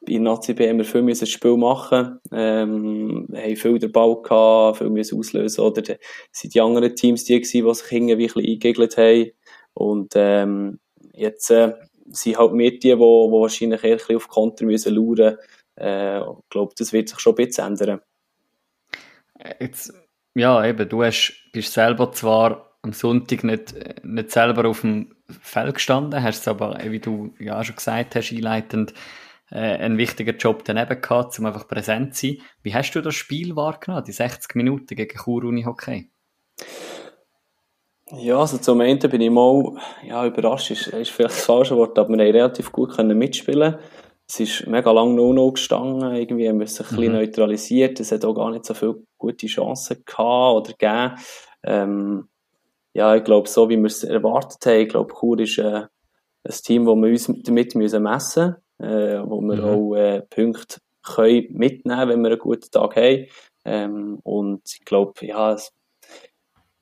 in 0.07 0.23
Nazi 0.23 0.55
B 0.55 0.69
haben 0.69 0.79
wir 0.79 0.85
viel 0.85 1.03
müssen 1.03 1.21
das 1.21 1.31
Spiel 1.31 1.57
machen, 1.57 2.19
ähm, 2.33 3.29
haben 3.35 3.57
viel 3.57 3.79
den 3.79 3.93
Ball 3.93 4.21
gehabt, 4.23 4.79
viel 4.79 4.91
müssen 4.91 5.19
auslösen, 5.19 5.65
oder 5.65 5.83
es 5.83 5.99
sind 6.33 6.55
die 6.55 6.61
anderen 6.61 6.95
Teams 6.95 7.25
die 7.25 7.41
gewesen, 7.41 7.67
die 7.67 7.75
sich 7.75 7.93
irgendwie 7.93 8.13
ein 8.13 8.19
bisschen 8.19 8.45
eingegelt 8.45 8.97
haben 8.97 9.31
und 9.75 10.13
ähm, 10.15 10.79
jetzt 11.15 11.51
äh, 11.51 11.73
sind 12.11 12.37
halt 12.37 12.53
wir 12.53 12.71
die, 12.71 12.79
die, 12.79 12.95
die 12.95 13.01
wahrscheinlich 13.01 13.85
eher 13.85 13.93
ein 13.93 13.97
bisschen 13.99 14.17
auf 14.17 14.29
Konter 14.29 14.65
müssen 14.65 14.95
lauern. 14.95 15.39
Äh, 15.79 16.21
ich 16.21 16.49
glaube, 16.51 16.75
das 16.77 16.93
wird 16.93 17.09
sich 17.09 17.19
schon 17.21 17.33
ein 17.33 17.47
bisschen 17.47 17.67
ändern. 17.69 18.01
Jetzt 19.61 19.93
ja, 20.35 20.65
eben, 20.65 20.89
du 20.89 21.03
hast, 21.03 21.35
bist 21.53 21.73
selber 21.73 22.13
zwar 22.13 22.73
am 22.83 22.93
Sonntag 22.93 23.45
nicht, 23.45 23.75
nicht 24.05 24.31
selber 24.31 24.69
auf 24.69 24.81
dem 24.81 25.15
Feld 25.41 25.75
gestanden, 25.75 26.23
hast 26.23 26.41
es 26.41 26.49
aber, 26.49 26.79
wie 26.85 26.99
du 26.99 27.35
ja 27.39 27.63
schon 27.63 27.77
gesagt 27.77 28.17
hast, 28.17 28.33
einleitend, 28.33 28.93
äh, 29.51 29.59
einen 29.59 29.99
wichtigen 29.99 30.37
Job 30.37 30.65
daneben 30.65 31.01
gehabt, 31.01 31.39
um 31.39 31.47
einfach 31.47 31.69
präsent 31.69 32.17
zu 32.17 32.27
sein. 32.27 32.39
Wie 32.63 32.75
hast 32.75 32.93
du 32.93 33.01
das 33.01 33.15
Spiel 33.15 33.55
wahrgenommen, 33.55 34.05
die 34.05 34.13
60 34.13 34.55
Minuten 34.55 34.97
gegen 34.97 35.17
Chur 35.17 35.45
Uni 35.45 35.63
Hockey? 35.63 36.11
Ja, 38.11 38.41
also 38.41 38.59
zum 38.59 38.81
einen 38.81 38.99
bin 38.99 39.21
ich 39.21 39.31
mal 39.31 39.77
ja, 40.07 40.27
überrascht, 40.27 40.71
ist, 40.71 40.89
ist 40.89 41.11
vielleicht 41.11 41.37
das 41.37 41.45
falsche 41.45 41.77
Wort, 41.77 41.99
aber 41.99 42.11
wir 42.11 42.25
haben 42.25 42.33
relativ 42.33 42.71
gut 42.73 42.95
können 42.95 43.17
mitspielen 43.17 43.79
es 44.33 44.41
ist 44.41 44.67
mega 44.67 44.91
lang 44.93 45.15
No-No 45.15 45.53
gestanden, 45.53 46.15
irgendwie 46.15 46.49
haben 46.49 46.61
wir 46.61 46.67
sich 46.67 46.81
ein 46.81 46.97
bisschen 46.97 47.13
mhm. 47.13 47.19
neutralisiert, 47.19 48.01
es 48.01 48.13
hat 48.13 48.25
auch 48.25 48.35
gar 48.35 48.51
nicht 48.51 48.65
so 48.65 48.73
viele 48.73 49.03
gute 49.19 49.47
Chancen 49.47 50.03
gehabt 50.07 50.57
oder 50.57 50.73
gegeben. 50.73 51.21
Ähm, 51.63 52.29
ja, 52.95 53.15
ich 53.15 53.25
glaube, 53.25 53.49
so 53.49 53.69
wie 53.69 53.77
wir 53.77 53.87
es 53.87 54.05
erwartet 54.05 54.65
haben, 54.65 54.81
ich 54.81 54.89
glaube, 54.89 55.13
Chur 55.13 55.39
ist 55.39 55.59
äh, 55.59 55.83
ein 56.45 56.55
Team, 56.65 56.87
wo 56.87 56.95
wir 56.97 57.11
uns 57.11 57.27
damit 57.27 57.75
müssen 57.75 58.03
messen 58.03 58.57
müssen, 58.79 58.91
äh, 58.91 59.23
wo 59.23 59.41
wir 59.43 59.57
mhm. 59.57 59.65
auch 59.65 59.95
äh, 59.97 60.23
Punkte 60.23 60.79
können 61.03 61.49
mitnehmen 61.51 62.09
wenn 62.09 62.23
wir 62.23 62.31
einen 62.31 62.39
guten 62.39 62.71
Tag 62.71 62.97
haben. 62.97 63.27
Ähm, 63.65 64.19
und 64.23 64.63
ich 64.65 64.85
glaube, 64.85 65.27
ja, 65.27 65.53
es, 65.53 65.73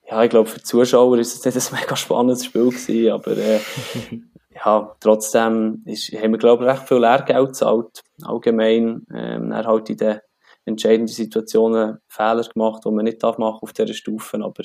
ja, 0.09 0.22
ich 0.22 0.30
glaube, 0.30 0.48
für 0.48 0.59
die 0.59 0.64
Zuschauer 0.64 1.18
ist 1.18 1.34
es 1.34 1.44
nicht 1.44 1.72
ein 1.72 1.80
mega 1.80 1.96
spannendes 1.96 2.44
Spiel 2.44 2.70
gewesen, 2.70 3.12
aber 3.12 3.36
äh, 3.36 3.61
ja, 4.65 4.97
trotzdem 5.01 5.83
ist, 5.87 6.13
haben 6.13 6.33
wir, 6.33 6.39
glaube 6.39 6.65
ich, 6.65 6.71
recht 6.71 6.89
viel 6.89 6.99
Lehrgeld 6.99 7.49
gezahlt, 7.49 8.03
allgemein. 8.23 9.07
Ähm, 9.15 9.53
er 9.53 9.65
halt 9.65 9.89
in 9.91 9.97
den 9.97 10.21
entscheidenden 10.65 11.09
Situationen 11.09 11.99
Fehler 12.09 12.43
gemacht, 12.43 12.83
die 12.85 12.91
man 12.91 13.05
nicht 13.05 13.23
darf 13.23 13.39
machen 13.39 13.61
auf 13.63 13.73
dieser 13.73 13.95
Stufe, 13.95 14.43
aber 14.43 14.65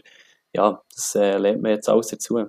ja, 0.53 0.81
das 0.93 1.15
äh, 1.15 1.37
lernt 1.37 1.61
man 1.61 1.71
jetzt 1.71 1.89
alles 1.89 2.07
dazu. 2.07 2.47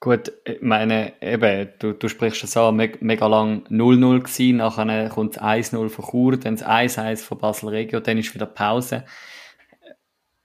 Gut, 0.00 0.32
ich 0.44 0.62
meine, 0.62 1.20
eben, 1.20 1.70
du, 1.80 1.92
du 1.92 2.08
sprichst 2.08 2.44
es 2.44 2.56
an, 2.56 2.76
me 2.76 2.92
mega 3.00 3.26
lang 3.26 3.64
0-0 3.68 4.20
gewesen, 4.20 4.58
nachher 4.58 5.08
kommt 5.08 5.36
es 5.36 5.42
1-0 5.42 5.88
von 5.88 6.04
Chur, 6.04 6.36
dann 6.36 6.54
das 6.54 6.64
1-1 6.64 7.24
von 7.24 7.38
Basel 7.38 7.70
Regio, 7.70 7.98
dann 7.98 8.16
ist 8.16 8.32
wieder 8.32 8.46
Pause. 8.46 9.04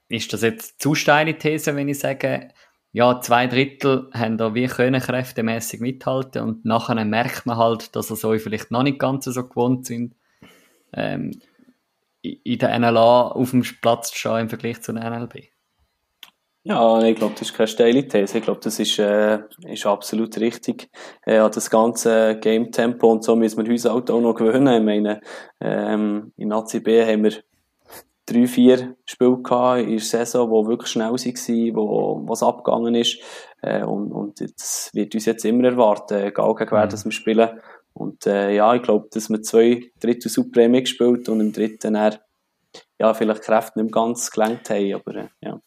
Ist 0.10 0.34
das 0.34 0.42
jetzt 0.42 0.82
zu 0.82 0.96
steile 0.96 1.38
These, 1.38 1.76
wenn 1.76 1.88
ich 1.88 2.00
sage, 2.00 2.50
ja, 2.94 3.20
zwei 3.22 3.48
Drittel 3.48 4.10
haben 4.14 4.38
da 4.38 4.54
wie 4.54 4.68
können 4.68 5.02
kräftemäßig 5.02 5.82
mithalten 5.82 6.44
und 6.44 6.64
nachher 6.64 7.04
merkt 7.04 7.48
man 7.48 7.58
halt, 7.58 7.96
dass 7.96 8.12
er 8.12 8.16
so 8.16 8.38
vielleicht 8.38 8.70
noch 8.70 8.84
nicht 8.84 9.00
ganz 9.00 9.26
so 9.26 9.44
gewohnt 9.44 9.88
sind, 9.88 10.16
ähm, 10.94 11.32
in 12.22 12.60
der 12.60 12.80
NLA 12.80 13.30
auf 13.30 13.50
dem 13.50 13.64
Platz 13.82 14.12
zu 14.12 14.18
stehen 14.18 14.42
im 14.42 14.50
Vergleich 14.50 14.82
zu 14.82 14.94
der 14.94 15.10
NLB. 15.10 15.50
Ja, 16.66 17.02
ich 17.02 17.18
glaube, 17.18 17.34
das 17.34 17.50
ist 17.50 17.56
keine 17.56 17.68
steile 17.68 18.08
These. 18.08 18.38
Ich 18.38 18.44
glaube, 18.44 18.62
das 18.64 18.80
ist, 18.80 18.98
äh, 18.98 19.40
ist 19.68 19.86
absolut 19.86 20.38
richtig. 20.38 20.90
Äh, 21.26 21.40
an 21.40 21.52
das 21.52 21.70
ganze 21.70 22.38
Game-Tempo 22.40 23.12
und 23.12 23.24
so 23.24 23.36
müssen 23.36 23.66
wir 23.66 23.72
uns 23.72 23.84
halt 23.84 24.10
auch 24.10 24.22
noch 24.22 24.36
gewöhnen. 24.36 24.74
Ich 24.78 24.84
meine, 24.84 25.20
ähm, 25.60 26.32
in 26.38 26.54
ACB 26.54 27.06
haben 27.06 27.26
wir 27.26 27.34
drei, 28.26 28.48
vier 28.48 28.96
Spiele 29.06 29.42
gehabt 29.42 29.82
in 29.82 29.90
der 29.92 30.00
Saison, 30.00 30.50
die 30.50 30.70
wirklich 30.70 30.90
schnell 30.90 31.12
waren, 31.12 31.76
wo 31.76 32.24
was 32.28 32.44
abgegangen 32.44 32.96
ist. 32.96 33.20
Äh, 33.62 33.84
und, 33.84 34.12
und 34.12 34.42
das 34.42 34.90
wird 34.94 35.14
uns 35.14 35.26
jetzt 35.26 35.46
immer 35.46 35.66
erwarten, 35.66 36.24
egal 36.24 36.56
gegen 36.56 36.72
wer, 36.72 36.86
mhm. 36.86 36.90
dass 36.90 37.06
wir 37.06 37.12
spielen. 37.12 37.50
Und 37.94 38.26
äh, 38.26 38.56
ja, 38.56 38.74
ich 38.74 38.82
glaube, 38.82 39.08
dass 39.12 39.30
wir 39.30 39.42
zwei 39.42 39.92
Drittel 40.00 40.30
Supreme 40.30 40.82
gespielt 40.82 41.30
und 41.30 41.40
im 41.40 41.54
dritten 41.54 41.94
dann, 41.94 42.18
ja, 43.00 43.14
vielleicht 43.14 43.44
Kräfte 43.44 43.82
nicht 43.82 43.94
ganz 43.94 44.32
gelenkt 44.32 44.70
haben, 44.70 44.94
aber 44.94 45.16
äh, 45.16 45.28
ja. 45.42 45.60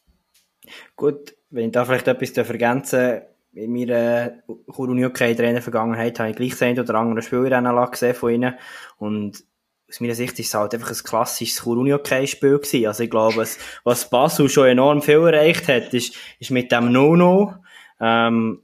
Gut, 0.96 1.36
wenn 1.50 1.66
ich 1.66 1.72
da 1.72 1.84
vielleicht 1.84 2.08
etwas 2.08 2.36
ergänzen 2.36 3.22
in 3.56 3.72
meiner 3.72 4.42
Chur-Union-Trainer-Vergangenheit 4.70 6.18
habe 6.20 6.30
ich 6.30 6.36
gleich 6.36 6.62
ein 6.62 6.78
oder 6.78 6.94
andere 6.96 7.22
Spielrennen 7.22 7.90
gesehen 7.90 8.14
von 8.14 8.30
ihnen 8.30 8.54
und 8.98 9.44
aus 9.88 10.00
meiner 10.00 10.14
Sicht 10.14 10.38
ist 10.38 10.48
es 10.48 10.54
halt 10.54 10.74
einfach 10.74 10.90
ein 10.90 11.04
klassisches 11.04 11.62
Chur-Union-Spiel 11.62 12.58
gewesen. 12.58 12.86
Also 12.86 13.04
ich 13.04 13.10
glaube, 13.10 13.36
was, 13.36 13.58
was 13.84 14.10
Basel 14.10 14.48
schon 14.48 14.66
enorm 14.66 15.00
viel 15.00 15.18
erreicht 15.18 15.68
hat, 15.68 15.94
ist, 15.94 16.16
ist 16.40 16.50
mit 16.50 16.72
dem 16.72 16.90
No-No, 16.90 17.54
ähm, 18.00 18.62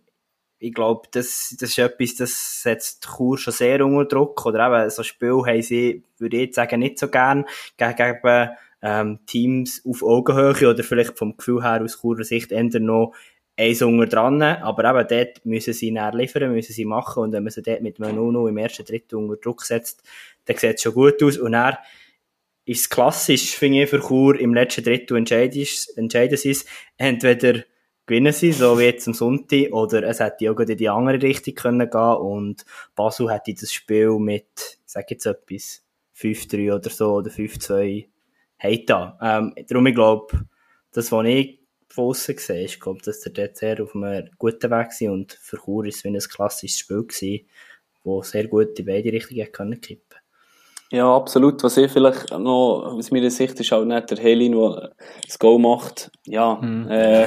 ich 0.59 0.73
glaube, 0.73 1.09
das, 1.11 1.57
das 1.59 1.71
ist 1.71 1.79
etwas, 1.79 2.15
das 2.15 2.63
setzt 2.63 3.09
Chur 3.17 3.37
schon 3.37 3.53
sehr 3.53 3.85
unter 3.85 4.05
Druck. 4.05 4.47
Oder 4.47 4.67
eben, 4.67 4.91
so 4.91 5.03
Spiel 5.03 5.43
haben 5.45 5.63
sie, 5.63 6.05
würde 6.19 6.37
ich 6.37 6.43
jetzt 6.45 6.55
sagen, 6.55 6.79
nicht 6.79 7.01
so 7.01 7.09
gern 7.09 7.45
gegen, 7.77 8.51
ähm, 8.81 9.19
Teams 9.27 9.83
auf 9.85 10.03
Augenhöhe 10.03 10.71
oder 10.71 10.85
vielleicht 10.85 11.19
vom 11.19 11.37
Gefühl 11.37 11.63
her 11.63 11.83
aus 11.83 12.01
Churer 12.01 12.25
Sicht 12.25 12.53
eher 12.53 12.65
noch 12.81 13.13
eins 13.57 13.83
unter 13.83 14.07
dran. 14.07 14.41
Aber 14.43 14.85
eben 14.85 15.09
dort 15.09 15.45
müssen 15.45 15.73
sie 15.73 15.91
näher 15.91 16.15
liefern, 16.15 16.53
müssen 16.53 16.73
sie 16.73 16.85
machen. 16.85 17.25
Und 17.25 17.33
wenn 17.33 17.43
man 17.43 17.51
sie 17.51 17.63
dort 17.63 17.83
mit 17.83 18.01
einem 18.01 18.17
Nuno 18.17 18.47
im 18.47 18.57
ersten 18.57 18.85
Drittel 18.85 19.17
unter 19.17 19.37
Druck 19.37 19.63
setzt, 19.63 20.03
dann 20.45 20.57
sieht 20.57 20.77
es 20.77 20.83
schon 20.83 20.95
gut 20.95 21.23
aus. 21.23 21.39
Und 21.39 21.55
er 21.55 21.79
ist 22.65 22.91
klassisch, 22.91 23.57
finde 23.57 23.83
ich, 23.83 23.91
für 23.91 24.01
Chur 24.01 24.39
im 24.39 24.55
letzten 24.55 24.85
Drittel 24.85 25.17
entscheiden, 25.17 26.37
sie 26.37 26.51
es. 26.51 26.67
Entweder 26.97 27.65
gewinnen 28.07 28.33
sie, 28.33 28.53
so 28.53 28.79
wie 28.79 28.85
jetzt 28.85 29.07
am 29.09 29.15
Sonntag, 29.15 29.73
oder 29.73 30.03
es 30.05 30.21
hätte 30.21 30.51
auch 30.51 30.59
in 30.59 30.77
die 30.77 30.89
andere 30.89 31.23
Richtung 31.23 31.55
können 31.55 31.91
gehen 31.91 32.17
und 32.17 32.65
Basel 32.95 33.33
hätte 33.33 33.55
das 33.55 33.73
Spiel 33.73 34.19
mit, 34.19 34.79
sag 34.85 35.11
jetzt 35.11 35.27
etwas, 35.27 35.83
5-3 36.17 36.75
oder 36.75 36.91
so, 36.91 37.15
oder 37.15 37.31
5-2 37.31 38.07
hat 38.59 38.81
da. 38.87 39.19
Ähm, 39.21 39.55
darum, 39.69 39.87
ich 39.87 39.95
glaube, 39.95 40.47
das, 40.93 41.11
was 41.11 41.27
ich 41.27 41.61
von 41.89 42.05
außen 42.07 42.39
sehe, 42.39 42.65
ist, 42.65 42.81
glaube, 42.81 43.03
dass 43.03 43.21
der 43.21 43.51
sehr 43.55 43.83
auf 43.83 43.95
einem 43.95 44.31
guten 44.39 44.71
Weg 44.71 44.89
war 45.01 45.13
und 45.13 45.33
für 45.33 45.59
Chur 45.59 45.85
ist 45.87 45.97
es 45.97 46.05
wie 46.05 46.09
ein 46.09 46.19
klassisches 46.19 46.79
Spiel 46.79 47.05
gewesen, 47.05 47.49
wo 48.05 48.23
sehr 48.23 48.47
gut 48.49 48.79
in 48.79 48.87
beide 48.87 49.13
Richtungen 49.13 49.51
können 49.53 49.81
kippen 49.81 50.12
ja, 50.93 51.17
absolut. 51.17 51.63
Was 51.65 51.79
ich 51.79 51.91
vielleicht 51.91 52.31
noch 52.31 52.95
aus 52.97 53.11
meiner 53.11 53.31
Sicht 53.31 53.59
ist 53.59 53.73
auch 53.73 53.85
nicht 53.85 54.11
der 54.11 54.19
Helin, 54.19 54.53
der 54.53 54.93
das 55.27 55.39
Goal 55.39 55.59
macht. 55.59 56.11
Ja, 56.27 56.57
mhm. 56.57 56.89
äh, 56.91 57.27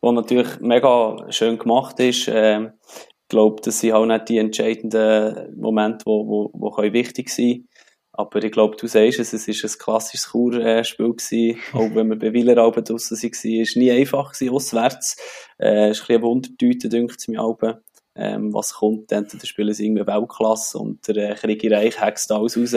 was 0.00 0.14
natürlich 0.14 0.60
mega 0.60 1.26
schön 1.30 1.58
gemacht 1.58 1.98
ist. 1.98 2.28
Äh, 2.28 2.66
ich 2.66 3.28
glaube, 3.28 3.60
das 3.62 3.80
sind 3.80 3.92
auch 3.92 4.06
nicht 4.06 4.28
die 4.28 4.38
entscheidenden 4.38 5.60
Momente, 5.60 6.04
die 6.04 6.06
wo, 6.06 6.26
wo, 6.26 6.50
wo 6.52 6.76
wichtig 6.92 7.30
sein. 7.30 7.66
Aber 8.12 8.42
ich 8.44 8.52
glaube, 8.52 8.76
du 8.76 8.86
sagst 8.86 9.18
es, 9.18 9.32
es 9.32 9.48
war 9.48 9.70
ein 9.70 9.78
klassisches 9.78 10.30
Chur-Spiel 10.30 11.14
gewesen. 11.14 11.60
Auch 11.72 11.94
wenn 11.94 12.08
wir 12.08 12.18
bei 12.18 12.32
Willeralben 12.32 12.84
draussen 12.84 13.16
waren, 13.16 13.32
war 13.32 13.62
es 13.62 13.76
nie 13.76 13.90
einfach 13.90 14.32
gewesen, 14.32 14.54
auswärts. 14.54 15.16
Äh, 15.58 15.88
es 15.88 15.98
ist 15.98 16.02
ein 16.02 16.06
bisschen 16.06 16.22
Wundertüte, 16.22 16.88
denke 16.88 17.14
ich 17.18 17.28
mir 17.28 17.40
Alben. 17.40 17.78
Ähm, 18.16 18.52
was 18.52 18.74
kommt, 18.74 19.12
entweder 19.12 19.46
spielen 19.46 19.72
sie 19.72 19.86
irgendwie 19.86 20.06
Weltklasse 20.06 20.78
und 20.78 21.06
der 21.06 21.30
äh, 21.30 21.34
Krieg 21.34 21.70
Reich 21.70 22.00
hext 22.00 22.32
alles 22.32 22.56
raus. 22.56 22.74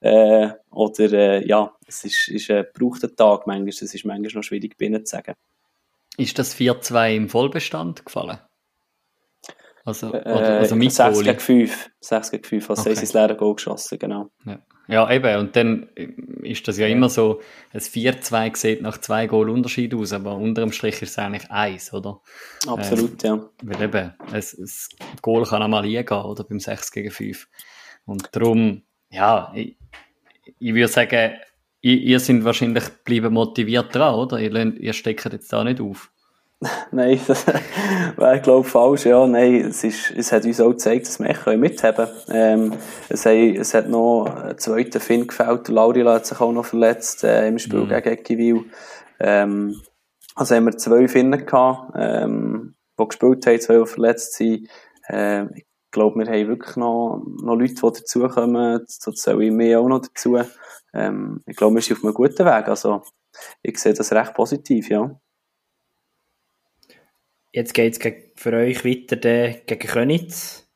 Äh, 0.00 0.50
oder, 0.70 1.12
äh, 1.12 1.46
ja, 1.46 1.74
es 1.86 2.04
ist, 2.04 2.28
ist 2.28 2.50
ein 2.50 2.66
gebrauchter 2.72 3.14
Tag 3.14 3.46
manchmal. 3.46 3.68
Es 3.68 3.82
ist 3.82 4.04
manchmal 4.04 4.32
noch 4.32 4.44
schwierig, 4.44 4.76
binnen 4.78 5.04
zu 5.04 5.16
sagen. 5.16 5.34
Ist 6.16 6.38
das 6.38 6.54
4-2 6.56 7.16
im 7.16 7.28
Vollbestand 7.28 8.04
gefallen? 8.04 8.38
Also, 9.84 10.08
oder, 10.08 10.58
also 10.58 10.76
mit 10.76 10.92
6 10.92 11.22
gegen 11.22 11.40
5. 11.40 11.90
6 12.00 12.30
gegen 12.30 12.44
5, 12.44 12.70
also 12.70 12.82
okay. 12.82 12.94
sie 12.94 13.00
ins 13.00 13.12
leere 13.12 13.36
Goal 13.36 13.54
geschossen, 13.54 13.98
genau. 13.98 14.30
Ja. 14.44 14.60
Ja. 14.90 15.10
eben, 15.10 15.38
und 15.38 15.56
dann 15.56 15.88
ist 16.42 16.66
das 16.66 16.78
ja, 16.78 16.86
ja. 16.86 16.92
immer 16.92 17.08
so, 17.08 17.40
ein 17.72 17.80
4-2 17.80 18.56
sieht 18.56 18.82
nach 18.82 18.98
zwei 18.98 19.26
Goal 19.26 19.50
Unterschied 19.50 19.94
aus, 19.94 20.12
aber 20.12 20.34
unter 20.36 20.62
dem 20.62 20.72
Strich 20.72 21.02
ist 21.02 21.10
es 21.10 21.18
eigentlich 21.18 21.50
eins, 21.50 21.92
oder? 21.92 22.20
Absolut, 22.66 23.22
ähm, 23.24 23.30
ja. 23.30 23.50
Weil 23.62 23.82
eben, 23.82 24.12
ein, 24.32 24.34
ein 24.34 24.68
Goal 25.22 25.44
kann 25.44 25.62
auch 25.62 25.68
mal 25.68 25.84
liegen, 25.84 26.14
oder, 26.14 26.44
beim 26.44 26.60
6 26.60 26.92
gegen 26.92 27.10
5. 27.10 27.48
Und 28.06 28.28
darum, 28.32 28.82
ja, 29.10 29.52
ich, 29.54 29.76
ich 30.58 30.74
würde 30.74 30.88
sagen, 30.88 31.34
ihr, 31.80 31.96
ihr 31.96 32.20
seid 32.20 32.44
wahrscheinlich 32.44 32.84
bleiben 33.04 33.34
motiviert 33.34 33.94
dran, 33.94 34.14
oder? 34.14 34.38
Ihr, 34.38 34.54
ihr 34.80 34.92
steckt 34.92 35.24
jetzt 35.32 35.52
da 35.52 35.64
nicht 35.64 35.80
auf. 35.80 36.10
Nein, 36.90 37.18
das 37.26 37.46
wäre, 37.46 38.36
ich 38.36 38.42
glaube, 38.42 38.68
falsch. 38.68 39.06
Ja, 39.06 39.26
nein, 39.26 39.66
es, 39.66 39.82
ist, 39.82 40.10
es 40.10 40.30
hat 40.30 40.44
uns 40.44 40.60
auch 40.60 40.70
gezeigt, 40.70 41.06
dass 41.06 41.18
wir 41.18 41.30
echt 41.30 41.46
mithaben 41.46 42.06
können. 42.26 42.72
Ähm, 42.72 42.72
es, 43.08 43.24
haben, 43.24 43.56
es 43.56 43.72
hat 43.72 43.88
noch 43.88 44.26
einen 44.26 44.58
zweiten 44.58 45.00
Finn 45.00 45.26
gefällt. 45.26 45.68
Laurila 45.68 46.14
hat 46.14 46.26
sich 46.26 46.38
auch 46.38 46.52
noch 46.52 46.66
verletzt 46.66 47.24
äh, 47.24 47.48
im 47.48 47.58
Spiel 47.58 47.84
mhm. 47.84 47.88
gegen 47.88 48.08
Eckiville. 48.10 48.64
Ähm, 49.18 49.80
also 50.34 50.54
haben 50.54 50.66
wir 50.66 50.76
zwei 50.76 51.08
Finnen 51.08 51.46
gehabt, 51.46 51.94
ähm, 51.96 52.74
die 52.98 53.08
gespielt 53.08 53.46
haben, 53.46 53.60
zwei, 53.60 53.78
die 53.78 53.86
verletzt 53.86 54.34
sind. 54.34 54.68
Ähm, 55.08 55.50
ich 55.54 55.66
glaube, 55.90 56.18
wir 56.18 56.26
haben 56.26 56.48
wirklich 56.48 56.76
noch, 56.76 57.22
noch 57.42 57.56
Leute, 57.56 57.74
die 57.74 57.80
dazukommen. 57.80 58.84
Das 58.84 58.98
zähle 58.98 59.44
ich 59.46 59.50
mir 59.50 59.80
auch 59.80 59.88
noch 59.88 60.02
dazu. 60.02 60.38
Ähm, 60.92 61.40
ich 61.46 61.56
glaube, 61.56 61.76
wir 61.76 61.82
sind 61.82 61.96
auf 61.96 62.04
einem 62.04 62.14
guten 62.14 62.44
Weg. 62.44 62.68
Also, 62.68 63.02
ich 63.62 63.78
sehe 63.78 63.94
das 63.94 64.12
recht 64.12 64.34
positiv, 64.34 64.90
ja. 64.90 65.18
Jetzt 67.52 67.74
geht 67.74 67.98
es 67.98 68.40
für 68.40 68.52
euch 68.52 68.84
weiter 68.84 69.16
gegen 69.16 69.88
Könitz. 69.88 70.68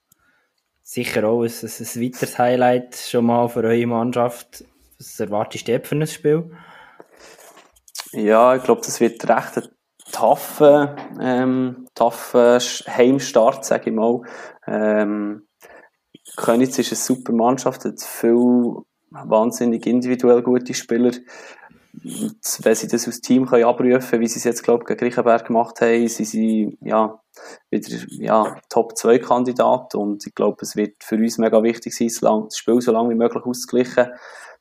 Sicher 0.82 1.24
auch 1.24 1.42
ein, 1.42 1.50
ein, 1.50 2.02
weiteres 2.02 2.38
Highlight 2.38 2.96
schon 2.96 3.26
mal 3.26 3.48
für 3.48 3.62
eure 3.62 3.86
Mannschaft. 3.86 4.64
Was 4.98 5.20
erwartest 5.20 5.68
du 5.68 5.80
für 5.80 5.94
ein 5.94 6.06
Spiel? 6.06 6.50
Ja, 8.12 8.56
ich 8.56 8.64
glaube, 8.64 8.82
das 8.84 9.00
wird 9.00 9.28
recht 9.28 9.56
ein 9.56 9.68
tougher, 10.10 10.96
ähm, 11.20 11.86
tougher 11.94 12.58
Heimstart, 12.58 13.64
sage 13.64 13.90
ich 13.90 13.96
mal. 13.96 14.22
Ähm, 14.66 15.46
Könitz 16.36 16.78
ist 16.78 16.90
eine 16.90 16.96
super 16.96 17.32
Mannschaft, 17.32 17.84
hat 17.84 18.00
viele 18.00 18.82
wahnsinnig 19.10 19.86
individuell 19.86 20.42
gute 20.42 20.74
Spieler 20.74 21.12
wenn 22.02 22.74
sie 22.74 22.88
das 22.88 23.08
aus 23.08 23.20
Team 23.20 23.46
können 23.46 23.64
abrufen 23.64 24.00
können, 24.00 24.22
wie 24.22 24.28
sie 24.28 24.38
es 24.38 24.44
jetzt, 24.44 24.62
glaube 24.62 24.82
ich, 24.82 24.88
gegen 24.88 24.98
Griechenberg 24.98 25.46
gemacht 25.46 25.80
haben, 25.80 26.08
sind 26.08 26.26
sie, 26.26 26.76
ja, 26.80 27.20
wieder, 27.70 27.96
ja, 28.10 28.56
Top-2-Kandidat 28.68 29.94
und 29.94 30.26
ich 30.26 30.34
glaube, 30.34 30.58
es 30.62 30.76
wird 30.76 31.02
für 31.02 31.16
uns 31.16 31.38
mega 31.38 31.62
wichtig 31.62 31.94
sein, 31.94 32.08
das 32.48 32.56
Spiel 32.56 32.80
so 32.80 32.92
lange 32.92 33.10
wie 33.10 33.14
möglich 33.14 33.44
auszugleichen, 33.44 34.08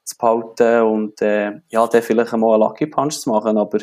zu 0.03 0.17
behalten 0.17 0.81
und, 0.83 1.21
äh, 1.21 1.61
ja, 1.69 1.87
dann 1.87 2.01
vielleicht 2.01 2.33
einmal 2.33 2.53
einen 2.53 2.63
Lucky 2.63 2.87
Punch 2.87 3.19
zu 3.19 3.29
machen, 3.29 3.57
aber, 3.57 3.79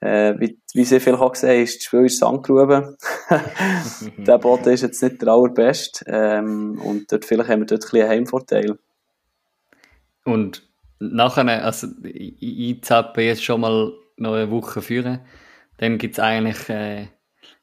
äh, 0.00 0.34
wie, 0.38 0.58
wie 0.74 0.84
sie 0.84 1.00
vielleicht 1.00 1.22
auch 1.22 1.32
gesehen 1.32 1.62
ist, 1.62 1.76
das 1.76 1.84
Spiel 1.84 2.06
ist 2.06 2.18
Sandgrube. 2.18 2.96
der 4.18 4.38
Boden 4.38 4.72
ist 4.72 4.82
jetzt 4.82 5.02
nicht 5.02 5.22
der 5.22 5.28
allerbeste, 5.28 6.04
ähm, 6.08 6.80
und 6.84 7.10
dort, 7.10 7.24
vielleicht 7.24 7.50
haben 7.50 7.60
wir 7.60 7.66
dort 7.66 7.84
ein 7.84 7.90
bisschen 7.90 8.02
einen 8.02 8.10
Heimvorteil. 8.10 8.78
Und 10.24 10.71
nachher, 11.10 11.64
also 11.64 11.88
ich, 12.04 12.82
zappe 12.82 13.22
jetzt 13.22 13.44
schon 13.44 13.60
mal 13.60 13.92
noch 14.16 14.34
eine 14.34 14.50
Woche 14.50 14.82
führen, 14.82 15.20
dann 15.78 15.98
gibt 15.98 16.14
es 16.14 16.20
eigentlich 16.20 16.68
äh, 16.68 17.08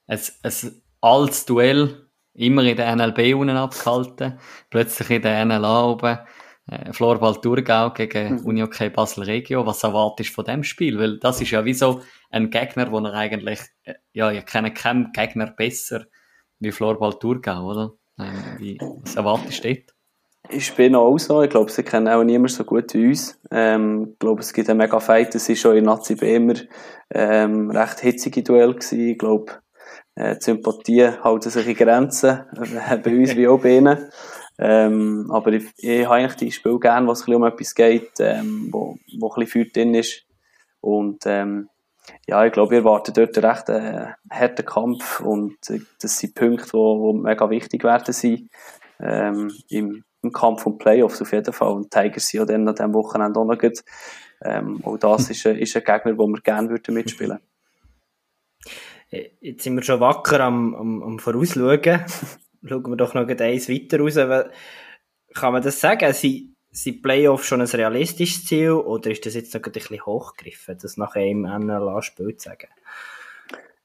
ein, 0.08 0.20
ein 0.44 0.82
altes 1.02 1.46
Duell, 1.46 2.10
immer 2.34 2.64
in 2.64 2.76
der 2.76 2.96
NLB 2.96 3.36
unten 3.36 3.56
abgehalten, 3.56 4.40
plötzlich 4.70 5.10
in 5.10 5.22
der 5.22 5.46
NLA 5.46 5.86
oben, 5.86 6.20
äh, 6.68 6.94
Florball 6.94 7.40
Thurgau 7.42 7.92
gegen 7.92 8.36
mhm. 8.36 8.46
Unihockey 8.46 8.90
Basel 8.90 9.24
Regio. 9.24 9.66
Was 9.66 9.84
erwartest 9.84 10.32
du 10.32 10.34
von 10.36 10.46
dem 10.46 10.64
Spiel? 10.64 11.00
Weil 11.00 11.18
das 11.20 11.42
ist 11.42 11.52
ja 11.52 11.66
wie 11.66 11.74
so 11.74 12.02
ein 12.30 12.50
Gegner, 12.50 12.92
wo 12.92 13.00
er 13.00 13.14
eigentlich, 13.14 13.60
äh, 13.84 13.96
ja, 14.14 14.32
ich 14.32 14.46
kenne 14.46 14.74
keinen 14.74 15.12
Gegner 15.12 15.48
besser 15.48 16.06
wie 16.60 16.72
Florball 16.72 17.18
Thurgau, 17.18 17.72
oder? 17.72 17.94
Wie, 18.58 18.78
was 18.82 19.16
erwartest 19.16 19.64
du 19.64 19.74
dort? 19.74 19.94
Ich 20.52 20.74
bin 20.74 20.96
auch 20.96 21.18
so. 21.20 21.44
Ich 21.44 21.50
glaube, 21.52 21.72
sie 21.72 21.84
kennen 21.84 22.08
auch 22.08 22.24
niemand 22.24 22.52
so 22.52 22.64
gut 22.64 22.94
wie 22.96 23.10
uns. 23.10 23.40
Ähm, 23.52 24.10
ich 24.14 24.20
glaube, 24.20 24.42
es 24.42 24.52
gibt 24.52 24.68
einen 24.68 24.80
mega 24.80 25.00
Fight. 25.00 25.36
Es 25.36 25.48
war 25.48 25.56
schon 25.56 25.78
in 25.78 25.86
Nazi 25.86 26.16
B 26.16 26.36
immer 26.36 26.56
ähm, 27.12 27.70
recht 27.70 28.00
hitzige 28.00 28.42
Duell 28.42 28.74
gewesen. 28.74 29.10
Ich 29.10 29.18
glaube, 29.20 29.54
äh, 30.16 30.36
die 30.38 30.44
Sympathie 30.44 31.08
halten 31.24 31.52
sich 31.52 31.68
in 31.68 31.76
Grenzen. 31.76 32.46
Bei 33.04 33.16
uns 33.16 33.36
wie 33.36 33.48
auch 33.48 33.62
bei 33.62 33.78
ihnen. 33.78 34.10
Ähm, 34.58 35.30
aber 35.30 35.54
ich, 35.54 35.66
ich 35.78 36.06
habe 36.06 36.16
eigentlich 36.16 36.36
die 36.36 36.52
Spiele 36.52 36.80
gerne, 36.80 37.08
bisschen 37.08 37.36
um 37.36 37.44
etwas 37.46 37.76
geht, 37.76 38.12
ähm, 38.20 38.70
wo, 38.72 38.98
wo 39.20 39.32
ein 39.32 39.40
bisschen 39.40 39.66
Feuer 39.66 39.72
drin 39.72 39.94
ist. 39.94 40.26
Und, 40.82 41.26
ähm, 41.28 41.70
ja, 42.28 42.44
ich 42.44 42.52
glaube, 42.52 42.72
wir 42.72 42.80
erwarten 42.80 43.14
dort 43.14 43.38
einen 43.38 43.46
recht 43.46 43.70
äh, 43.70 44.08
harten 44.32 44.66
Kampf 44.66 45.20
und 45.22 45.58
äh, 45.70 45.80
das 46.02 46.18
sind 46.18 46.34
Punkte, 46.34 46.72
die, 46.72 47.20
mega 47.22 47.50
wichtig 47.50 47.84
werden 47.84 48.14
sein 48.14 48.50
ähm, 49.00 49.54
im, 49.70 50.04
im 50.22 50.32
Kampf 50.32 50.66
um 50.66 50.78
Playoffs 50.78 51.22
auf 51.22 51.32
jeden 51.32 51.54
Fall. 51.54 51.72
Und 51.72 51.92
Tigers 51.92 52.28
sind 52.28 52.40
ja 52.40 52.46
dann 52.46 52.68
an 52.68 52.76
diesem 52.76 52.94
Wochenende 52.94 53.40
auch 53.40 53.46
noch 53.46 53.58
gut. 53.58 53.80
Ähm, 54.42 54.84
auch 54.84 54.98
das 54.98 55.30
ist, 55.30 55.46
ein, 55.46 55.58
ist 55.58 55.76
ein 55.76 55.84
Gegner, 55.84 56.18
wo 56.18 56.28
wir 56.28 56.42
gerne 56.42 56.70
würden 56.70 56.94
mitspielen 56.94 57.40
äh, 59.10 59.30
Jetzt 59.42 59.64
sind 59.64 59.76
wir 59.76 59.84
schon 59.84 60.00
wacker 60.00 60.40
am, 60.40 60.76
am, 60.76 61.04
am 61.04 61.20
Vorausschauen. 61.20 62.06
Schauen 62.64 62.90
wir 62.90 62.96
doch 62.96 63.14
noch 63.14 63.28
eins 63.28 63.70
weiter 63.70 64.00
raus. 64.00 64.16
Kann 65.34 65.54
man 65.54 65.62
das 65.62 65.80
sagen? 65.80 66.12
Sind, 66.14 66.56
sind 66.72 67.02
Playoffs 67.02 67.48
schon 67.48 67.62
ein 67.62 67.68
realistisches 67.68 68.46
Ziel 68.46 68.72
oder 68.72 69.12
ist 69.12 69.26
das 69.26 69.36
jetzt 69.36 69.54
noch 69.54 69.62
ein 69.62 69.72
bisschen 69.72 70.06
hochgegriffen, 70.06 70.78
das 70.82 70.98
nach 70.98 71.16
einem 71.16 71.42
NLA-Spiel 71.42 72.36
zu 72.38 72.50
sagen? 72.50 72.68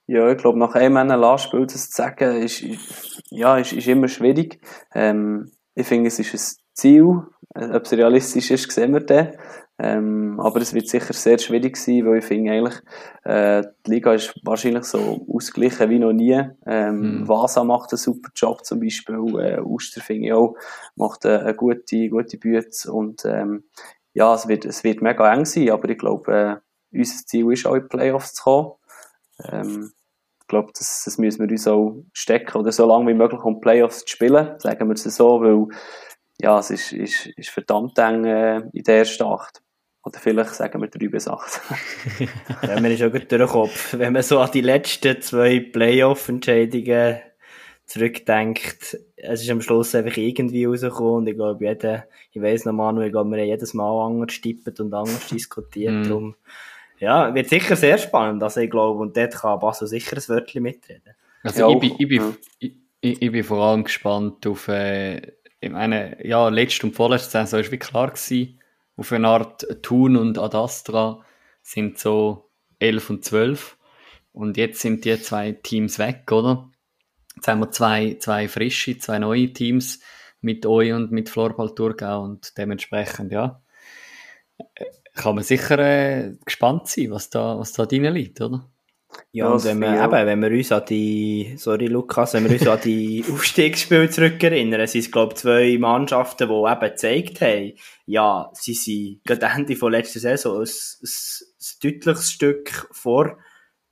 Ja, 0.07 0.30
ich 0.30 0.37
glaube, 0.37 0.59
nach 0.59 0.74
einem 0.74 1.07
NLA-Spiel 1.07 1.66
das 1.66 1.91
zu 1.91 1.97
sagen, 2.03 2.43
ist, 2.43 2.62
ja, 3.30 3.57
ist, 3.57 3.72
ist 3.72 3.89
immer 3.89 4.09
schwierig. 4.09 4.61
Ähm, 4.95 5.51
ich 5.75 5.87
finde, 5.87 6.09
es 6.09 6.18
ist 6.18 6.35
ein 6.35 6.62
Ziel. 6.75 7.22
Ob 7.55 7.85
es 7.85 7.93
realistisch 7.93 8.51
ist, 8.51 8.70
sehen 8.72 8.93
wir 8.93 9.01
dann. 9.01 9.33
Ähm, 9.77 10.39
aber 10.39 10.61
es 10.61 10.72
wird 10.72 10.89
sicher 10.89 11.12
sehr 11.12 11.39
schwierig 11.39 11.77
sein, 11.77 12.07
weil 12.07 12.18
ich 12.18 12.25
finde 12.25 12.53
eigentlich, 12.53 12.81
äh, 13.25 13.64
die 13.85 13.91
Liga 13.91 14.14
ist 14.14 14.35
wahrscheinlich 14.45 14.85
so 14.85 15.27
ausgeglichen 15.29 15.91
wie 15.91 15.99
noch 15.99 16.12
nie. 16.12 16.41
Ähm, 16.64 17.20
mhm. 17.20 17.29
Vasa 17.29 17.64
macht 17.64 17.93
einen 17.93 17.99
super 17.99 18.31
Job 18.37 18.64
zum 18.64 18.79
Beispiel, 18.79 19.16
äh, 19.41 19.61
Uster 19.61 20.01
finde 20.01 20.27
ich 20.27 20.33
auch, 20.33 20.55
macht 20.95 21.27
eine, 21.27 21.41
eine 21.41 21.55
gute, 21.55 22.09
gute 22.09 22.39
Bühne 22.39 22.64
und 22.89 23.25
ähm, 23.25 23.64
ja, 24.12 24.33
es 24.35 24.47
wird, 24.47 24.64
es 24.64 24.85
wird 24.85 25.03
mega 25.03 25.33
eng 25.35 25.45
sein, 25.45 25.70
aber 25.70 25.89
ich 25.89 25.99
glaube, 25.99 26.62
äh, 26.93 26.97
unser 26.97 27.27
Ziel 27.27 27.53
ist 27.53 27.66
auch 27.66 27.75
in 27.75 27.83
die 27.83 27.89
Playoffs 27.89 28.35
zu 28.35 28.45
kommen. 28.45 28.72
Ähm, 29.43 29.93
ich 30.45 30.49
glaube, 30.49 30.73
das, 30.77 31.03
das 31.07 31.17
müssen 31.17 31.41
wir 31.41 31.51
uns 31.51 31.67
auch 31.67 32.05
stecken 32.13 32.59
oder 32.59 32.71
so 32.71 32.87
lange 32.87 33.07
wie 33.09 33.15
möglich 33.15 33.41
um 33.41 33.61
Playoffs 33.61 34.05
zu 34.05 34.09
spielen, 34.09 34.59
sagen 34.59 34.89
wir 34.89 34.95
es 34.95 35.05
so, 35.05 35.41
weil 35.41 35.75
ja, 36.39 36.59
es 36.59 36.71
ist, 36.71 36.93
ist, 36.93 37.27
ist 37.29 37.49
verdammt 37.49 37.99
eng 37.99 38.25
äh, 38.27 38.59
in 38.75 38.83
der 38.85 38.99
ersten 38.99 39.23
Acht. 39.25 39.63
Oder 40.03 40.19
vielleicht 40.19 40.55
sagen 40.55 40.83
wir 40.83 40.89
3 40.89 41.09
bis 41.09 41.29
8. 41.29 41.61
ja, 42.69 42.79
mir 42.79 42.93
ist 42.93 43.03
auch 43.03 43.11
gut 43.11 43.33
durch 43.33 43.41
den 43.41 43.49
Kopf. 43.49 43.95
Wenn 43.97 44.13
man 44.13 44.23
so 44.23 44.39
an 44.39 44.51
die 44.53 44.61
letzten 44.61 45.23
zwei 45.23 45.61
Playoff-Entscheidungen 45.61 47.21
zurückdenkt, 47.87 48.99
es 49.17 49.43
ist 49.43 49.51
am 49.51 49.63
Schluss 49.63 49.95
einfach 49.95 50.19
irgendwie 50.19 50.67
rausgekommen 50.67 51.15
und 51.15 51.27
ich 51.27 51.37
glaube, 51.37 51.65
jeder, 51.65 52.05
ich 52.33 52.43
weiss 52.43 52.67
noch 52.67 52.75
mal, 52.75 53.03
ich 53.03 53.13
glaube, 53.13 53.31
wir 53.31 53.39
haben 53.39 53.49
jedes 53.49 53.73
Mal 53.73 54.07
anders 54.07 54.35
stippet 54.35 54.79
und 54.81 54.93
anders 54.93 55.27
diskutiert, 55.29 55.95
mm. 55.95 56.03
darum, 56.03 56.37
ja, 57.05 57.35
wird 57.35 57.49
sicher 57.49 57.77
sehr 57.77 57.99
spannend, 57.99 58.43
also 58.43 58.61
ich 58.61 58.71
glaube, 58.71 59.01
und 59.01 59.17
dort 59.17 59.35
kann 59.35 59.61
Basso 59.61 59.87
sicher 59.87 60.17
ein 60.17 60.29
Wörtchen 60.29 60.63
mitreden. 60.63 61.15
Also 61.43 61.61
ja, 61.61 61.69
ich, 61.69 61.79
bin, 61.81 61.95
ich, 61.99 62.09
bin, 62.09 62.37
ich, 62.59 63.23
ich, 63.23 63.33
bin 63.33 63.45
vor 63.45 63.63
allem 63.63 63.85
gespannt 63.85 64.47
auf, 64.47 64.69
äh, 64.69 65.21
ich 65.61 65.71
meine, 65.71 66.17
ja, 66.27 66.49
letzte 66.49 66.87
und 66.87 66.95
vorletzte 66.95 67.31
Saison 67.31 67.63
war 67.65 67.73
wie 67.73 67.79
klar 67.79 68.11
gewesen, 68.11 68.61
auf 68.97 69.13
eine 69.13 69.29
Art 69.29 69.67
Thun 69.83 70.17
und 70.17 70.39
Adastra 70.39 71.25
sind 71.63 71.99
so 71.99 72.51
11 72.79 73.11
und 73.11 73.25
12. 73.25 73.79
Und 74.33 74.57
jetzt 74.57 74.81
sind 74.81 75.05
die 75.05 75.21
zwei 75.21 75.53
Teams 75.53 75.99
weg, 75.99 76.31
oder? 76.33 76.71
Jetzt 77.37 77.49
haben 77.49 77.61
wir 77.61 77.71
zwei, 77.71 78.17
zwei 78.19 78.49
frische, 78.49 78.99
zwei 78.99 79.19
neue 79.19 79.53
Teams 79.53 80.01
mit 80.41 80.67
euch 80.67 80.93
und 80.93 81.11
mit 81.13 81.29
Florbal 81.29 81.75
Thurgau 81.75 82.23
und 82.23 82.57
dementsprechend, 82.59 83.33
ja, 83.33 83.63
kann 85.15 85.37
man 85.37 85.45
sicher 85.45 85.79
äh, 85.79 86.33
gespannt 86.45 86.89
sein, 86.89 87.11
was 87.11 87.31
da, 87.31 87.59
was 87.59 87.73
da 87.73 87.87
drin 87.87 88.05
liegt, 88.12 88.41
oder? 88.41 88.69
Ja, 89.33 89.49
und 89.49 89.65
wenn 89.65 89.79
wir, 89.79 90.03
eben, 90.03 90.12
wenn 90.12 90.43
wir 90.43 90.51
uns 90.51 90.73
an 90.73 90.85
die, 90.89 91.55
sorry 91.57 91.87
Lukas, 91.87 92.35
wenn 92.35 92.45
wir 92.45 92.53
uns 92.53 92.67
an 92.67 92.81
die 92.85 93.25
Aufstiegsspiele 93.33 94.11
zurückerinnern, 94.11 94.81
es 94.81 94.93
sind, 94.93 95.12
glaube 95.12 95.35
ich, 95.35 95.41
zwei 95.41 95.77
Mannschaften, 95.79 96.49
die 96.49 96.55
eben 96.55 96.81
gezeigt 96.81 97.41
haben, 97.41 97.73
ja, 98.07 98.51
sie 98.55 98.75
sind 98.75 99.25
gerade 99.25 99.47
Ende 99.47 99.77
von 99.77 99.93
letzter 99.93 100.21
Saison 100.21 100.61
ein, 100.61 100.67
ein, 100.67 100.69
ein 101.03 101.81
deutliches 101.83 102.33
Stück 102.33 102.89
vor 102.91 103.39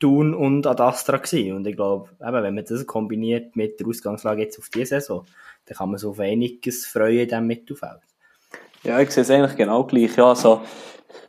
Thun 0.00 0.34
und 0.34 0.66
Adastra 0.66 1.18
gewesen. 1.18 1.52
Und 1.56 1.66
ich 1.66 1.76
glaube, 1.76 2.10
eben, 2.20 2.42
wenn 2.42 2.54
man 2.54 2.64
das 2.64 2.86
kombiniert 2.86 3.54
mit 3.54 3.78
der 3.78 3.86
Ausgangslage 3.86 4.42
jetzt 4.42 4.58
auf 4.58 4.68
diese 4.68 5.00
Saison, 5.00 5.24
dann 5.66 5.76
kann 5.76 5.90
man 5.90 5.98
sich 5.98 6.08
auf 6.08 6.18
einiges 6.18 6.86
freuen 6.86 7.20
in 7.20 7.28
diesem 7.28 7.46
Mittelfeld. 7.46 8.00
Ja, 8.82 9.00
ich 9.00 9.12
sehe 9.12 9.22
es 9.22 9.30
eigentlich 9.30 9.56
genau 9.56 9.84
gleich. 9.84 10.16
Ja, 10.16 10.30
also, 10.30 10.62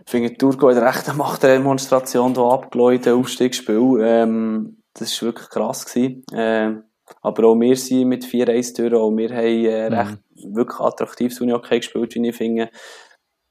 ich 0.05 0.11
finde, 0.11 0.37
Turgo 0.37 0.69
hat 0.69 0.77
recht 0.77 1.09
eine 1.09 1.17
Machtdemonstration 1.17 2.33
hier 2.33 2.43
abgeläutet, 2.43 3.13
Aufstiegsspiel. 3.13 3.99
Ähm, 4.01 4.77
das 4.93 5.21
war 5.21 5.27
wirklich 5.27 5.49
krass. 5.49 5.85
Gewesen. 5.85 6.23
Ähm, 6.33 6.83
aber 7.21 7.47
auch 7.47 7.55
wir 7.55 7.75
sind 7.75 8.09
mit 8.09 8.25
4-1 8.25 8.75
durch, 8.75 8.93
auch 8.93 9.11
wir 9.11 9.29
haben 9.29 9.45
äh, 9.45 9.89
mhm. 9.89 9.95
recht 9.95 10.19
wirklich 10.55 10.79
attraktives 10.79 11.41
Unihockey 11.41 11.77
gespielt, 11.77 12.15
wie 12.15 12.27
ich 12.27 12.35
finde. 12.35 12.69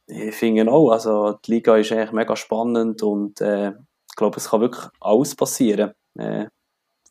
Ich 0.06 0.34
finde 0.34 0.70
auch, 0.70 0.90
also 0.90 1.38
die 1.44 1.52
Liga 1.52 1.76
ist 1.76 1.92
eigentlich 1.92 2.12
mega 2.12 2.36
spannend 2.36 3.02
und 3.02 3.40
äh, 3.40 3.70
ich 3.70 4.16
glaube, 4.16 4.36
es 4.36 4.50
kann 4.50 4.60
wirklich 4.60 4.84
alles 5.00 5.34
passieren. 5.34 5.92
Äh, 6.18 6.46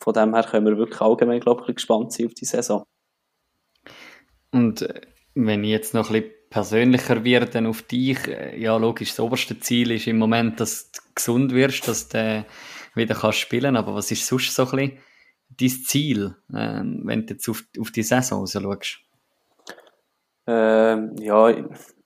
von 0.00 0.14
dem 0.14 0.34
her 0.34 0.44
können 0.44 0.66
wir 0.66 0.76
wirklich 0.76 1.00
allgemein, 1.00 1.40
glaube 1.40 1.64
ich, 1.66 1.74
gespannt 1.74 2.12
sein 2.12 2.26
auf 2.26 2.34
die 2.34 2.44
Saison. 2.44 2.84
Und 4.52 4.82
äh, 4.82 5.00
wenn 5.34 5.64
ich 5.64 5.70
jetzt 5.70 5.94
noch 5.94 6.10
ein 6.10 6.22
bisschen 6.22 6.34
persönlicher 6.52 7.24
wird 7.24 7.54
dann 7.54 7.66
auf 7.66 7.82
dich. 7.82 8.28
Äh, 8.28 8.60
ja, 8.60 8.76
logisch, 8.76 9.10
das 9.10 9.20
oberste 9.20 9.58
Ziel 9.58 9.90
ist 9.90 10.06
im 10.06 10.18
Moment, 10.18 10.60
dass 10.60 10.92
du 10.92 11.00
gesund 11.14 11.52
wirst, 11.52 11.88
dass 11.88 12.08
du 12.08 12.44
wieder 12.94 13.14
kannst 13.14 13.38
spielen 13.38 13.74
Aber 13.74 13.94
was 13.94 14.10
ist 14.10 14.26
sonst 14.26 14.54
so 14.54 14.64
ein 14.64 14.70
bisschen 14.70 14.98
dein 15.58 15.84
Ziel, 15.84 16.36
ähm, 16.54 17.00
wenn 17.04 17.26
du 17.26 17.34
jetzt 17.34 17.48
auf, 17.48 17.64
auf 17.80 17.90
die 17.90 18.02
Saison 18.02 18.46
schaust? 18.46 18.98
Ähm, 20.46 21.16
ja, 21.20 21.48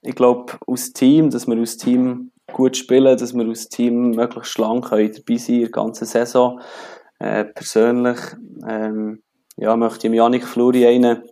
ich, 0.02 0.14
glaube, 0.14 0.52
aus 0.66 0.92
Team, 0.92 1.30
dass 1.30 1.46
wir 1.46 1.60
aus 1.60 1.76
Team 1.76 2.30
gut 2.52 2.76
spielen, 2.76 3.16
dass 3.18 3.34
wir 3.34 3.48
aus 3.48 3.68
Team 3.68 4.10
möglichst 4.10 4.52
schlank 4.52 4.88
können 4.88 5.12
dabei 5.12 5.36
sein 5.38 5.56
in 5.56 5.60
der 5.62 5.70
ganzen 5.70 6.06
Saison. 6.06 6.60
Äh, 7.18 7.46
persönlich 7.46 8.18
ähm, 8.68 9.22
ja, 9.56 9.76
möchte 9.76 10.06
ich 10.06 10.14
Janik 10.14 10.46
Fluri 10.46 10.86
einen 10.86 11.22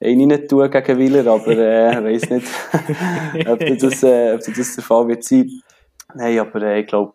einen 0.00 0.30
rein 0.30 0.48
tun 0.48 0.70
gegen 0.70 0.98
Willer, 0.98 1.26
aber 1.26 1.48
äh, 1.48 1.90
ich 1.90 2.22
weiss 2.22 2.30
nicht, 2.30 2.46
ob, 3.48 3.58
das, 3.58 4.02
äh, 4.02 4.34
ob 4.34 4.40
das 4.44 4.74
der 4.74 4.84
Fall 4.84 5.08
wird 5.08 5.24
sein. 5.24 5.50
Nein, 6.14 6.38
aber 6.38 6.62
äh, 6.62 6.80
ich 6.80 6.86
glaube, 6.86 7.14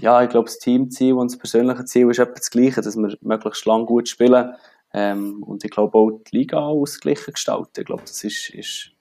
ja, 0.00 0.22
ich 0.22 0.30
glaube, 0.30 0.46
das 0.46 0.58
Teamziel 0.58 1.14
und 1.14 1.30
das 1.30 1.38
persönliche 1.38 1.84
Ziel 1.84 2.10
ist 2.10 2.18
etwa 2.18 2.34
das 2.34 2.50
Gleiche, 2.50 2.80
dass 2.80 2.96
wir 2.96 3.16
möglichst 3.20 3.66
lang 3.66 3.86
gut 3.86 4.08
spielen. 4.08 4.54
Ähm, 4.94 5.42
und 5.42 5.64
ich 5.64 5.70
glaube 5.70 5.98
auch 5.98 6.10
die 6.10 6.38
Liga 6.38 6.58
ausgeglichen 6.58 7.34
gestalten. 7.34 7.80
Ich 7.80 7.84
glaube, 7.84 8.02
das 8.02 8.24
ist, 8.24 8.50
ist 8.50 8.92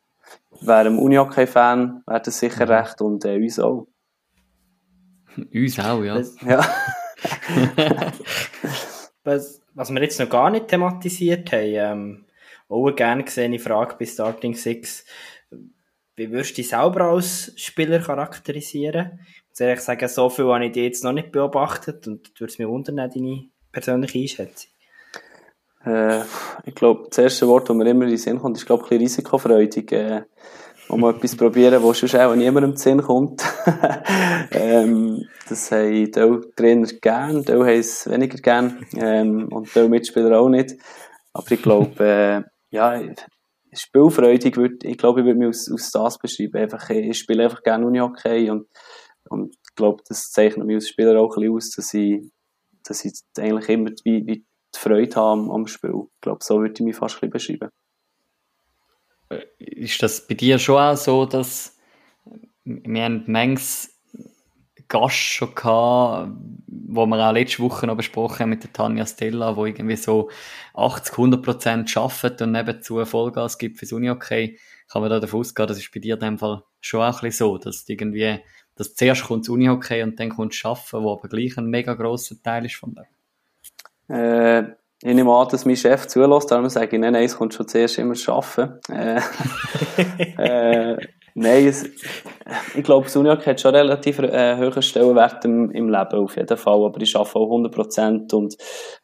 wer 0.62 0.78
ein 0.78 0.98
Unihockey-Fan, 0.98 2.04
wäre 2.06 2.22
das 2.22 2.40
sicher 2.40 2.66
mhm. 2.66 2.72
recht 2.72 3.02
und 3.02 3.26
äh, 3.26 3.38
uns 3.38 3.60
auch. 3.60 3.88
uns 5.54 5.80
auch, 5.80 6.04
ja. 6.04 6.22
ja. 6.46 6.66
was, 9.24 9.62
was 9.74 9.92
wir 9.92 10.02
jetzt 10.02 10.20
noch 10.20 10.30
gar 10.30 10.50
nicht 10.50 10.68
thematisiert 10.68 11.52
haben, 11.52 11.62
ähm, 11.64 12.26
auch 12.70 12.86
eine 12.86 12.96
gerne 12.96 13.24
gesehene 13.24 13.60
Frage 13.60 13.96
bei 14.00 14.06
Starting 14.06 14.56
Six. 14.56 15.06
Wie 16.16 16.32
würdest 16.32 16.52
du 16.52 16.56
dich 16.56 16.70
selber 16.70 17.02
als 17.02 17.54
Spieler 17.56 18.00
charakterisieren? 18.00 19.20
Ich 19.22 19.50
muss 19.50 19.60
ehrlich 19.60 19.82
sagen, 19.82 20.08
so 20.08 20.30
viel 20.30 20.46
habe 20.46 20.66
ich 20.66 20.72
dich 20.72 20.84
jetzt 20.84 21.04
noch 21.04 21.14
nicht 21.14 21.32
beobachtet 21.32 22.08
und 22.08 22.40
würde 22.40 22.52
es 22.52 22.60
mich 22.60 22.68
wundern, 22.68 22.98
deine 22.98 23.50
persönliche 23.72 24.20
Einschätzung. 24.20 24.72
Äh, 25.86 26.22
ich 26.66 26.76
glaube, 26.76 27.06
das 27.10 27.20
erste 27.20 27.48
Wort, 27.48 27.70
das 27.70 27.76
mir 27.76 27.88
immer 27.88 28.04
in 28.04 28.10
den 28.10 28.18
Sinn 28.18 28.40
kommt, 28.40 28.58
ist, 28.58 28.66
glaube 28.66 28.84
ich, 28.86 28.92
ein 28.92 29.00
bisschen 29.00 29.22
risikofreudig. 29.22 29.92
Äh, 29.92 30.22
um 30.90 31.04
etwas 31.04 31.36
probieren, 31.36 31.84
was 31.84 32.00
schon 32.00 32.20
auch 32.20 32.36
niemandem 32.36 32.72
in 32.72 32.72
den 32.72 32.78
Sinn 32.78 33.02
kommt. 33.02 33.44
ähm, 34.52 35.26
das 35.50 35.72
haben 35.72 35.92
die 35.92 36.12
Trainer 36.12 36.88
gern, 37.02 37.44
die 37.44 37.52
haben 37.52 37.68
es 37.68 38.10
weniger 38.10 38.38
gern 38.38 38.86
ähm, 38.96 39.50
und 39.50 39.74
die 39.76 39.90
Mitspieler 39.90 40.40
auch 40.40 40.50
nicht. 40.50 40.76
Aber 41.34 41.52
ich 41.52 41.62
glaube, 41.62 42.04
äh, 42.06 42.57
ja, 42.70 43.02
spielfreudig 43.74 44.58
würde, 44.58 44.88
ich 44.88 44.98
glaube, 44.98 45.22
ich 45.22 45.26
würde 45.26 45.40
mich 45.40 45.50
aus, 45.50 45.72
aus 45.72 45.92
das 45.92 46.18
beschreiben. 46.18 46.58
Einfach, 46.58 46.90
ich 46.90 47.18
spiele 47.18 47.44
einfach 47.44 47.64
gerne 47.64 47.86
Unihockey 47.86 48.50
und, 48.50 48.68
und 49.30 49.56
ich 49.56 49.76
glaube, 49.76 50.04
das 50.08 50.32
zeichnet 50.32 50.66
mich 50.66 50.76
als 50.76 50.90
Spieler 50.90 51.20
auch 51.20 51.36
ein 51.38 51.42
bisschen 51.42 51.56
aus, 51.56 51.70
dass 51.72 51.94
ich, 51.94 52.22
dass 52.84 53.06
ich 53.06 53.14
eigentlich 53.38 53.70
immer 53.70 53.92
wie, 54.04 54.24
die 54.24 54.46
Freude 54.76 55.16
haben 55.16 55.52
am 55.52 55.68
Spiel. 55.68 55.94
Ich 55.96 56.22
glaube, 56.22 56.44
so 56.44 56.60
würde 56.60 56.74
ich 56.74 56.82
mich 56.82 56.96
fast 56.96 57.22
ein 57.22 57.30
beschreiben. 57.30 57.70
Äh, 59.30 59.46
ist 59.58 60.02
das 60.02 60.26
bei 60.26 60.36
dir 60.36 60.60
schon 60.60 60.78
auch 60.78 60.96
so, 60.96 61.26
dass 61.26 61.78
wir 62.64 63.04
haben 63.04 63.24
manches 63.28 63.97
Gast 64.88 65.16
schon 65.16 65.54
gehabt, 65.54 66.32
wo 66.68 67.06
wir 67.06 67.28
auch 67.28 67.34
letzte 67.34 67.62
Woche 67.62 67.88
noch 67.88 67.98
besprochen 67.98 68.40
haben 68.40 68.50
mit 68.50 68.64
der 68.64 68.74
Tanja 68.74 69.06
Stella, 69.06 69.56
wo 69.56 69.66
irgendwie 69.66 69.96
so 69.96 70.30
80, 70.74 71.14
100 71.14 71.42
Prozent 71.42 71.98
arbeitet 71.98 72.42
und 72.42 72.54
nebenzu 72.54 73.04
Vollgas 73.06 73.58
gibt 73.58 73.78
fürs 73.78 73.92
Uni-Okay. 73.92 74.58
Kann 74.90 75.02
man 75.02 75.12
da 75.12 75.20
davon 75.20 75.42
ausgehen, 75.42 75.68
das 75.68 75.78
ist 75.78 75.92
bei 75.94 76.00
dir 76.00 76.14
in 76.14 76.22
dem 76.22 76.38
Fall 76.38 76.64
schon 76.80 77.02
auch 77.02 77.22
ein 77.22 77.30
bisschen 77.30 77.48
so, 77.48 77.58
dass 77.58 77.88
irgendwie, 77.90 78.40
dass 78.76 78.96
zuerst 78.96 79.26
kommt 79.26 79.44
das 79.46 79.50
Uni-Hockey 79.50 80.02
und 80.04 80.20
dann 80.20 80.30
kommt 80.30 80.54
das 80.54 80.64
Arbeiten, 80.64 81.04
wo 81.04 81.14
aber 81.14 81.28
gleich 81.28 81.58
ein 81.58 81.68
mega 81.68 81.94
grosser 81.94 82.36
Teil 82.42 82.66
ist 82.66 82.76
von 82.76 82.96
dem. 82.96 84.16
Äh, 84.16 84.78
ich 85.04 85.14
nehme 85.14 85.32
an, 85.32 85.48
dass 85.50 85.66
mein 85.66 85.76
Chef 85.76 86.08
zulässt, 86.08 86.50
darum 86.50 86.70
sage 86.70 86.96
ich, 86.96 87.02
nein, 87.02 87.14
nein, 87.14 87.26
es 87.26 87.38
kommt 87.38 87.54
schon 87.54 87.68
zuerst 87.68 87.98
immer 88.00 88.14
das 88.14 88.28
Arbeiten. 88.30 88.80
Äh, 88.92 89.22
äh, 90.94 91.08
nein, 91.38 91.68
es, 91.68 91.84
ich 92.76 92.84
glaube, 92.84 93.06
das 93.06 93.16
Unihockey 93.16 93.46
hat 93.46 93.62
schon 93.62 93.76
relativ 93.76 94.20
äh, 94.20 94.58
hohen 94.58 94.82
Stellenwert 94.82 95.46
im, 95.46 95.72
im 95.72 95.90
Leben, 95.90 96.20
auf 96.20 96.36
jeden 96.36 96.58
Fall, 96.58 96.84
aber 96.84 97.02
ich 97.02 97.16
arbeite 97.16 97.36
auch 97.36 97.52
100% 97.52 98.34
und 98.34 98.58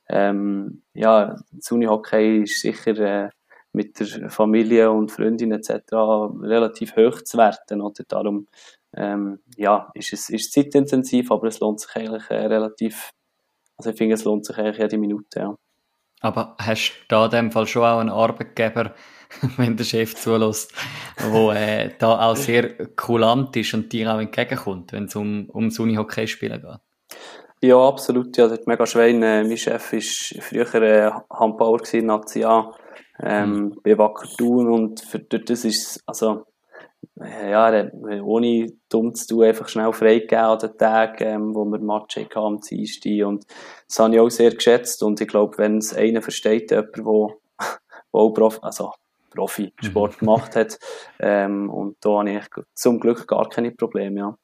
ähm, 0.09 0.83
ja, 0.93 1.35
das 1.51 1.71
Unihockey 1.71 2.43
ist 2.43 2.61
sicher 2.61 2.97
äh, 2.97 3.29
mit 3.71 3.99
der 3.99 4.29
Familie 4.29 4.91
und 4.91 5.11
Freundinnen 5.11 5.59
etc. 5.59 5.93
relativ 6.41 6.95
hoch 6.95 7.21
zu 7.21 7.37
werten, 7.37 7.81
oder? 7.81 8.03
Darum, 8.07 8.47
ähm, 8.95 9.39
ja, 9.55 9.91
ist 9.93 10.13
es 10.13 10.29
ist 10.29 10.53
zeitintensiv, 10.53 11.31
aber 11.31 11.47
es 11.47 11.59
lohnt 11.59 11.79
sich 11.79 11.95
eigentlich 11.95 12.29
äh, 12.29 12.45
relativ, 12.45 13.11
also 13.77 13.91
ich 13.91 13.97
finde, 13.97 14.15
es 14.15 14.23
lohnt 14.23 14.45
sich 14.45 14.57
eigentlich 14.57 14.79
jede 14.79 14.97
Minute, 14.97 15.39
ja. 15.39 15.55
Aber 16.21 16.55
hast 16.57 16.93
du 16.93 17.05
da 17.09 17.25
in 17.25 17.31
dem 17.31 17.51
Fall 17.51 17.67
schon 17.67 17.83
auch 17.83 17.99
einen 17.99 18.09
Arbeitgeber, 18.09 18.93
wenn 19.57 19.77
der 19.77 19.83
Chef 19.83 20.15
zulässt, 20.15 20.73
der 21.19 21.55
äh, 21.55 21.89
da 21.97 22.27
auch 22.27 22.35
sehr 22.35 22.87
kulant 22.95 23.55
ist 23.55 23.73
und 23.73 23.91
dir 23.91 24.13
auch 24.13 24.19
entgegenkommt, 24.19 24.93
wenn 24.93 25.05
es 25.05 25.15
um, 25.15 25.49
ums 25.53 25.79
Unihockey 25.79 26.27
spielen 26.27 26.61
geht? 26.61 26.79
Ja, 27.61 27.77
absolut. 27.77 28.35
Ja, 28.37 28.47
das 28.47 28.59
hat 28.59 28.67
mega 28.67 28.85
Schwein. 28.85 29.23
Äh, 29.23 29.43
mein 29.43 29.57
Chef 29.57 29.93
war 29.93 30.41
früher 30.41 30.75
äh, 30.75 31.11
Handbauer 31.29 31.81
in 31.93 32.07
Nazi 32.07 32.43
A, 32.43 32.71
ähm, 33.21 33.51
mhm. 33.51 33.79
bei 33.83 33.97
Wacker 33.97 34.27
Thun 34.37 34.69
und 34.69 34.99
für 34.99 35.19
das 35.19 35.63
ist 35.63 36.03
also 36.05 36.45
äh, 37.19 37.51
ja, 37.51 37.89
ohne 38.23 38.67
dumm 38.89 39.13
zu 39.13 39.27
tun, 39.27 39.43
einfach 39.43 39.67
schnell 39.67 39.93
freigegeben 39.93 40.43
an 40.43 40.59
den 40.59 40.77
Tagen, 40.77 41.23
ähm, 41.23 41.55
wo 41.55 41.65
wir 41.65 41.79
Match 41.79 42.17
hatten 42.17 42.37
am 42.37 42.59
Dienstag. 42.59 43.25
Und 43.25 43.45
das 43.87 43.99
habe 43.99 44.15
ich 44.15 44.19
auch 44.19 44.29
sehr 44.29 44.51
geschätzt. 44.51 45.03
Und 45.03 45.21
ich 45.21 45.27
glaube, 45.27 45.57
wenn 45.57 45.77
es 45.77 45.93
einer 45.93 46.21
versteht, 46.21 46.71
jemand, 46.71 46.97
der 46.97 47.05
auch 48.11 48.29
Profi, 48.31 48.59
also 48.61 48.91
Profi-Sport 49.33 50.13
mhm. 50.13 50.19
gemacht 50.19 50.55
hat, 50.55 50.79
ähm, 51.19 51.69
und 51.69 51.97
da 52.01 52.19
habe 52.19 52.31
ich 52.31 52.45
zum 52.73 52.99
Glück 52.99 53.27
gar 53.27 53.49
keine 53.49 53.71
Probleme, 53.71 54.19
ja. 54.19 54.37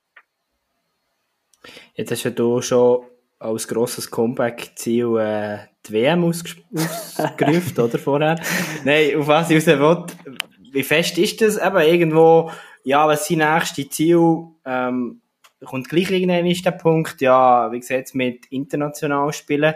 Jetzt 1.93 2.11
hast 2.11 2.39
du 2.39 2.61
schon 2.61 3.05
als 3.39 3.67
grosses 3.67 4.09
Comeback-Ziel 4.09 5.17
äh, 5.17 5.57
die 5.85 5.93
WM 5.93 6.23
ausgerufen, 6.23 7.77
oder, 7.83 7.99
vorher? 7.99 8.39
Nein, 8.83 9.15
auf 9.17 9.27
was 9.27 9.49
ich 9.49 9.67
raus 9.67 10.07
will, 10.25 10.37
wie 10.71 10.83
fest 10.83 11.17
ist 11.17 11.41
das 11.41 11.57
eben 11.57 11.77
irgendwo, 11.77 12.51
ja, 12.83 13.07
was 13.07 13.27
sind 13.27 13.39
nächste 13.39 13.89
Ziel, 13.89 14.47
ähm, 14.65 15.21
kommt 15.65 15.89
gleich 15.89 16.11
irgendwann 16.11 16.45
ist 16.45 16.65
der 16.65 16.71
Punkt, 16.71 17.19
ja, 17.21 17.71
wie 17.71 17.79
gesagt, 17.79 18.15
mit 18.15 18.45
international 18.47 19.33
spielen, 19.33 19.73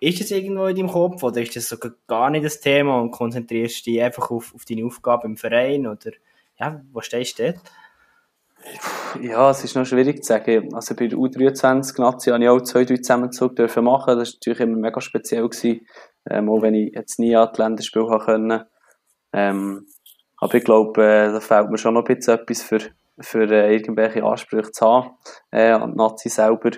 ist 0.00 0.20
das 0.20 0.30
irgendwo 0.30 0.66
in 0.66 0.76
deinem 0.76 0.88
Kopf 0.88 1.22
oder 1.22 1.40
ist 1.40 1.56
das 1.56 1.68
sogar 1.68 1.92
gar 2.06 2.30
nicht 2.30 2.44
das 2.44 2.60
Thema 2.60 3.00
und 3.00 3.10
konzentrierst 3.10 3.86
dich 3.86 4.02
einfach 4.02 4.30
auf, 4.30 4.54
auf 4.54 4.64
deine 4.64 4.84
Aufgabe 4.84 5.26
im 5.26 5.36
Verein 5.36 5.86
oder, 5.86 6.12
ja, 6.58 6.82
wo 6.92 7.00
stehst 7.00 7.38
du 7.38 7.44
dort? 7.44 7.60
Ja, 9.20 9.50
es 9.50 9.62
ist 9.62 9.76
noch 9.76 9.84
schwierig 9.84 10.24
zu 10.24 10.28
sagen. 10.28 10.74
Also 10.74 10.94
bei 10.94 11.06
der 11.06 11.18
U23 11.18 12.00
Nazi 12.00 12.30
habe 12.30 12.42
ich 12.42 12.48
auch 12.48 12.60
zwei, 12.62 12.84
drei 12.84 12.96
Zusammenzug 12.96 13.56
dürfen 13.56 13.84
machen. 13.84 14.18
Das 14.18 14.28
war 14.28 14.34
natürlich 14.34 14.60
immer 14.60 14.76
mega 14.76 15.00
speziell 15.00 15.48
gewesen. 15.48 15.86
Ähm, 16.28 16.48
auch 16.48 16.62
wenn 16.62 16.74
ich 16.74 16.94
jetzt 16.94 17.18
nie 17.18 17.36
an 17.36 17.50
die 17.54 17.60
Länderspiele 17.60 18.18
können. 18.18 18.64
Ähm, 19.32 19.86
aber 20.38 20.54
ich 20.54 20.64
glaube, 20.64 21.04
äh, 21.04 21.32
da 21.32 21.40
fehlt 21.40 21.70
mir 21.70 21.78
schon 21.78 21.94
noch 21.94 22.04
ein 22.06 22.16
bisschen 22.16 22.38
etwas 22.38 22.62
für, 22.62 22.80
für 23.20 23.50
äh, 23.50 23.74
irgendwelche 23.74 24.24
Ansprüche 24.24 24.72
zu 24.72 24.86
haben, 24.86 25.10
äh, 25.50 25.70
an 25.70 25.92
die 25.92 25.98
Nazi 25.98 26.28
selber. 26.28 26.70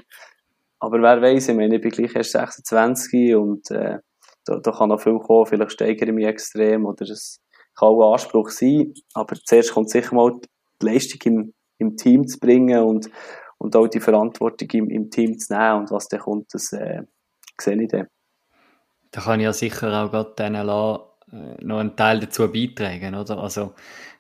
Aber 0.79 1.01
wer 1.01 1.23
weiß, 1.23 1.49
ich 1.49 1.57
meine, 1.57 1.77
ich 1.77 1.81
bin 1.81 1.91
gleich 1.91 2.15
erst 2.15 2.33
26 2.33 3.35
und 3.35 3.71
äh, 3.71 3.99
da, 4.45 4.59
da 4.59 4.73
kann 4.73 4.91
noch 4.91 5.01
viel 5.01 5.19
kommen, 5.19 5.47
vielleicht 5.47 5.73
steigere 5.73 6.09
ich 6.09 6.15
mich 6.15 6.27
extrem 6.27 6.87
oder 6.87 7.03
es 7.03 7.41
kann 7.75 7.89
auch 7.89 8.09
ein 8.09 8.13
Anspruch 8.13 8.51
sein, 8.51 8.95
aber 9.15 9.37
zuerst 9.37 9.73
kommt 9.73 9.91
sicher 9.91 10.15
mal 10.15 10.33
die 10.81 10.87
Leistung 10.87 11.21
im, 11.25 11.55
im 11.79 11.97
Team 11.97 12.27
zu 12.27 12.39
bringen 12.39 12.83
und, 12.83 13.11
und 13.59 13.77
auch 13.77 13.89
die 13.89 14.01
Verantwortung 14.01 14.69
im, 14.73 14.91
im 14.91 15.11
Team 15.11 15.39
zu 15.39 15.53
nehmen 15.53 15.81
und 15.81 15.91
was 15.91 16.09
dann 16.09 16.21
kommt, 16.21 16.53
das 16.53 16.73
äh, 16.73 17.03
sehe 17.61 17.83
ich 17.83 17.89
dann. 17.89 18.07
Da 19.11 19.21
kann 19.21 19.41
ich 19.41 19.45
ja 19.45 19.53
sicher 19.53 20.05
auch 20.05 20.11
gerade 20.11 20.35
denen 20.39 20.67
lassen, 20.67 21.03
äh, 21.33 21.65
noch 21.65 21.79
einen 21.79 21.97
Teil 21.97 22.21
dazu 22.21 22.51
beitragen, 22.51 23.15
oder? 23.15 23.39
Also, 23.39 23.75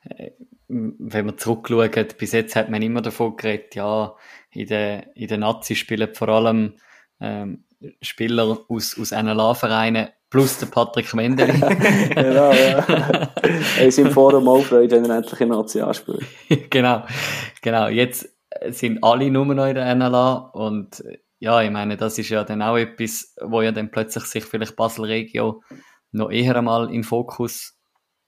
äh, 0.04 0.32
wenn 0.68 1.26
man 1.26 1.38
zurückschaut, 1.38 2.18
bis 2.18 2.32
jetzt 2.32 2.56
hat 2.56 2.70
man 2.70 2.82
immer 2.82 3.00
davon 3.00 3.36
geredet, 3.36 3.74
ja, 3.76 4.16
in 4.56 4.66
den, 4.66 5.02
in 5.14 5.28
den 5.28 5.40
Nazis 5.40 5.78
spielen 5.78 6.14
vor 6.14 6.28
allem 6.28 6.74
ähm, 7.20 7.64
Spieler 8.00 8.58
aus, 8.68 8.98
aus 8.98 9.10
NLA-Vereinen 9.10 10.08
plus 10.30 10.58
der 10.58 10.66
Patrick 10.66 11.12
Mendel. 11.14 11.46
genau, 12.14 12.52
ja. 12.52 13.30
Er 13.78 13.86
ist 13.86 13.98
im 13.98 14.10
Forum 14.10 14.48
auch 14.48 14.62
Freude, 14.62 15.02
wenn 15.02 15.10
er 15.10 15.18
endlich 15.18 15.40
in 15.40 15.48
Nazi 15.48 15.80
anspielt. 15.80 16.24
genau, 16.70 17.04
genau. 17.62 17.88
Jetzt 17.88 18.28
sind 18.68 19.04
alle 19.04 19.30
nur 19.30 19.44
noch 19.46 19.66
in 19.66 19.74
der 19.74 19.94
NLA 19.94 20.50
und 20.52 21.04
ja, 21.38 21.62
ich 21.62 21.70
meine, 21.70 21.96
das 21.96 22.18
ist 22.18 22.30
ja 22.30 22.44
dann 22.44 22.62
auch 22.62 22.76
etwas, 22.76 23.34
wo 23.42 23.60
ja 23.60 23.70
dann 23.70 23.90
plötzlich 23.90 24.24
sich 24.24 24.44
vielleicht 24.44 24.74
Basel-Regio 24.74 25.62
noch 26.12 26.30
eher 26.30 26.56
einmal 26.56 26.92
in 26.92 27.04
Fokus 27.04 27.78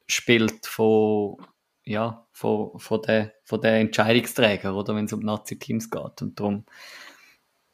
spielt 0.07 0.67
von, 0.67 1.37
ja, 1.85 2.27
von, 2.39 2.79
von 2.79 3.03
den 3.03 3.33
von 3.43 3.61
der 3.61 3.81
Entscheidungsträger, 3.81 4.77
oder, 4.77 4.95
wenn 4.95 5.07
es 5.07 5.13
um 5.13 5.21
Nazi-Teams 5.21 5.91
geht. 5.91 6.23
Und 6.23 6.39
darum, 6.39 6.65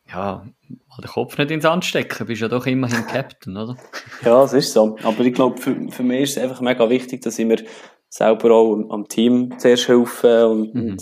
ja, 0.08 0.46
mal 0.68 0.96
den 1.02 1.10
Kopf 1.10 1.36
nicht 1.36 1.50
ins 1.50 1.64
Sand 1.64 1.84
stecken, 1.84 2.26
bist 2.26 2.40
ja 2.40 2.48
doch 2.48 2.64
immerhin 2.64 3.06
Captain, 3.06 3.56
oder? 3.56 3.76
Ja, 4.22 4.40
das 4.40 4.54
ist 4.54 4.72
so. 4.72 4.96
Aber 5.02 5.20
ich 5.20 5.34
glaube, 5.34 5.60
für, 5.60 5.76
für 5.90 6.02
mich 6.02 6.22
ist 6.22 6.36
es 6.36 6.42
einfach 6.42 6.62
mega 6.62 6.88
wichtig, 6.88 7.20
dass 7.20 7.38
ich 7.38 7.44
mir 7.44 7.62
selber 8.08 8.52
auch 8.52 8.88
am 8.88 9.06
Team 9.06 9.58
zuerst 9.58 9.88
helfen 9.88 10.44
und, 10.44 10.74
mhm. 10.74 10.96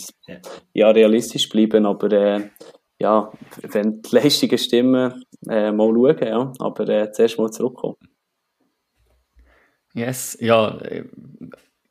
ja, 0.72 0.90
realistisch 0.90 1.48
bleiben. 1.48 1.86
Aber 1.86 2.10
äh, 2.10 2.48
ja, 2.98 3.30
wenn 3.62 4.02
die 4.02 4.14
Leistungen 4.14 4.58
stimmen, 4.58 5.24
äh, 5.48 5.70
mal 5.70 5.88
schauen, 5.88 6.26
ja. 6.26 6.52
Aber 6.58 6.88
äh, 6.88 7.12
zuerst 7.12 7.38
mal 7.38 7.50
zurückkommen. 7.50 7.96
Yes, 9.94 10.36
ja. 10.40 10.80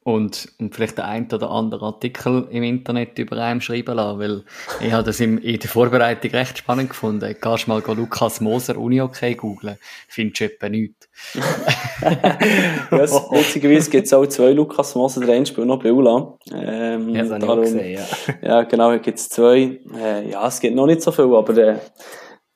Und, 0.04 0.52
und 0.58 0.74
vielleicht 0.74 0.98
der 0.98 1.06
ein 1.06 1.32
oder 1.32 1.52
andere 1.52 1.86
Artikel 1.86 2.48
im 2.50 2.64
Internet 2.64 3.20
über 3.20 3.38
einen 3.38 3.62
schreiben 3.62 3.96
lassen, 3.96 4.20
weil 4.20 4.44
ich 4.80 4.92
habe 4.92 5.04
das 5.04 5.20
in, 5.20 5.38
in 5.38 5.60
der 5.60 5.70
Vorbereitung 5.70 6.32
recht 6.32 6.58
spannend 6.58 6.90
gefunden. 6.90 7.36
Kannst 7.40 7.68
mal 7.68 7.84
Lukas 7.86 8.42
Moser 8.42 8.78
Uni-OK 8.78 9.38
googlen, 9.38 9.78
findest 10.08 10.40
du 10.40 10.46
etwa 10.46 10.70
nichts. 10.70 11.08
yes, 12.92 13.12
witzigerweise 13.32 13.92
gibt 13.92 14.08
es 14.08 14.14
auch 14.14 14.26
zwei 14.26 14.54
Lukas 14.54 14.96
Moser, 14.96 15.22
der 15.22 15.36
eine 15.36 15.46
spielt 15.46 15.68
noch 15.68 15.82
bei 15.82 15.94
Ula. 15.94 16.36
Ähm, 16.52 17.10
ja, 17.10 17.24
das 17.24 17.40
darum, 17.40 17.62
gesehen, 17.62 17.94
ja. 17.94 18.06
ja, 18.42 18.64
genau, 18.64 18.98
gibt 18.98 19.20
es 19.20 19.30
zwei. 19.30 19.82
Äh, 19.96 20.32
ja, 20.32 20.48
es 20.48 20.60
gibt 20.60 20.76
noch 20.76 20.88
nicht 20.88 21.04
so 21.04 21.12
viel, 21.12 21.26
aber 21.26 21.56
äh, 21.58 21.78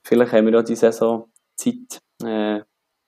vielleicht 0.02 0.32
haben 0.32 0.46
wir 0.46 0.52
ja 0.52 0.62
diese 0.62 0.92
Saison 0.92 1.26
Zeit, 1.54 2.00
äh, 2.24 2.60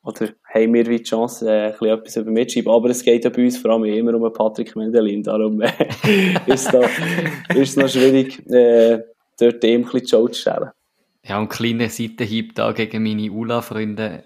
oder 0.09 0.31
haben 0.55 0.73
wir 0.73 0.85
die 0.85 1.03
Chance, 1.03 1.47
äh, 1.51 1.75
ein 1.79 1.89
etwas 1.89 2.17
über 2.17 2.31
mitschreiben. 2.31 2.73
Aber 2.73 2.89
es 2.89 3.05
geht 3.05 3.25
ja 3.25 3.31
bei 3.31 3.45
uns 3.45 3.59
vor 3.59 3.73
allem 3.73 3.85
immer 3.85 4.15
um 4.15 4.33
Patrick 4.33 4.75
Mendelin. 4.75 5.23
Darum 5.23 5.61
äh, 5.61 5.71
ist, 6.47 6.73
es 7.55 7.77
noch 7.77 7.89
schwierig, 7.89 8.45
äh, 8.51 9.01
dort 9.39 9.63
ihm 9.65 9.83
ein 9.83 9.83
bisschen 9.83 10.01
die 10.01 10.09
Show 10.09 10.29
zu 10.29 10.41
stellen. 10.41 10.71
Ja, 11.25 11.39
und 11.39 11.51
kleiner 11.51 11.91
Seitenhieb 11.91 12.55
da 12.55 12.73
gegen 12.73 13.03
meine 13.03 13.31
ULA-Freunde. 13.31 14.23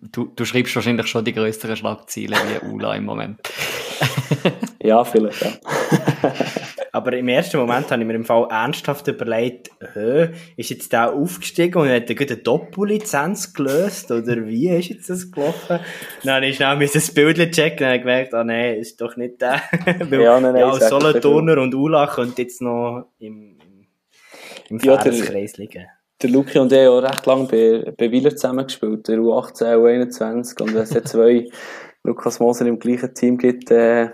Du, 0.00 0.26
du 0.34 0.44
schreibst 0.44 0.76
wahrscheinlich 0.76 1.08
schon 1.08 1.24
die 1.24 1.32
größeren 1.32 1.76
Schlagzeilen 1.76 2.38
wie 2.38 2.72
ULA 2.72 2.94
im 2.94 3.04
Moment. 3.04 3.40
ja, 4.82 5.02
vielleicht, 5.04 5.42
ja. 5.42 5.50
Aber 6.94 7.12
im 7.14 7.26
ersten 7.26 7.56
Moment 7.56 7.90
habe 7.90 8.02
ich 8.02 8.06
mir 8.06 8.14
im 8.14 8.24
Fall 8.24 8.46
ernsthaft 8.48 9.08
überlegt, 9.08 9.72
ist 10.56 10.70
jetzt 10.70 10.92
der 10.92 11.12
aufgestiegen 11.12 11.76
und 11.80 11.88
hat 11.88 12.08
eine 12.08 12.36
Doppellizenz 12.36 13.52
gelöst? 13.52 14.12
Oder 14.12 14.46
wie 14.46 14.68
ist 14.68 14.90
jetzt 14.90 15.10
das 15.10 15.32
gelaufen? 15.32 15.80
Dann 16.22 16.34
habe 16.36 16.46
ich 16.46 16.54
schnell 16.54 16.78
das 16.86 17.12
Bild 17.12 17.36
checken 17.50 17.84
und 17.84 17.92
habe 17.92 17.98
gemerkt, 17.98 18.32
ah 18.32 18.44
nein, 18.44 18.76
ist 18.76 19.00
doch 19.00 19.16
nicht 19.16 19.40
der. 19.40 19.60
Weil, 20.08 20.22
ja, 20.22 20.38
nein, 20.38 20.52
nein, 20.52 20.60
ja, 20.60 20.72
Solothurner 20.72 21.60
und 21.60 21.74
Ula 21.74 22.06
könnte 22.06 22.42
jetzt 22.42 22.62
noch 22.62 23.08
im, 23.18 23.58
im, 24.70 24.78
im 24.78 24.78
ja, 24.78 25.02
liegen. 25.02 25.86
der 26.22 26.30
Luki 26.30 26.60
und 26.60 26.70
ich 26.70 26.78
haben 26.78 26.88
auch 26.90 27.02
recht 27.02 27.26
lange 27.26 27.48
bei, 27.48 27.90
bei 27.90 28.12
Wieler 28.12 28.36
zusammengespielt, 28.36 29.08
der 29.08 29.18
U18, 29.18 29.74
U21. 29.74 30.62
Und 30.62 30.74
wenn 30.74 30.82
es 30.82 30.94
jetzt 30.94 31.08
zwei 31.08 31.48
Lukas 32.04 32.38
Moser 32.38 32.66
im 32.66 32.78
gleichen 32.78 33.12
Team 33.14 33.36
gibt, 33.36 33.72
äh, 33.72 34.10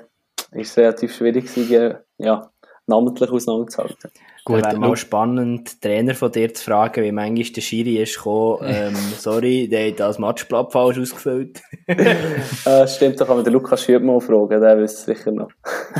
ist 0.52 0.70
es 0.70 0.76
relativ 0.78 1.14
schwierig, 1.14 1.50
sie 1.50 1.92
ja, 2.16 2.50
namentlich 2.90 3.30
auseinanderzuhalten. 3.30 4.10
Gut, 4.44 4.64
wäre 4.64 4.78
mal 4.78 4.96
spannend, 4.96 5.80
Trainer 5.82 6.14
von 6.14 6.32
dir 6.32 6.52
zu 6.52 6.64
fragen, 6.64 7.04
wie 7.04 7.12
manchmal 7.12 7.52
der 7.52 7.60
Schiri 7.60 7.96
ist 7.98 8.16
gekommen, 8.16 8.58
ähm, 8.66 8.96
sorry, 9.16 9.68
der 9.68 9.88
hat 9.88 10.00
das 10.00 10.18
Matchblatt 10.18 10.72
falsch 10.72 10.98
ausgefüllt. 10.98 11.62
äh, 11.86 12.88
stimmt, 12.88 13.20
da 13.20 13.24
kann 13.24 13.36
man 13.36 13.44
den 13.44 13.52
Lukas 13.52 13.84
Schüb 13.84 14.02
mal 14.02 14.20
fragen, 14.20 14.60
der 14.60 14.78
weiß 14.78 14.92
es 14.92 15.04
sicher 15.04 15.30
noch. 15.30 15.50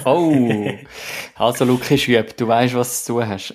oh, 0.05 0.65
also 1.37 1.65
Lukas 1.65 2.01
Schüb, 2.01 2.37
du 2.37 2.49
weißt, 2.49 2.75
was 2.75 3.05
du 3.05 3.15
zu 3.15 3.27
hast. 3.27 3.55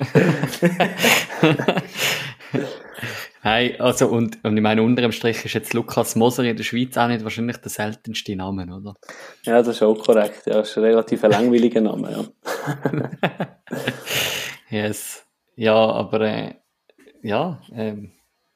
Hey, 3.45 3.77
also, 3.77 4.07
und, 4.07 4.43
und 4.43 4.57
ich 4.57 4.63
meine, 4.63 4.81
unter 4.81 5.03
dem 5.03 5.11
Strich 5.11 5.45
ist 5.45 5.53
jetzt 5.53 5.73
Lukas 5.73 6.15
Moser 6.15 6.43
in 6.43 6.57
der 6.57 6.63
Schweiz 6.63 6.97
auch 6.97 7.07
nicht 7.07 7.23
wahrscheinlich 7.23 7.57
der 7.57 7.69
seltenste 7.69 8.35
Name, 8.35 8.63
oder? 8.75 8.95
Ja, 9.43 9.59
das 9.59 9.67
ist 9.67 9.83
auch 9.83 10.03
korrekt, 10.03 10.47
ja, 10.47 10.53
das 10.53 10.71
ist 10.71 10.77
ein 10.77 10.83
relativ 10.85 11.21
langweiliger 11.21 11.81
Name, 11.81 12.11
ja. 12.11 13.57
Yes. 14.69 15.23
Ja, 15.55 15.75
aber 15.75 16.21
äh, 16.21 16.55
ja, 17.21 17.61
ähm, 17.71 18.11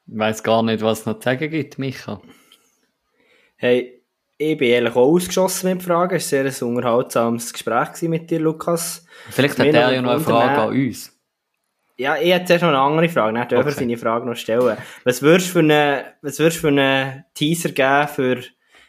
ich 0.06 0.18
weiß 0.18 0.42
gar 0.42 0.62
nicht, 0.64 0.82
was 0.82 1.00
es 1.00 1.06
noch 1.06 1.20
zu 1.20 1.24
sagen 1.24 1.50
gibt, 1.50 1.78
Micha. 1.78 2.20
Hey, 3.56 4.02
ich 4.36 4.58
bin 4.58 4.70
ehrlich 4.70 4.92
auch 4.96 5.06
ausgeschossen 5.06 5.70
mit 5.70 5.82
Fragen. 5.84 6.16
Es 6.16 6.32
war 6.32 6.40
ein 6.40 6.50
sehr 6.50 6.66
unterhaltsames 6.66 7.52
Gespräch 7.52 8.02
mit 8.02 8.28
dir, 8.28 8.40
Lukas. 8.40 9.06
Vielleicht 9.30 9.58
hat 9.58 9.66
er 9.66 9.92
ja 9.92 10.02
noch 10.02 10.10
eine 10.10 10.20
Frage 10.20 10.60
an 10.62 10.68
uns. 10.70 11.19
Ja, 12.00 12.16
ich 12.16 12.32
hätte 12.32 12.46
zuerst 12.46 12.62
noch 12.62 12.70
eine 12.70 12.78
andere 12.78 13.10
Frage. 13.10 13.34
Dann 13.34 13.46
dürfen 13.46 13.68
okay. 13.68 13.78
seine 13.78 13.98
Frage 13.98 14.24
noch 14.24 14.34
stellen. 14.34 14.78
Was 15.04 15.20
würdest 15.20 15.48
du 15.48 15.52
für 15.52 15.58
einen, 15.58 16.02
was 16.22 16.38
würdest 16.38 16.56
für 16.56 16.68
einen 16.68 17.26
Teaser 17.34 17.72
geben, 17.72 18.08
für, 18.08 18.42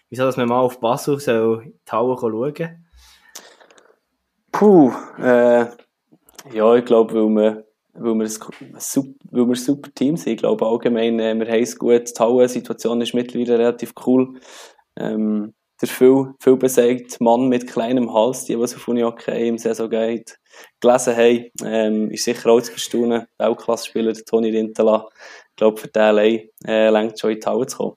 wieso, 0.09 0.24
dass 0.24 0.38
man 0.38 0.47
mal 0.47 0.62
auf 0.62 0.80
Basel 0.80 1.20
soll 1.20 1.74
die 1.86 1.91
Halle 1.91 2.16
schauen 2.18 2.86
Puh, 4.53 4.93
äh, 5.22 5.66
ja, 6.53 6.76
ich 6.76 6.86
glaube, 6.86 7.14
weil 7.14 7.36
wir, 7.36 7.66
weil 7.95 8.16
wir, 8.16 8.24
ein, 8.24 8.80
super, 8.80 9.14
weil 9.30 9.43
wir 9.43 9.51
ein 9.51 9.55
super 9.55 9.93
Team 9.93 10.16
sind. 10.16 10.32
Ich 10.32 10.39
glaube 10.39 10.66
allgemein, 10.66 11.20
äh, 11.20 11.36
wir 11.36 11.47
haben 11.47 11.64
es 11.64 11.78
gut. 11.78 12.18
Die 12.18 12.24
Hauen-Situation 12.24 13.01
ist 13.01 13.14
mittlerweile 13.14 13.59
relativ 13.59 13.91
cool. 14.05 14.39
Ähm, 14.97 15.53
der 15.82 15.89
viel, 15.89 16.34
viel 16.39 16.55
besagt 16.55 17.20
Mann 17.20 17.49
mit 17.49 17.68
kleinem 17.68 18.14
Hals, 18.14 18.45
die, 18.45 18.57
was 18.57 18.74
auf 18.74 18.88
Unihockey 18.88 19.49
im 19.49 19.57
Saison 19.57 19.89
geht, 19.89 20.39
gelesen 20.80 21.16
haben, 21.16 21.51
ähm, 21.64 22.12
ist 22.12 22.24
sicher 22.24 22.49
auch 22.49 22.62
zu 22.62 22.74
bestaunen. 22.74 23.28
Weltklasse-Spieler, 23.38 24.14
Toni 24.14 24.49
Rintala. 24.49 25.07
Ich 25.49 25.55
glaube, 25.55 25.80
für 25.80 25.88
den 25.88 26.01
allein 26.01 26.49
äh, 26.66 26.89
längt 26.89 27.20
schon 27.20 27.32
in 27.32 27.39
die 27.39 27.45
Halle 27.45 27.68
zu 27.68 27.78
kommen. 27.78 27.95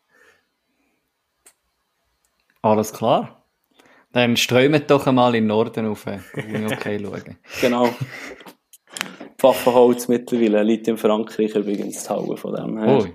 Alles 2.62 2.92
klar. 2.92 3.44
Dann 4.12 4.36
strömt 4.36 4.90
doch 4.90 5.06
einmal 5.06 5.34
in 5.34 5.44
den 5.44 5.48
Norden 5.48 5.86
auf, 5.86 6.06
äh, 6.06 6.20
okay 6.72 7.00
schauen. 7.02 7.38
genau. 7.60 7.88
Pfaffenholz 9.38 10.08
mittlerweile, 10.08 10.62
liegt 10.62 10.88
in 10.88 10.96
Frankreich 10.96 11.54
übrigens 11.54 12.04
die 12.04 12.08
Halle 12.08 12.36
von 12.36 12.54
dem 12.54 12.78
her. 12.78 12.98
Oh. 12.98 13.06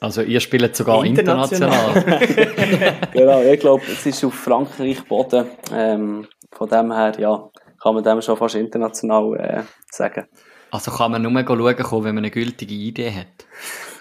Also 0.00 0.22
ihr 0.22 0.40
spielt 0.40 0.74
sogar 0.74 1.04
international. 1.04 1.96
international. 1.96 3.08
genau, 3.12 3.42
ich 3.42 3.60
glaube, 3.60 3.82
es 3.86 4.06
ist 4.06 4.24
auf 4.24 4.34
Frankreich 4.34 5.04
Boden. 5.04 5.46
Ähm, 5.72 6.26
von 6.50 6.68
dem 6.68 6.92
her, 6.92 7.12
ja, 7.18 7.50
kann 7.82 7.94
man 7.94 8.04
dem 8.04 8.22
schon 8.22 8.36
fast 8.36 8.54
international 8.54 9.36
äh, 9.36 9.62
sagen. 9.90 10.26
Also 10.70 10.90
kann 10.90 11.10
man 11.10 11.22
nur 11.22 11.32
schauen 11.32 12.04
wenn 12.04 12.14
man 12.14 12.18
eine 12.18 12.30
gültige 12.30 12.74
Idee 12.74 13.12
hat? 13.12 13.46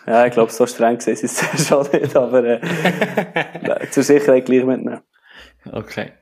Ja, 0.08 0.26
ich 0.26 0.34
glaube, 0.34 0.52
so 0.52 0.66
streng 0.66 0.98
gesehen 0.98 1.14
ist 1.14 1.24
es 1.24 1.68
schon 1.68 1.88
nicht, 1.92 2.16
aber 2.16 2.44
äh, 2.44 3.88
zur 3.92 4.04
Sicherheit 4.04 4.46
gleich 4.46 4.64
mitnehmen. 4.64 5.02
Okay. 5.72 6.14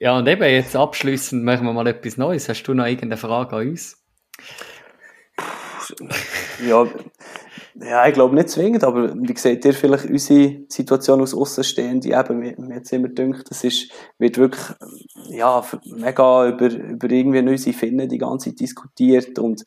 ja, 0.00 0.16
und 0.16 0.28
eben 0.28 0.42
jetzt 0.44 0.76
abschließend 0.76 1.42
machen 1.42 1.64
wir 1.64 1.72
mal 1.72 1.86
etwas 1.86 2.16
Neues. 2.16 2.48
Hast 2.48 2.64
du 2.64 2.74
noch 2.74 2.84
irgendeine 2.84 3.16
Frage 3.16 3.56
an 3.56 3.68
uns? 3.68 4.02
Ja, 6.66 6.86
ja 7.80 8.06
ich 8.06 8.14
glaube 8.14 8.34
nicht 8.34 8.48
zwingend, 8.48 8.84
aber 8.84 9.14
wie 9.14 9.36
seht 9.36 9.64
ihr 9.64 9.74
vielleicht 9.74 10.06
unsere 10.06 10.64
Situation 10.68 11.20
aus 11.20 11.34
Außenstehenden? 11.34 12.12
Eben, 12.12 12.38
mir, 12.38 12.54
mir 12.58 12.76
jetzt 12.76 12.92
immer 12.92 13.08
gedacht, 13.08 13.50
das 13.50 13.64
ist, 13.64 13.90
wird 14.18 14.38
wirklich, 14.38 14.64
ja, 15.28 15.64
mega 15.84 16.48
über, 16.48 16.70
über 16.70 17.10
irgendwie 17.10 17.40
unsere 17.40 17.76
Finnen 17.76 18.08
die 18.08 18.18
ganze 18.18 18.50
Zeit 18.50 18.60
diskutiert 18.60 19.38
und, 19.38 19.64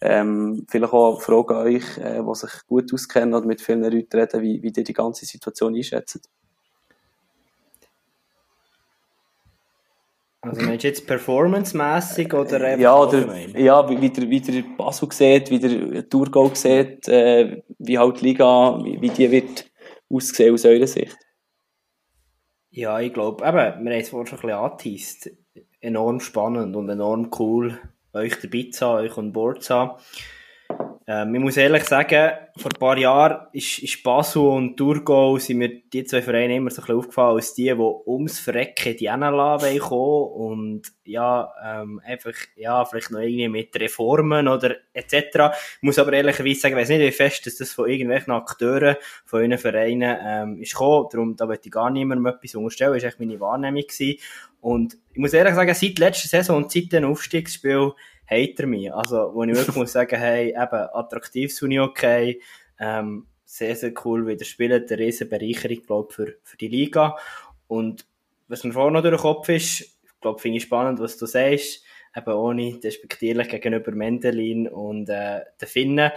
ähm, 0.00 0.66
vielleicht 0.68 0.92
auch 0.92 1.20
Fragen 1.20 1.54
an 1.54 1.66
euch, 1.66 1.98
äh, 1.98 2.22
die 2.22 2.34
sich 2.34 2.66
gut 2.66 2.92
auskennen 2.92 3.34
oder 3.34 3.46
mit 3.46 3.60
vielen 3.60 3.82
Leuten 3.82 4.18
reden, 4.18 4.42
wie, 4.42 4.62
wie 4.62 4.72
ihr 4.76 4.84
die 4.84 4.92
ganze 4.92 5.24
Situation 5.24 5.74
einschätzt. 5.74 6.28
Also 10.44 10.60
meinst 10.62 10.82
du 10.82 10.88
jetzt 10.88 11.06
performancemässig 11.06 12.34
oder 12.34 12.60
einfach 12.60 12.82
Ja, 12.82 13.00
oder, 13.00 13.38
ja, 13.56 13.88
wie, 13.88 14.00
wie, 14.00 14.10
der, 14.10 14.28
wie 14.28 14.40
der 14.40 14.64
Basel 14.76 15.10
sieht, 15.12 15.50
wie 15.50 15.60
der 15.60 16.08
Thurgau 16.08 16.52
sieht, 16.52 17.06
äh, 17.06 17.62
wie 17.78 17.96
halt 17.96 18.20
die 18.20 18.24
Liga, 18.24 18.76
wie, 18.82 19.00
wie 19.00 19.10
die 19.10 19.30
wird 19.30 19.70
aussehen 20.10 20.52
aus 20.52 20.64
eurer 20.64 20.88
Sicht? 20.88 21.16
Ja, 22.70 22.98
ich 22.98 23.12
glaube, 23.12 23.46
eben, 23.46 23.56
wir 23.56 23.62
haben 23.62 23.86
es 23.86 24.08
vorhin 24.08 24.26
schon 24.26 24.38
ein 24.38 24.42
bisschen 24.42 24.58
angeteased. 24.58 25.30
Enorm 25.80 26.18
spannend 26.18 26.74
und 26.74 26.88
enorm 26.88 27.30
cool, 27.38 27.78
euch 28.12 28.34
dabei 28.40 28.68
zu 28.72 28.86
haben, 28.86 29.04
euch 29.04 29.16
an 29.16 29.32
Bord 29.32 29.62
zu 29.62 29.74
haben. 29.74 30.00
Ähm, 31.06 31.34
ich 31.34 31.40
muss 31.40 31.56
ehrlich 31.56 31.84
sagen, 31.84 32.32
vor 32.56 32.70
ein 32.72 32.78
paar 32.78 32.96
Jahren 32.96 33.48
ist, 33.52 33.80
ist 33.80 34.02
Basel 34.02 34.42
und 34.42 34.76
Thurgau 34.76 35.36
sind 35.38 35.58
mir 35.58 35.80
die 35.92 36.04
zwei 36.04 36.22
Vereine 36.22 36.56
immer 36.56 36.70
so 36.70 36.80
ein 36.82 36.86
bisschen 36.86 36.98
aufgefallen 36.98 37.36
als 37.36 37.54
die, 37.54 37.64
die 37.64 37.72
ums 37.74 38.38
Verrecken 38.38 38.96
die 38.96 39.08
NLA 39.08 39.58
kommen 39.80 40.32
und 40.32 40.82
ja, 41.04 41.52
ähm, 41.64 42.00
einfach, 42.04 42.34
ja, 42.56 42.84
vielleicht 42.84 43.10
noch 43.10 43.18
irgendwie 43.18 43.48
mit 43.48 43.74
Reformen 43.80 44.46
oder 44.46 44.76
etc. 44.92 45.56
Ich 45.76 45.82
muss 45.82 45.98
aber 45.98 46.12
ehrlicherweise 46.12 46.60
sagen, 46.60 46.74
ich 46.74 46.82
weiß 46.82 46.88
nicht, 46.90 47.00
wie 47.00 47.10
fest 47.10 47.46
dass 47.46 47.56
das 47.56 47.72
von 47.72 47.88
irgendwelchen 47.88 48.32
Akteuren 48.32 48.96
von 49.24 49.40
euren 49.40 49.58
Vereinen 49.58 50.16
ähm, 50.24 50.62
ist 50.62 50.72
gekommen, 50.72 51.08
darum, 51.10 51.36
da 51.36 51.46
möchte 51.46 51.66
ich 51.68 51.72
gar 51.72 51.90
niemandem 51.90 52.26
etwas 52.26 52.54
unterstellen, 52.54 52.94
das 52.94 53.02
war 53.02 53.08
echt 53.08 53.20
meine 53.20 53.40
Wahrnehmung 53.40 53.82
gewesen. 53.82 54.20
Und 54.60 54.96
ich 55.12 55.18
muss 55.18 55.32
ehrlich 55.32 55.54
sagen, 55.54 55.74
seit 55.74 55.98
letzter 55.98 56.28
Saison 56.28 56.58
und 56.58 56.70
seit 56.70 56.92
dem 56.92 57.04
Aufstiegsspiel 57.04 57.92
hat 58.32 58.60
er 58.60 58.66
mich. 58.66 58.92
Also, 58.92 59.30
wo 59.34 59.44
ich 59.44 59.54
wirklich 59.54 59.76
muss 59.76 59.92
sagen, 59.92 60.18
hey, 60.18 60.48
eben, 60.50 60.88
attraktives 60.92 61.60
Uni-Okay, 61.62 62.40
ähm, 62.78 63.26
sehr, 63.44 63.76
sehr 63.76 63.92
cool 64.04 64.26
wie 64.26 64.36
der 64.36 64.44
spielt, 64.44 64.90
eine 64.90 65.00
riesen 65.00 65.28
Bereicherung, 65.28 65.82
glaube 65.82 66.12
für, 66.12 66.34
für 66.42 66.56
die 66.56 66.68
Liga. 66.68 67.16
Und 67.66 68.06
was 68.48 68.64
mir 68.64 68.72
vorher 68.72 68.90
noch 68.90 69.02
durch 69.02 69.14
den 69.14 69.20
Kopf 69.20 69.48
ist, 69.48 69.80
ich 69.80 70.20
glaube, 70.20 70.40
finde 70.40 70.58
ich 70.58 70.64
spannend, 70.64 71.00
was 71.00 71.18
du 71.18 71.26
sagst, 71.26 71.84
eben 72.16 72.32
ohne 72.32 72.78
despektierlich 72.78 73.48
gegenüber 73.48 73.92
Mendelin 73.92 74.68
und 74.68 75.08
äh, 75.08 75.40
den 75.60 75.68
Finnen. 75.68 76.12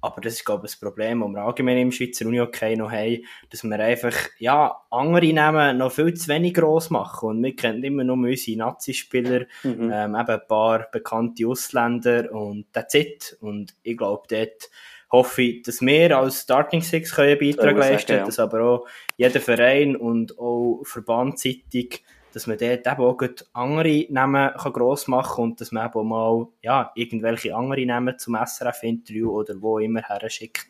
Aber 0.00 0.20
das 0.20 0.34
ist, 0.34 0.44
glaube 0.44 0.66
ich, 0.66 0.72
das 0.72 0.80
Problem, 0.80 1.20
das 1.20 1.28
wir 1.30 1.42
allgemein 1.42 1.78
im 1.78 1.92
Schweizer 1.92 2.26
Uni-Hockey 2.26 2.76
noch 2.76 2.92
haben, 2.92 3.24
dass 3.50 3.64
wir 3.64 3.80
einfach, 3.80 4.14
ja, 4.38 4.76
andere 4.90 5.32
Namen 5.32 5.78
noch 5.78 5.90
viel 5.90 6.14
zu 6.14 6.28
wenig 6.28 6.54
gross 6.54 6.90
machen. 6.90 7.28
Und 7.30 7.42
wir 7.42 7.56
kennen 7.56 7.82
immer 7.82 8.04
nur 8.04 8.16
unsere 8.16 8.58
Nazi-Spieler, 8.58 9.46
mhm. 9.64 9.90
ähm, 9.92 10.14
eben 10.14 10.14
ein 10.14 10.40
paar 10.46 10.88
bekannte 10.92 11.46
Ausländer 11.48 12.32
und 12.32 12.72
that's 12.72 12.94
it. 12.94 13.36
Und 13.40 13.74
ich 13.82 13.96
glaube, 13.96 14.26
dort 14.28 14.70
hoffe 15.10 15.42
ich, 15.42 15.62
dass 15.62 15.80
wir 15.80 16.16
als 16.16 16.42
Starting 16.42 16.82
Six 16.82 17.14
können 17.14 17.30
einen 17.30 17.40
Beitrag 17.40 17.76
leisten 17.76 18.06
können, 18.06 18.18
ja. 18.20 18.26
dass 18.26 18.38
aber 18.38 18.62
auch 18.62 18.86
jeder 19.16 19.40
Verein 19.40 19.96
und 19.96 20.38
auch 20.38 20.82
verbandseitig 20.84 22.04
dass 22.38 22.46
man 22.46 22.56
dort 22.56 22.86
eben 22.86 23.02
auch 23.02 23.18
andere 23.52 24.06
Namen 24.10 24.52
kann 24.56 24.72
gross 24.72 25.08
machen 25.08 25.34
kann 25.34 25.44
und 25.44 25.60
dass 25.60 25.72
man 25.72 25.88
eben 25.88 26.06
mal 26.06 26.46
ja, 26.62 26.92
irgendwelche 26.94 27.52
andere 27.52 27.84
Namen 27.84 28.16
zum 28.16 28.36
SRF-Interview 28.36 29.28
oder 29.28 29.60
wo 29.60 29.80
immer 29.80 30.02
her 30.02 30.30
schickt. 30.30 30.68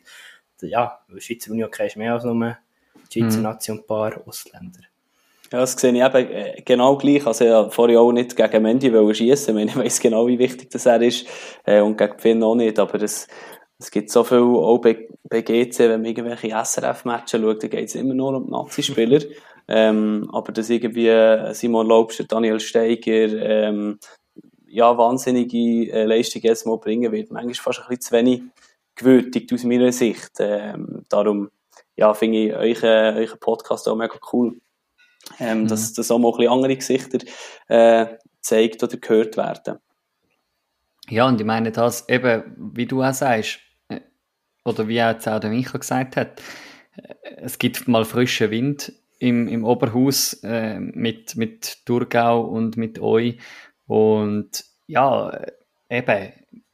Ja, 0.61 0.99
weil 1.07 1.21
Schweizer 1.21 1.51
Union 1.51 1.69
ist 1.69 1.95
mehr 1.95 2.13
als 2.13 2.23
nur 2.23 2.57
die 3.13 3.21
Schweizer 3.21 3.37
mhm. 3.37 3.43
Nation 3.43 3.77
und 3.77 3.83
ein 3.83 3.87
paar 3.87 4.27
Ausländer. 4.27 4.79
Ja, 5.51 5.59
das 5.59 5.73
sehe 5.73 5.91
ich 5.91 6.03
eben 6.03 6.31
äh, 6.31 6.61
genau 6.65 6.97
gleich. 6.97 7.27
Also, 7.27 7.45
ja, 7.45 7.69
vorher 7.69 8.01
auch 8.01 8.11
nicht 8.11 8.35
gegen 8.35 8.63
Mendy 8.63 9.13
schießen. 9.13 9.55
Ich 9.59 9.75
weiß 9.75 9.99
genau, 9.99 10.25
wie 10.25 10.39
wichtig 10.39 10.71
das 10.71 10.87
er 10.87 11.03
ist. 11.03 11.27
Äh, 11.65 11.81
und 11.81 11.99
gegen 11.99 12.17
Finn 12.17 12.41
auch 12.41 12.55
nicht. 12.55 12.79
Aber 12.79 12.99
es, 12.99 13.27
es 13.77 13.91
gibt 13.91 14.09
so 14.09 14.23
viel, 14.23 14.39
auch 14.39 14.79
bei, 14.79 15.07
bei 15.23 15.41
GC, 15.41 15.77
wenn 15.81 16.01
man 16.01 16.05
irgendwelche 16.05 16.49
SRF-Matches 16.49 17.39
schaut, 17.39 17.63
da 17.63 17.67
geht 17.67 17.89
es 17.89 17.95
immer 17.95 18.15
nur 18.15 18.37
um 18.37 18.45
die 18.45 18.51
Nazi-Spieler. 18.51 19.21
Ähm, 19.71 20.27
aber 20.33 20.51
dass 20.51 20.69
irgendwie 20.69 21.53
Simon 21.53 21.87
Lobster, 21.87 22.23
Daniel 22.23 22.59
Steiger, 22.59 23.11
ähm, 23.11 23.99
ja, 24.67 24.97
wahnsinnige 24.97 25.91
äh, 25.91 26.05
Leistung 26.05 26.41
jetzt 26.41 26.65
mal 26.65 26.77
bringen 26.77 27.11
wird, 27.11 27.31
manchmal 27.31 27.53
fast 27.53 27.79
ein 27.79 27.87
bisschen 27.87 28.01
zu 28.01 28.11
wenig 28.11 28.41
gewürdigt 28.95 29.53
aus 29.53 29.63
meiner 29.63 29.91
Sicht. 29.91 30.31
Ähm, 30.39 31.03
darum, 31.07 31.51
ja, 31.95 32.13
finde 32.15 32.37
ich 32.37 32.55
euch, 32.55 32.83
äh, 32.83 33.13
euren 33.15 33.39
Podcast 33.39 33.87
auch 33.87 33.95
mega 33.95 34.15
cool. 34.33 34.59
Ähm, 35.39 35.63
mhm. 35.63 35.67
dass, 35.67 35.93
dass 35.93 36.09
auch 36.09 36.17
mal 36.17 36.29
ein 36.29 36.37
bisschen 36.37 36.51
andere 36.51 36.75
Gesichter 36.75 37.19
äh, 37.67 38.17
zeigt 38.41 38.81
oder 38.81 38.97
gehört 38.97 39.37
werden. 39.37 39.77
Ja, 41.09 41.27
und 41.27 41.39
ich 41.39 41.45
meine 41.45 41.71
das 41.71 42.09
eben, 42.09 42.55
wie 42.57 42.87
du 42.87 43.03
auch 43.03 43.13
sagst, 43.13 43.59
oder 44.65 44.87
wie 44.87 45.01
auch 45.03 45.13
der 45.13 45.49
Micha 45.49 45.77
gesagt 45.77 46.15
hat, 46.15 46.41
es 47.37 47.59
gibt 47.59 47.87
mal 47.87 48.05
frischen 48.05 48.49
Wind 48.49 48.93
im, 49.19 49.47
im 49.47 49.63
Oberhaus 49.63 50.33
äh, 50.43 50.79
mit, 50.79 51.35
mit 51.35 51.85
Thurgau 51.85 52.41
und 52.41 52.77
mit 52.77 52.99
euch. 52.99 53.37
Und 53.85 54.63
ja, 54.87 55.39
eben, 55.89 56.31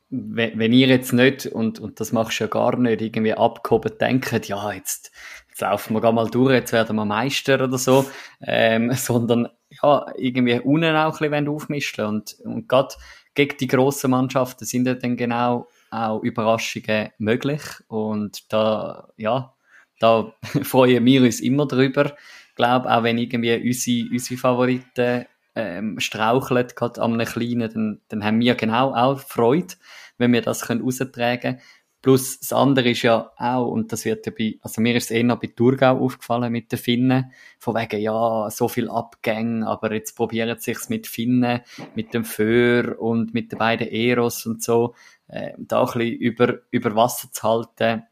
wenn, 0.09 0.71
ihr 0.71 0.87
jetzt 0.87 1.13
nicht, 1.13 1.47
und, 1.47 1.79
und 1.79 1.99
das 1.99 2.11
machst 2.11 2.39
du 2.39 2.45
ja 2.45 2.49
gar 2.49 2.77
nicht, 2.77 3.01
irgendwie 3.01 3.33
abgehoben 3.33 3.97
denkt, 3.99 4.47
ja, 4.47 4.71
jetzt, 4.71 5.11
jetzt 5.49 5.61
laufen 5.61 5.93
wir 5.93 6.01
gar 6.01 6.11
mal 6.11 6.29
durch, 6.29 6.53
jetzt 6.53 6.73
werden 6.73 6.95
wir 6.95 7.05
Meister 7.05 7.63
oder 7.63 7.77
so, 7.77 8.05
ähm, 8.41 8.91
sondern 8.93 9.49
ja, 9.81 10.05
irgendwie 10.15 10.59
unten 10.59 10.95
auch 10.95 11.19
ein 11.19 11.31
bisschen 11.31 11.47
aufmischen 11.47 12.05
und, 12.05 12.37
und 12.43 12.69
gerade 12.69 12.95
gegen 13.33 13.57
die 13.57 13.67
grossen 13.67 14.11
Mannschaften 14.11 14.65
sind 14.65 14.87
ja 14.87 14.93
dann 14.93 15.17
genau 15.17 15.67
auch 15.91 16.21
Überraschungen 16.21 17.09
möglich 17.17 17.61
und 17.87 18.51
da, 18.53 19.09
ja, 19.17 19.55
da 19.99 20.33
freuen 20.63 21.05
wir 21.05 21.21
uns 21.23 21.39
immer 21.39 21.67
drüber. 21.67 22.13
Ich 22.49 22.55
glaube, 22.55 22.89
auch 22.89 23.03
wenn 23.03 23.17
irgendwie 23.17 23.55
unsere, 23.55 24.09
unsere 24.11 24.39
Favoriten 24.39 25.25
ähm, 25.55 25.99
straucheln, 25.99 26.67
gerade 26.75 27.01
an 27.01 27.13
einem 27.13 27.27
Kleinen, 27.27 27.71
dann, 27.73 28.01
dann 28.09 28.23
haben 28.23 28.39
wir 28.39 28.55
genau 28.55 28.93
auch 28.93 29.19
Freude, 29.19 29.75
wenn 30.17 30.33
wir 30.33 30.41
das 30.41 30.61
können 30.61 30.81
raustragen 30.81 31.39
können. 31.41 31.61
Plus 32.05 32.39
das 32.39 32.53
andere 32.53 32.91
ist 32.91 33.01
ja 33.01 33.31
auch, 33.35 33.65
und 33.65 33.91
das 33.91 34.05
wird 34.05 34.27
ja 34.27 34.31
bei, 34.37 34.59
also 34.61 34.79
mir 34.79 34.95
ist 34.95 35.05
es 35.05 35.11
eher 35.11 35.35
bei 35.37 35.47
Thurgau 35.47 35.97
aufgefallen 35.97 36.51
mit 36.51 36.71
den 36.71 36.77
Finnen, 36.77 37.31
von 37.57 37.73
wegen, 37.73 37.99
ja, 37.99 38.47
so 38.51 38.67
viel 38.67 38.89
Abgänge, 38.89 39.65
aber 39.65 39.91
jetzt 39.91 40.15
probieren 40.15 40.55
sie 40.59 40.73
es 40.73 40.87
mit 40.87 41.07
Finnen, 41.07 41.61
mit 41.95 42.13
dem 42.13 42.23
Föhr 42.23 43.01
und 43.01 43.33
mit 43.33 43.51
den 43.51 43.57
beiden 43.57 43.87
Eros 43.87 44.45
und 44.45 44.61
so, 44.61 44.93
äh, 45.29 45.53
da 45.57 45.79
ein 45.81 45.85
bisschen 45.85 46.13
über, 46.19 46.59
über 46.69 46.95
Wasser 46.95 47.31
zu 47.31 47.41
halten. 47.41 48.03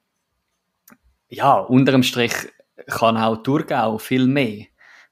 Ja, 1.34 1.58
unterm 1.58 2.04
Strich 2.04 2.34
kann 2.88 3.18
auch 3.18 3.38
Thurgau 3.38 3.98
viel 3.98 4.28
mehr. 4.28 4.66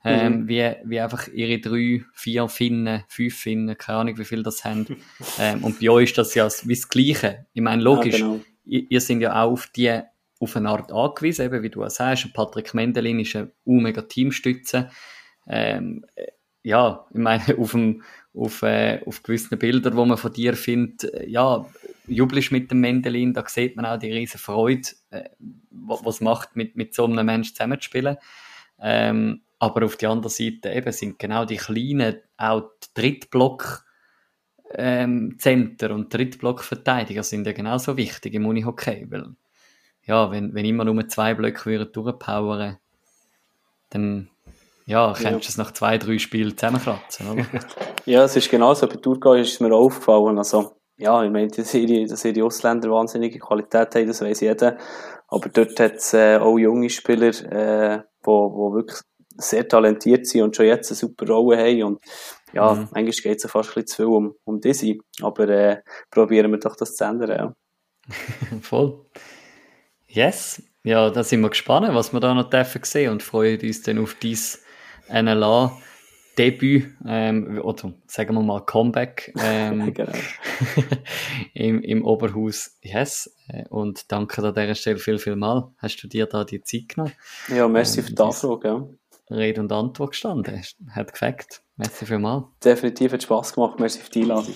Ähm, 0.04 0.42
mhm. 0.42 0.48
wie, 0.48 0.76
wie 0.86 1.00
einfach 1.00 1.28
ihre 1.28 1.60
drei, 1.60 2.04
vier 2.16 2.50
Finnen, 2.50 3.04
fünf 3.08 3.38
Finnen, 3.38 3.78
keine 3.78 4.00
Ahnung, 4.00 4.18
wie 4.18 4.26
viel 4.26 4.42
das 4.42 4.66
haben. 4.66 4.88
ähm, 5.40 5.64
und 5.64 5.80
bei 5.80 5.92
euch 5.92 6.10
ist 6.10 6.18
das 6.18 6.34
ja 6.34 6.50
wie 6.64 6.74
das 6.74 6.90
Gleiche. 6.90 7.46
Ich 7.54 7.62
meine, 7.62 7.84
logisch, 7.84 8.18
ja, 8.18 8.26
genau 8.26 8.42
ihr, 8.66 8.90
ihr 8.90 9.02
sind 9.02 9.22
ja 9.22 9.42
auch 9.44 9.52
auf 9.52 9.68
die 9.68 10.02
auf 10.40 10.56
eine 10.56 10.70
Art 10.70 10.92
angewiesen, 10.92 11.46
eben 11.46 11.62
wie 11.62 11.70
du 11.70 11.84
auch 11.84 11.90
sagst. 11.90 12.34
Patrick 12.34 12.74
Mendelin 12.74 13.20
ist 13.20 13.36
eine 13.36 13.52
mega 13.66 14.02
Teamstütze. 14.02 14.90
Ähm, 15.48 16.04
äh, 16.16 16.28
ja, 16.64 17.06
ich 17.12 17.20
meine, 17.20 17.44
auf, 17.60 17.72
dem, 17.72 18.02
auf, 18.34 18.64
äh, 18.64 19.02
auf 19.06 19.22
gewissen 19.22 19.60
Bildern, 19.60 19.96
wo 19.96 20.06
man 20.06 20.18
von 20.18 20.34
dir 20.34 20.56
findet, 20.56 21.14
äh, 21.14 21.28
ja, 21.28 21.66
jubelst 22.08 22.52
mit 22.52 22.72
dem 22.72 22.80
Mendelin, 22.80 23.34
da 23.34 23.44
sieht 23.48 23.76
man 23.76 23.86
auch 23.86 24.00
die 24.00 24.12
riesen 24.12 24.40
Freude, 24.40 24.90
äh, 25.12 25.30
was 25.70 26.22
macht, 26.22 26.56
mit, 26.56 26.76
mit 26.76 26.94
so 26.94 27.06
einem 27.06 27.26
Menschen 27.26 27.56
zusammenzuspielen. 27.56 28.18
Ähm, 28.80 29.44
aber 29.60 29.86
auf 29.86 29.96
der 29.96 30.10
anderen 30.10 30.32
Seite 30.32 30.74
eben 30.74 30.92
sind 30.92 31.20
genau 31.20 31.46
die 31.46 31.58
kleinen, 31.58 32.20
auch 32.38 32.72
die 32.84 32.88
Drittblock, 32.96 33.86
ähm, 34.74 35.38
Center 35.38 35.92
und 35.92 36.14
Drittblockverteidiger 36.14 37.24
sind 37.24 37.46
ja 37.46 37.54
genauso 37.54 37.98
wichtig 37.98 38.34
im 38.34 38.46
Unihockey, 38.46 39.06
weil 39.10 39.36
ja, 40.04 40.32
wenn, 40.32 40.54
wenn 40.56 40.66
immer 40.66 40.86
nur 40.86 41.08
zwei 41.08 41.34
Blöcke 41.34 41.66
würden 41.66 41.92
durchpowern, 41.92 42.78
dann 43.90 44.30
ja, 44.86 45.14
könntest 45.14 45.26
du 45.26 45.34
ja. 45.34 45.38
es 45.38 45.58
nach 45.58 45.72
zwei, 45.74 45.98
drei 45.98 46.18
Spielen 46.18 46.58
zusammenkratzen, 46.58 47.30
oder? 47.30 47.46
ja, 48.06 48.24
es 48.24 48.36
ist 48.36 48.50
genauso. 48.50 48.88
Bei 48.88 48.96
Thurgau 48.96 49.34
ist 49.34 49.54
es 49.54 49.60
mir 49.60 49.74
aufgefallen. 49.74 50.38
Also, 50.38 50.81
ja, 51.02 51.24
ich 51.24 51.32
meine, 51.32 51.48
dass 51.48 51.74
ihre, 51.74 52.08
dass 52.08 52.24
ihre 52.24 52.46
Ausländer 52.46 52.92
wahnsinnige 52.92 53.40
Qualität 53.40 53.96
haben, 53.96 54.08
das 54.08 54.22
weiß 54.22 54.42
jeder. 54.42 54.78
Aber 55.28 55.50
dort 55.50 55.80
hat 55.80 55.96
es 55.96 56.14
äh, 56.14 56.38
auch 56.38 56.58
junge 56.58 56.90
Spieler, 56.90 57.30
äh, 57.52 58.04
wo, 58.24 58.54
wo 58.54 58.74
wirklich 58.74 59.00
sehr 59.38 59.68
talentiert 59.68 60.28
sind 60.28 60.44
und 60.44 60.56
schon 60.56 60.68
jetzt 60.68 60.92
eine 60.92 60.98
super 60.98 61.28
Rolle 61.28 61.58
haben. 61.58 61.84
Und 61.84 62.02
ja, 62.54 62.74
mhm. 62.74 62.90
manchmal 62.92 63.06
geht 63.06 63.38
es 63.38 63.44
ja 63.44 63.50
fast 63.50 63.70
ein 63.70 63.74
bisschen 63.74 63.88
zu 63.88 63.96
viel 63.96 64.06
um, 64.06 64.36
um 64.44 64.62
diese. 64.62 64.96
Aber 65.22 65.50
äh, 65.50 65.82
probieren 66.12 66.52
wir 66.52 66.60
doch 66.60 66.76
das 66.76 66.96
zu 66.96 67.04
ändern. 67.04 67.30
Ja. 67.30 67.56
Voll. 68.62 69.06
Yes. 70.08 70.62
Ja, 70.84 71.10
da 71.10 71.24
sind 71.24 71.42
wir 71.42 71.50
gespannt, 71.50 71.94
was 71.94 72.14
wir 72.14 72.20
da 72.20 72.34
noch 72.34 72.50
dürfen 72.50 72.82
sehen 72.84 73.12
und 73.12 73.24
freuen 73.24 73.60
uns 73.62 73.82
dann 73.84 74.00
auf 74.00 74.16
dieses 74.16 74.64
NLA. 75.10 75.78
Debüt, 76.38 76.88
ähm, 77.06 77.60
oder 77.62 77.94
sagen 78.08 78.36
wir 78.36 78.42
mal 78.42 78.62
Comeback 78.62 79.34
ähm, 79.40 79.94
genau. 79.94 80.12
im, 81.54 81.82
im 81.84 82.06
Oberhaus. 82.06 82.78
Yes. 82.82 83.36
Und 83.70 84.12
danke 84.12 84.42
an 84.42 84.54
dieser 84.54 84.76
Stelle 84.76 84.98
viel, 84.98 85.18
viel 85.18 85.36
mal. 85.36 85.72
Hast 85.78 86.02
du 86.02 86.08
dir 86.08 86.26
da 86.26 86.44
die 86.44 86.62
Zeit 86.64 86.90
genommen? 86.90 87.14
Ja, 87.50 87.68
merci 87.68 88.00
ähm, 88.00 88.06
für 88.06 88.14
die 88.14 88.22
Anfrage. 88.22 88.68
Ja. 88.68 88.88
Rede 89.36 89.62
und 89.62 89.72
Antwort 89.72 90.12
gestanden. 90.12 90.62
Hat 90.90 91.12
gefällt. 91.12 91.62
Merci 91.78 92.06
vielmals. 92.06 92.46
Definitiv 92.64 93.14
hat 93.14 93.24
Spass 93.24 93.54
gemacht. 93.54 93.80
Merci 93.80 94.00
für 94.00 94.12
die 94.12 94.22
Einladung. 94.22 94.54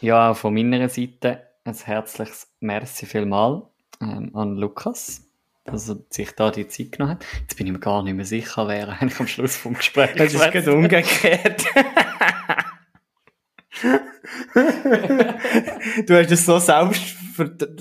Ja, 0.00 0.30
auch 0.30 0.36
von 0.36 0.54
meiner 0.54 0.88
Seite 0.88 1.42
ein 1.64 1.74
herzliches 1.74 2.48
Merci 2.60 3.06
vielmals 3.06 3.64
ähm, 4.00 4.34
an 4.34 4.56
Lukas, 4.56 5.22
dass 5.64 5.88
er 5.88 5.98
sich 6.10 6.32
da 6.32 6.50
die 6.50 6.66
Zeit 6.68 6.92
genommen 6.92 7.12
hat. 7.12 7.24
Jetzt 7.40 7.56
bin 7.56 7.66
ich 7.66 7.72
mir 7.72 7.78
gar 7.78 8.02
nicht 8.02 8.14
mehr 8.14 8.24
sicher, 8.24 8.66
wer 8.68 8.88
eigentlich 8.88 9.20
am 9.20 9.28
Schluss 9.28 9.56
vom 9.56 9.74
Gespräch 9.74 10.10
Das 10.16 10.34
ist 10.34 10.40
gerade 10.40 10.72
umgekehrt. 10.72 11.64
du 16.06 16.18
hast 16.18 16.30
es 16.30 16.46
so 16.46 16.58
selbst 16.58 17.16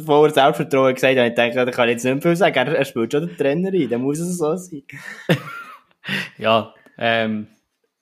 voller 0.05 0.33
Selbstvertrauen 0.33 0.93
gesagt, 0.93 1.17
und 1.17 1.25
ich 1.25 1.33
denke, 1.35 1.65
da 1.65 1.71
kann 1.71 1.89
ich 1.89 1.93
jetzt 1.93 2.03
nicht 2.03 2.13
mehr 2.13 2.21
viel 2.21 2.35
sagen. 2.35 2.55
Er, 2.55 2.75
er 2.75 2.85
spielt 2.85 3.11
schon 3.11 3.27
den 3.27 3.37
Trainer 3.37 3.71
ein, 3.71 3.89
dann 3.89 4.01
muss 4.01 4.19
es 4.19 4.37
so 4.37 4.55
sein. 4.55 4.83
ja, 6.37 6.73
ähm, 6.97 7.47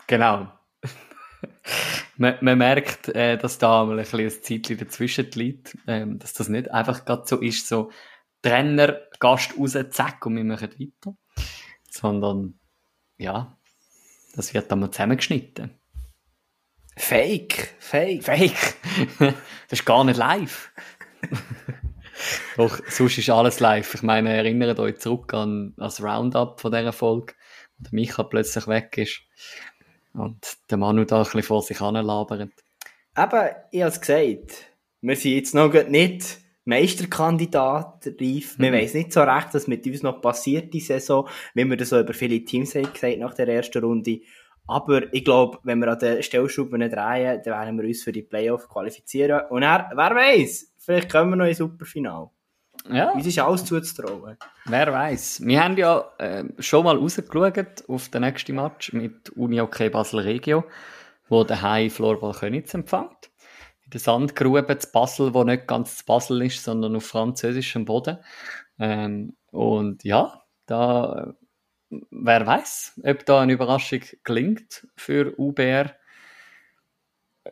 genau. 0.08 0.52
man, 2.18 2.36
man, 2.42 2.58
merkt, 2.58 3.10
äh, 3.10 3.38
dass 3.38 3.58
da 3.58 3.86
mal 3.86 3.94
ein 3.94 3.98
bisschen 3.98 4.20
ein 4.20 4.30
Zeitchen 4.30 4.78
dazwischen 4.78 5.32
liegt, 5.36 5.78
ähm, 5.88 6.20
dass 6.20 6.34
das 6.34 6.50
nicht 6.50 6.70
einfach 6.72 7.06
gerade 7.06 7.24
so 7.26 7.38
ist, 7.38 7.68
so 7.68 7.92
Trainer, 8.42 9.00
Gast 9.20 9.58
raus, 9.58 9.78
zack, 9.92 10.26
und 10.26 10.36
wir 10.36 10.44
machen 10.44 10.72
weiter. 10.80 11.16
Sondern, 11.90 12.60
ja, 13.18 13.58
das 14.36 14.54
wird 14.54 14.72
dann 14.72 14.80
mal 14.80 14.92
zusammengeschnitten. 14.92 15.80
Fake, 16.96 17.76
fake. 17.80 18.24
Fake. 18.24 18.76
das 19.20 19.34
ist 19.80 19.86
gar 19.86 20.04
nicht 20.04 20.18
live. 20.18 20.72
Doch, 22.58 22.80
sonst 22.90 23.18
ist 23.18 23.30
alles 23.30 23.60
live. 23.60 23.96
Ich 23.96 24.04
meine, 24.04 24.36
erinnert 24.36 24.80
euch 24.80 25.00
zurück 25.00 25.34
an 25.34 25.74
das 25.78 26.04
Roundup 26.04 26.60
von 26.60 26.72
dieser 26.72 26.92
Folge, 26.92 27.34
wo 27.78 27.84
der 27.86 27.94
Micha 27.94 28.24
plötzlich 28.24 28.68
weg 28.68 28.98
ist 28.98 29.22
und 30.14 30.58
der 30.70 30.78
Manu 30.78 31.06
da 31.06 31.20
ein 31.20 31.24
bisschen 31.24 31.44
vor 31.44 31.62
sich 31.62 31.80
anlabert. 31.80 32.52
Aber 33.14 33.56
ich 33.72 33.82
habe 33.82 33.92
es 33.92 34.02
gesagt, 34.02 34.68
wir 35.02 35.16
sind 35.16 35.32
jetzt 35.34 35.56
noch 35.56 35.74
nicht 35.88 36.40
Meisterkandidat 36.70 38.08
reif. 38.20 38.58
Mhm. 38.58 38.64
Wir 38.64 38.74
wissen 38.74 38.98
nicht 38.98 39.14
so 39.14 39.22
recht, 39.22 39.54
was 39.54 39.68
mit 39.68 39.86
uns 39.86 40.04
noch 40.04 40.22
passiert 40.22 40.74
die 40.74 40.80
Saison, 40.80 41.28
wie 41.54 41.66
wir 41.66 41.76
das 41.76 41.90
so 41.90 42.00
über 42.00 42.14
viele 42.14 42.44
Teams 42.46 42.76
haben 42.76 42.94
gesagt 42.94 43.18
nach 43.18 43.34
der 43.34 43.48
ersten 43.48 43.84
Runde. 43.84 44.22
Aber 44.68 45.12
ich 45.12 45.26
glaube, 45.26 45.58
wenn 45.64 45.80
wir 45.80 45.88
an 45.88 46.00
den 46.00 46.22
Stellschrauben 46.22 46.80
drehen, 46.80 47.42
dann 47.44 47.46
werden 47.46 47.80
wir 47.80 47.88
uns 47.88 48.04
für 48.04 48.12
die 48.12 48.22
Playoff 48.22 48.70
qualifizieren. 48.70 49.42
Und 49.50 49.64
er, 49.64 49.90
wer 49.96 50.16
weiß, 50.16 50.76
vielleicht 50.78 51.12
kommen 51.12 51.32
wir 51.32 51.38
noch 51.38 51.46
ins 51.46 51.58
Superfinale. 51.58 52.30
Ja. 52.88 53.12
Uns 53.12 53.26
ist 53.26 53.40
alles 53.40 53.66
zuzutrauen. 53.66 54.38
Wer 54.66 54.94
weiß. 54.94 55.42
Wir 55.44 55.64
haben 55.64 55.76
ja 55.76 56.06
äh, 56.18 56.44
schon 56.60 56.86
mal 56.86 56.98
rausgeschaut 56.98 57.84
auf 57.88 58.10
den 58.10 58.22
nächsten 58.22 58.56
Match 58.56 58.94
mit 58.94 59.30
Uni 59.32 59.60
OK 59.60 59.92
Basel 59.92 60.20
Regio, 60.20 60.64
wo 61.28 61.44
der 61.44 61.62
Hai 61.62 61.90
Florball 61.90 62.34
Könitz 62.34 62.74
empfängt. 62.74 63.29
In 63.90 63.94
der 63.94 64.02
Sandgrube 64.02 64.78
zu 64.78 64.92
Basel, 64.92 65.34
wo 65.34 65.44
nicht 65.44 65.66
ganz 65.66 65.98
zu 65.98 66.06
Basel 66.06 66.44
ist, 66.44 66.64
sondern 66.64 66.96
auf 66.96 67.08
französischem 67.08 67.86
Boden. 67.86 68.20
Ähm, 68.78 69.36
und 69.48 70.04
ja, 70.04 70.44
da 70.68 71.34
wer 71.90 72.46
weiß, 72.46 73.02
ob 73.04 73.26
da 73.26 73.42
eine 73.42 73.54
Überraschung 73.54 74.02
gelingt 74.24 74.88
für 74.96 75.34
UBR. 75.40 75.96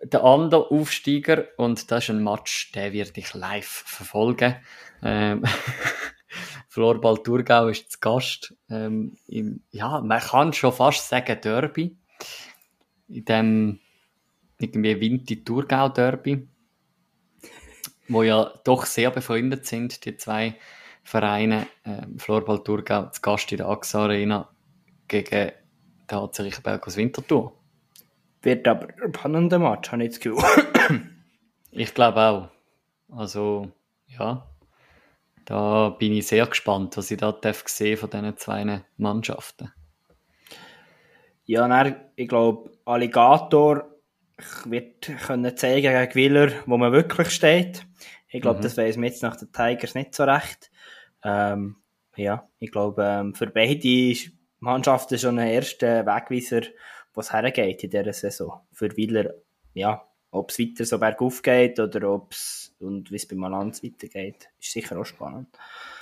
Der 0.03 0.23
andere 0.23 0.69
Aufsteiger, 0.69 1.47
und 1.57 1.89
das 1.89 2.03
ist 2.03 2.09
ein 2.11 2.23
Match, 2.23 2.71
der 2.73 2.93
wird 2.93 3.17
ich 3.17 3.33
live 3.33 3.83
verfolgen. 3.87 4.57
Ähm, 5.01 5.43
Florball 6.69 7.17
Thurgau 7.17 7.69
ist 7.69 7.93
zu 7.93 7.99
Gast. 7.99 8.53
Ähm, 8.69 9.17
im, 9.25 9.63
ja, 9.71 10.01
man 10.01 10.19
kann 10.19 10.53
schon 10.53 10.71
fast 10.71 11.09
sagen 11.09 11.41
Derby. 11.41 11.97
In 13.07 13.25
dem 13.25 13.79
irgendwie 14.59 14.99
Winti-Thurgau-Derby. 14.99 16.47
Wo 18.09 18.23
ja 18.23 18.51
doch 18.63 18.85
sehr 18.85 19.11
befreundet 19.11 19.65
sind, 19.65 20.05
die 20.05 20.15
zwei 20.17 20.55
Vereine, 21.03 21.67
äh, 21.83 22.03
Florball 22.17 22.63
Thurgau 22.63 23.09
zu 23.09 23.21
Gast 23.21 23.51
in 23.51 23.57
der 23.57 23.67
AXA 23.67 24.03
Arena 24.03 24.49
gegen 25.07 25.51
den 26.09 26.17
HC 26.17 26.43
Riechenberg 26.43 26.85
aus 26.87 26.97
Winterthur. 26.97 27.53
Wird 28.41 28.67
aber 28.67 28.87
ein 29.03 29.13
spannender 29.13 29.59
Match, 29.59 29.91
habe 29.91 30.03
ich 30.03 30.09
das 30.11 30.19
Gefühl. 30.19 30.43
ich 31.71 31.93
glaube 31.93 32.19
auch. 32.21 32.49
Also, 33.09 33.71
ja, 34.07 34.47
da 35.45 35.89
bin 35.89 36.11
ich 36.11 36.27
sehr 36.27 36.45
gespannt, 36.45 36.97
was 36.97 37.09
ich 37.09 37.17
da 37.17 37.33
sehen 37.65 37.97
von 37.97 38.09
diesen 38.09 38.37
zwei 38.37 38.83
Mannschaften. 38.97 39.71
Ja, 41.45 41.67
dann, 41.69 41.95
ich 42.17 42.27
glaube, 42.27 42.71
Alligator 42.83 43.85
wird 44.65 45.11
können 45.25 45.57
zeigen 45.57 45.93
gegen 45.93 46.15
Willer, 46.15 46.51
wo 46.65 46.77
man 46.77 46.91
wirklich 46.91 47.29
steht. 47.29 47.85
Ich 48.29 48.41
glaube, 48.41 48.59
mhm. 48.59 48.63
das 48.63 48.77
weiß 48.77 48.97
man 48.97 49.05
jetzt 49.05 49.23
nach 49.23 49.35
den 49.35 49.51
Tigers 49.51 49.95
nicht 49.95 50.13
so 50.13 50.23
recht. 50.25 50.69
Ähm, 51.23 51.77
ja, 52.15 52.47
ich 52.59 52.71
glaube, 52.71 53.03
ähm, 53.03 53.35
für 53.35 53.47
beide 53.47 54.15
Mannschaften 54.59 55.17
schon 55.17 55.39
ein 55.39 55.49
erster 55.49 56.05
Wegweiser, 56.05 56.61
was 57.13 57.33
hergeht 57.33 57.83
in 57.83 57.89
dieser 57.89 58.13
Saison. 58.13 58.61
Für 58.71 58.95
Willer, 58.97 59.33
ja, 59.73 60.06
ob 60.31 60.51
es 60.51 60.59
weiter 60.59 60.85
so 60.85 60.99
bergauf 60.99 61.41
geht 61.41 61.79
oder 61.79 62.11
ob 62.11 62.31
es 62.31 62.67
und 62.79 63.11
wie 63.11 63.15
es 63.15 63.27
bei 63.27 63.35
Malanz 63.35 63.83
weitergeht, 63.83 64.49
ist 64.59 64.71
sicher 64.71 64.99
auch 64.99 65.05
spannend. 65.05 65.47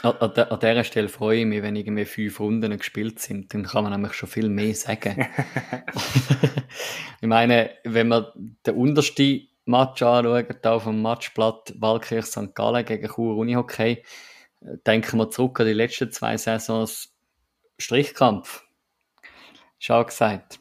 An, 0.01 0.15
an, 0.17 0.31
an 0.31 0.59
dieser 0.59 0.83
Stelle 0.83 1.07
freue 1.07 1.39
ich 1.39 1.45
mich, 1.45 1.61
wenn 1.61 1.75
irgendwie 1.75 2.05
fünf 2.05 2.39
Runden 2.39 2.77
gespielt 2.77 3.19
sind, 3.19 3.53
dann 3.53 3.63
kann 3.63 3.83
man 3.83 3.93
nämlich 3.93 4.13
schon 4.13 4.27
viel 4.27 4.49
mehr 4.49 4.75
sagen. 4.75 5.25
ich 7.21 7.27
meine, 7.27 7.71
wenn 7.85 8.09
man 8.09 8.25
den 8.65 8.75
untersten 8.75 9.47
Match 9.65 10.01
anschaut, 10.03 10.65
auf 10.65 10.83
dem 10.83 11.01
Matchblatt 11.01 11.73
Walkirch 11.79 12.25
St. 12.25 12.53
Gallen 12.53 12.85
gegen 12.85 13.07
Chur 13.07 13.37
Unihockey, 13.37 14.03
denken 14.85 15.17
wir 15.17 15.29
zurück 15.29 15.59
an 15.59 15.67
die 15.67 15.73
letzten 15.73 16.11
zwei 16.11 16.37
Saisons 16.37 17.13
Strichkampf. 17.79 18.63
Schau 19.79 20.03
gesagt. 20.03 20.59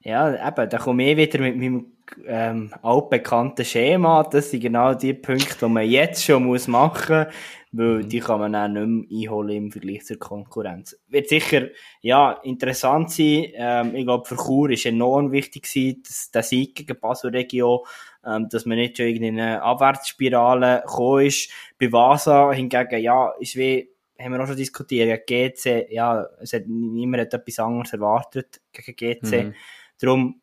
Ja, 0.00 0.48
eben, 0.48 0.68
da 0.68 0.78
komme 0.78 1.10
ich 1.10 1.16
wieder 1.16 1.38
mit 1.40 1.56
meinem 1.56 1.93
ähm, 2.26 2.72
altbekannten 2.82 3.64
Schema. 3.64 4.22
Das 4.22 4.50
sind 4.50 4.60
genau 4.60 4.94
die 4.94 5.14
Punkte, 5.14 5.56
die 5.60 5.68
man 5.68 5.88
jetzt 5.88 6.24
schon 6.24 6.44
muss 6.44 6.68
machen 6.68 7.26
muss, 7.26 7.34
weil 7.72 8.02
mhm. 8.04 8.08
die 8.08 8.20
kann 8.20 8.40
man 8.40 8.52
dann 8.52 8.72
nicht 8.72 9.10
mehr 9.10 9.20
einholen 9.22 9.56
im 9.56 9.72
Vergleich 9.72 10.04
zur 10.04 10.18
Konkurrenz. 10.18 10.96
Wird 11.08 11.28
sicher, 11.28 11.68
ja, 12.00 12.32
interessant 12.44 13.10
sein. 13.10 13.46
Ähm, 13.54 13.94
ich 13.94 14.04
glaube, 14.04 14.26
für 14.26 14.36
Chur 14.36 14.70
ist 14.70 14.86
enorm 14.86 15.32
wichtig 15.32 15.64
gewesen, 15.64 16.02
dass 16.06 16.30
der 16.30 16.42
Sieg 16.42 16.74
gegen 16.76 16.98
Basel-Region, 16.98 17.80
ähm, 18.24 18.48
dass 18.48 18.64
man 18.64 18.78
nicht 18.78 18.96
schon 18.96 19.06
in 19.06 19.24
eine 19.24 19.62
Abwärtsspirale 19.62 20.82
gekommen 20.86 21.26
ist. 21.26 21.50
Bei 21.78 21.90
Vasa 21.90 22.52
hingegen, 22.52 23.00
ja, 23.00 23.32
ist 23.40 23.56
wie, 23.56 23.90
haben 24.20 24.32
wir 24.32 24.42
auch 24.42 24.46
schon 24.46 24.56
diskutiert, 24.56 25.26
gegen 25.26 25.52
GC, 25.52 25.92
ja, 25.92 26.26
es 26.40 26.52
hat 26.52 26.66
niemand 26.66 27.34
etwas 27.34 27.58
anderes 27.58 27.92
erwartet 27.92 28.60
gegen 28.72 28.96
GC. 28.96 29.44
Mhm. 29.44 29.54
Darum, 30.00 30.40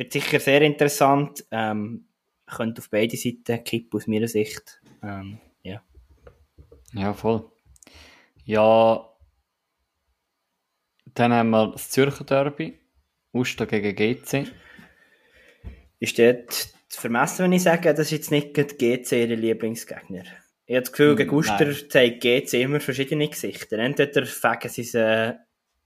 wird 0.00 0.14
sicher 0.14 0.40
sehr 0.40 0.62
interessant. 0.62 1.44
Ähm, 1.50 2.06
könnte 2.46 2.80
auf 2.80 2.88
beide 2.88 3.16
Seiten 3.18 3.62
kippen, 3.62 3.98
aus 3.98 4.06
meiner 4.06 4.28
Sicht. 4.28 4.80
Ähm, 5.02 5.38
ja. 5.62 5.82
Ja, 6.94 7.12
voll. 7.12 7.52
Ja, 8.44 9.06
dann 11.14 11.32
haben 11.34 11.50
wir 11.50 11.72
das 11.72 11.90
Zürcher 11.90 12.24
Derby. 12.24 12.78
Uster 13.32 13.66
gegen 13.66 13.94
GC. 13.94 14.50
Ist 16.00 16.18
dort 16.18 16.74
vermessen, 16.88 17.44
wenn 17.44 17.52
ich 17.52 17.62
sage, 17.62 17.90
das 17.90 18.06
ist 18.06 18.10
jetzt 18.10 18.30
nicht 18.30 18.54
GC 18.54 19.12
ihre 19.12 19.34
Lieblingsgegner? 19.34 20.24
Ich 20.64 20.76
habe 20.76 20.80
das 20.82 20.92
Gefühl, 20.92 21.14
gegen 21.14 21.34
Uster 21.34 21.88
zeigt 21.88 22.22
GC 22.22 22.54
immer 22.54 22.80
verschiedene 22.80 23.28
Gesichter. 23.28 23.78
Entweder 23.78 24.24
fegen 24.24 24.68
sie 24.70 24.98
äh, 24.98 25.34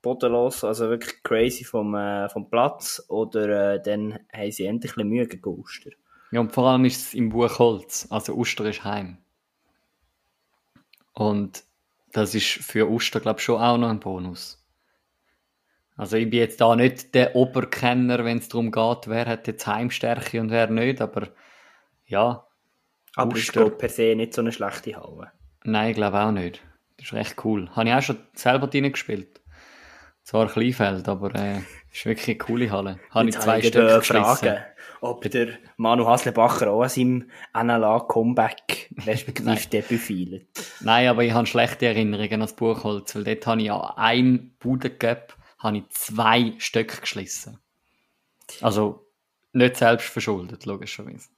bodenlos, 0.04 0.62
also 0.62 0.90
wirklich 0.90 1.22
crazy 1.22 1.64
vom, 1.64 1.94
äh, 1.94 2.28
vom 2.28 2.48
Platz, 2.48 3.04
oder 3.08 3.74
äh, 3.74 3.82
dann 3.82 4.18
haben 4.32 4.52
sie 4.52 4.66
endlich 4.66 4.96
ein 4.96 5.08
Mühe 5.08 5.26
gegen 5.26 5.48
Uster. 5.48 5.90
Ja, 6.30 6.40
und 6.40 6.52
vor 6.52 6.68
allem 6.68 6.84
ist 6.84 7.08
es 7.08 7.14
im 7.14 7.30
Buch 7.30 7.58
Holz, 7.58 8.06
also 8.10 8.34
Uster 8.34 8.66
ist 8.66 8.84
heim. 8.84 9.18
Und 11.12 11.64
das 12.12 12.34
ist 12.34 12.46
für 12.46 12.90
Uster, 12.90 13.20
glaube 13.20 13.38
ich, 13.38 13.44
schon 13.44 13.60
auch 13.60 13.78
noch 13.78 13.88
ein 13.88 14.00
Bonus. 14.00 14.60
Also 15.96 16.16
ich 16.16 16.28
bin 16.28 16.40
jetzt 16.40 16.60
da 16.60 16.74
nicht 16.74 17.14
der 17.14 17.36
Oberkenner, 17.36 18.24
wenn 18.24 18.38
es 18.38 18.48
darum 18.48 18.72
geht, 18.72 19.06
wer 19.06 19.26
hat 19.26 19.46
jetzt 19.46 19.66
Heimstärke 19.66 20.40
und 20.40 20.50
wer 20.50 20.68
nicht, 20.68 21.00
aber 21.00 21.28
ja. 22.06 22.46
Aber 23.14 23.36
Uster, 23.36 23.66
ist 23.66 23.78
per 23.78 23.88
se 23.88 24.14
nicht 24.16 24.34
so 24.34 24.40
eine 24.40 24.52
schlechte 24.52 24.96
Halle. 24.96 25.32
Nein, 25.62 25.90
ich 25.90 25.96
glaube 25.96 26.20
auch 26.20 26.32
nicht. 26.32 26.60
Das 26.96 27.06
ist 27.06 27.12
recht 27.14 27.44
cool. 27.44 27.70
Habe 27.70 27.88
ich 27.88 27.94
auch 27.94 28.02
schon 28.02 28.18
selber 28.34 28.66
drin 28.66 28.90
gespielt. 28.90 29.40
Zwar 30.24 30.48
Kleinfeld, 30.48 31.06
aber 31.06 31.34
äh, 31.34 31.58
ist 31.92 32.06
wirklich 32.06 32.28
eine 32.28 32.38
coole 32.38 32.70
Halle. 32.70 32.98
Habe 33.10 33.28
ich 33.28 33.38
zwei 33.38 33.60
Stück 33.60 34.04
fragen, 34.04 34.64
ob 35.02 35.30
der 35.30 35.58
Manu 35.76 36.06
Haslebacher 36.06 36.70
auch 36.70 36.82
an 36.82 36.88
seinem 36.88 37.30
NLA-Comeback 37.54 38.90
respektive 39.06 39.54
Debüt 39.70 40.00
feilt. 40.00 40.46
Nein, 40.80 41.08
aber 41.08 41.24
ich 41.24 41.32
habe 41.32 41.46
schlechte 41.46 41.86
Erinnerungen 41.86 42.32
an 42.32 42.40
das 42.40 42.56
Buchholz, 42.56 43.14
weil 43.14 43.24
dort 43.24 43.46
habe 43.46 43.62
ich 43.62 43.70
an 43.70 43.96
einem 43.96 44.56
Budengap 44.60 45.36
habe 45.58 45.78
ich 45.78 45.88
zwei 45.90 46.54
Stöcke 46.58 47.02
geschlossen. 47.02 47.58
Also 48.62 49.06
nicht 49.52 49.76
selbst 49.76 50.08
verschuldet, 50.08 50.64
logischerweise. 50.64 51.28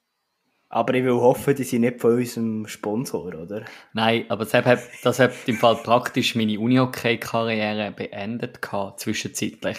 Aber 0.68 0.94
ich 0.94 1.04
will 1.04 1.12
hoffen, 1.12 1.54
die 1.54 1.62
sind 1.62 1.82
nicht 1.82 2.00
von 2.00 2.14
unserem 2.14 2.66
Sponsor, 2.66 3.26
oder? 3.26 3.64
Nein, 3.92 4.24
aber 4.28 4.44
das 4.44 4.54
hat, 4.54 4.80
das 5.02 5.20
hat 5.20 5.32
im 5.46 5.56
Fall 5.56 5.76
praktisch 5.76 6.34
meine 6.34 6.58
Uni-Hockey-Karriere 6.58 7.92
beendet 7.92 8.58
zwischenzeitlich. 8.96 9.78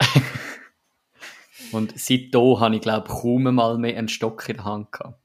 Und 1.72 1.98
seitdem 1.98 2.60
habe 2.60 2.76
ich, 2.76 2.80
glaube 2.80 3.08
ich, 3.08 3.20
kaum 3.20 3.54
mal 3.54 3.78
mehr 3.78 3.96
einen 3.96 4.08
Stock 4.08 4.48
in 4.48 4.56
der 4.56 4.64
Hand 4.64 4.92
gehabt. 4.92 5.18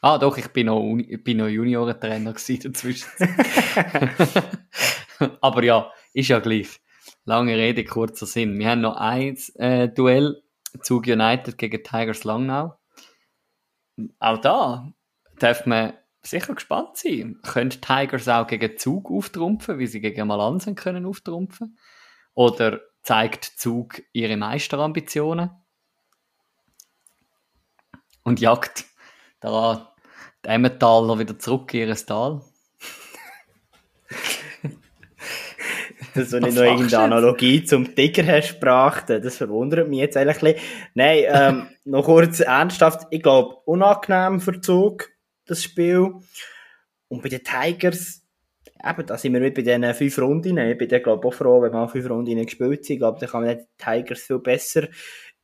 Ah, 0.00 0.18
doch, 0.18 0.36
ich 0.36 0.48
bin 0.48 0.66
noch, 0.66 0.80
Uni, 0.80 1.16
bin 1.16 1.38
noch 1.38 1.48
Juniorentrainer 1.48 2.32
dazwischen. 2.32 3.08
aber 5.40 5.62
ja, 5.62 5.92
ist 6.12 6.28
ja 6.28 6.40
gleich. 6.40 6.80
Lange 7.24 7.56
Rede, 7.56 7.84
kurzer 7.84 8.26
Sinn. 8.26 8.58
Wir 8.58 8.70
haben 8.70 8.80
noch 8.80 8.96
ein 8.96 9.36
äh, 9.54 9.88
Duell, 9.88 10.42
Zug 10.80 11.06
United 11.06 11.56
gegen 11.56 11.84
Tigers 11.84 12.24
Langnau 12.24 12.76
auch 14.18 14.38
da 14.38 14.92
darf 15.38 15.66
man 15.66 15.94
sicher 16.22 16.54
gespannt 16.54 16.96
sein. 16.96 17.40
Können 17.42 17.70
Tigers 17.70 18.28
auch 18.28 18.46
gegen 18.46 18.78
Zug 18.78 19.10
auftrumpfen, 19.10 19.78
wie 19.78 19.86
sie 19.86 20.00
gegen 20.00 20.28
Malansen 20.28 20.74
können 20.74 21.06
auftrumpfen? 21.06 21.78
Oder 22.34 22.80
zeigt 23.02 23.44
Zug 23.44 24.02
ihre 24.12 24.36
Meisterambitionen? 24.36 25.50
Und 28.22 28.40
jagt 28.40 28.84
daran 29.40 29.88
die 30.44 30.48
Emmentaler 30.48 31.18
wieder 31.18 31.38
zurück 31.38 31.74
in 31.74 31.88
ihr 31.88 31.96
Tal? 31.96 32.42
dass 36.14 36.30
du 36.30 36.40
nicht 36.40 36.56
noch 36.56 36.62
irgendeine 36.62 37.04
Analogie 37.04 37.64
zum 37.64 37.94
Tiger 37.94 38.26
hast 38.26 38.54
gebracht. 38.54 39.04
Das 39.08 39.36
verwundert 39.36 39.88
mich 39.88 40.00
jetzt 40.00 40.16
eigentlich 40.16 40.42
ein 40.42 40.54
bisschen. 40.54 40.90
Nein, 40.94 41.24
ähm, 41.28 41.68
noch 41.84 42.04
kurz 42.04 42.40
ernsthaft. 42.40 43.06
Ich 43.10 43.22
glaube, 43.22 43.56
unangenehm 43.64 44.40
für 44.40 44.60
Zug, 44.60 45.10
das 45.46 45.62
Spiel. 45.62 46.14
Und 47.08 47.22
bei 47.22 47.28
den 47.28 47.42
Tigers, 47.42 48.22
eben, 48.84 49.06
da 49.06 49.16
sind 49.16 49.32
wir 49.32 49.40
mit 49.40 49.54
bei 49.54 49.62
diesen 49.62 49.94
fünf 49.94 50.18
Runden. 50.18 50.58
Ich 50.58 50.78
bin 50.78 50.88
dann, 50.88 51.02
glaube 51.02 51.26
ich, 51.26 51.34
auch 51.34 51.36
froh, 51.36 51.62
wenn 51.62 51.72
man 51.72 51.88
fünf 51.88 52.08
Runden 52.08 52.44
gespielt 52.44 52.84
sind. 52.84 52.94
Ich 52.94 53.00
glaube, 53.00 53.20
dann 53.20 53.28
kann 53.28 53.44
man 53.44 53.58
die 53.58 53.64
Tigers 53.78 54.22
viel 54.22 54.38
besser 54.38 54.88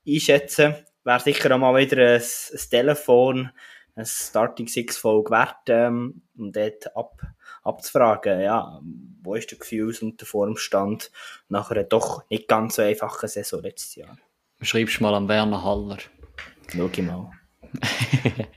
einschätzen. 0.06 0.74
Wäre 1.04 1.20
sicher 1.20 1.54
auch 1.54 1.58
mal 1.58 1.76
wieder 1.76 2.14
ein, 2.14 2.20
ein 2.20 2.70
Telefon, 2.70 3.50
ein 3.94 4.06
Starting 4.06 4.68
Six 4.68 4.98
Folge 4.98 5.30
wert, 5.30 5.56
ähm, 5.68 6.22
um 6.36 6.52
dort 6.52 6.94
ab 6.96 7.20
abzufragen, 7.68 8.40
ja, 8.40 8.80
wo 9.22 9.34
ist 9.34 9.50
der 9.50 9.58
Gefühls- 9.58 10.02
und 10.02 10.20
der 10.20 10.26
Formstand 10.26 11.10
nach 11.48 11.70
einer 11.70 11.84
doch 11.84 12.28
nicht 12.30 12.48
ganz 12.48 12.76
so 12.76 12.82
einfachen 12.82 13.28
Saison 13.28 13.62
letztes 13.62 13.94
Jahr. 13.96 14.18
Schreibst 14.60 15.00
mal 15.00 15.14
an 15.14 15.28
Werner 15.28 15.62
Haller. 15.62 15.98
Schau 16.68 16.86
ich 16.86 17.02
mal. 17.02 17.30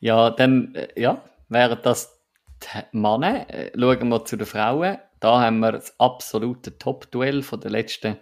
ja, 0.00 0.30
dann, 0.30 0.74
äh, 0.74 1.00
ja, 1.00 1.22
wären 1.48 1.78
das 1.82 2.20
die 2.62 2.96
Männer. 2.96 3.48
Äh, 3.50 3.72
schauen 3.74 4.08
wir 4.08 4.24
zu 4.24 4.36
den 4.36 4.46
Frauen. 4.46 4.98
Da 5.20 5.40
haben 5.40 5.60
wir 5.60 5.72
das 5.72 5.98
absolute 5.98 6.78
Top-Duell 6.78 7.42
den 7.42 7.70
letzten, 7.70 8.18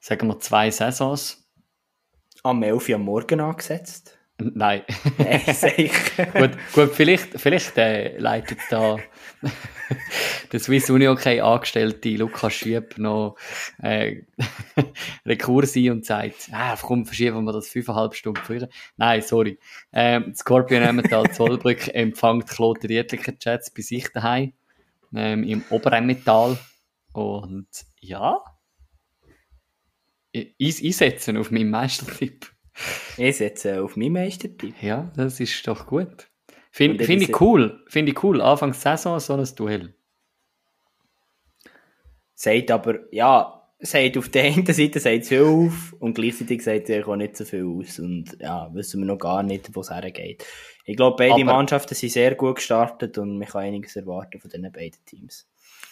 sagen 0.00 0.28
wir, 0.28 0.38
zwei 0.40 0.70
Saisons. 0.70 1.48
Am 2.42 2.62
11 2.62 2.88
Uhr 2.88 2.94
am 2.96 3.02
Morgen 3.02 3.40
angesetzt. 3.40 4.17
Nein. 4.40 4.82
Nein, 5.18 5.42
gut, 6.32 6.50
gut, 6.72 6.94
vielleicht, 6.94 7.40
vielleicht 7.40 7.76
äh, 7.76 8.18
leitet 8.18 8.60
da 8.70 8.98
der 10.52 10.60
Swiss 10.60 10.88
Uni 10.90 11.08
okay 11.08 11.40
Angestellte 11.40 12.10
Lukas 12.10 12.54
Schieb 12.54 12.98
noch 12.98 13.36
äh, 13.82 14.22
Rekurs 15.26 15.74
ein 15.74 15.90
und 15.90 16.06
sagt, 16.06 16.50
ah, 16.52 16.76
komm, 16.80 17.04
verschieben 17.04 17.44
wir 17.44 17.52
das 17.52 17.68
fünfeinhalb 17.68 18.14
Stunden 18.14 18.40
früher. 18.44 18.68
Nein, 18.96 19.22
sorry. 19.22 19.58
Ähm, 19.92 20.32
Scorpion 20.36 20.82
Emmental 20.82 21.28
Zollbrück 21.32 21.92
empfängt 21.92 22.48
Klote 22.48 22.86
Dietlicher 22.86 23.36
Chats 23.36 23.72
bei 23.74 23.82
sich 23.82 24.08
daheim 24.12 24.52
ähm, 25.14 25.42
im 25.42 25.64
Oberemmental. 25.70 26.56
Und 27.12 27.66
ja, 27.98 28.40
ich, 30.32 30.84
einsetzen 30.84 31.36
auf 31.36 31.50
meinen 31.50 31.70
Meistertipp. 31.70 32.52
Ich 33.16 33.36
setze 33.36 33.82
auf 33.82 33.96
meinen 33.96 34.12
Meistertipp. 34.12 34.74
Ja, 34.82 35.10
das 35.16 35.40
ist 35.40 35.66
doch 35.66 35.86
gut. 35.86 36.28
Finde 36.70 37.04
find 37.04 37.22
ich 37.22 37.40
cool. 37.40 37.82
Finde 37.88 38.12
ich 38.12 38.22
cool. 38.22 38.40
Anfang 38.40 38.72
Saison 38.72 39.18
so 39.18 39.34
ein 39.34 39.48
Duell. 39.56 39.94
Sagt 42.34 42.70
aber, 42.70 43.00
ja, 43.10 43.58
sagt 43.80 44.16
auf 44.16 44.28
der 44.28 44.44
einen 44.44 44.66
Seite 44.66 45.00
sagt 45.00 45.26
viel 45.26 45.42
auf 45.42 45.94
und 45.98 46.14
gleichzeitig 46.14 46.62
sagt 46.62 46.88
er 46.88 47.06
auch 47.08 47.16
nicht 47.16 47.36
so 47.36 47.44
viel 47.44 47.64
aus. 47.64 47.98
Und 47.98 48.36
ja, 48.40 48.72
wissen 48.74 49.00
wir 49.00 49.06
noch 49.06 49.18
gar 49.18 49.42
nicht, 49.42 49.74
wo 49.74 49.80
es 49.80 49.90
hergeht. 49.90 50.44
Ich 50.84 50.96
glaube, 50.96 51.16
beide 51.16 51.34
aber, 51.34 51.44
Mannschaften 51.44 51.94
sind 51.94 52.12
sehr 52.12 52.34
gut 52.34 52.56
gestartet 52.56 53.18
und 53.18 53.38
man 53.38 53.48
kann 53.48 53.62
einiges 53.62 53.96
erwarten 53.96 54.40
von 54.40 54.50
diesen 54.50 54.72
beiden 54.72 55.04
Teams. 55.04 55.48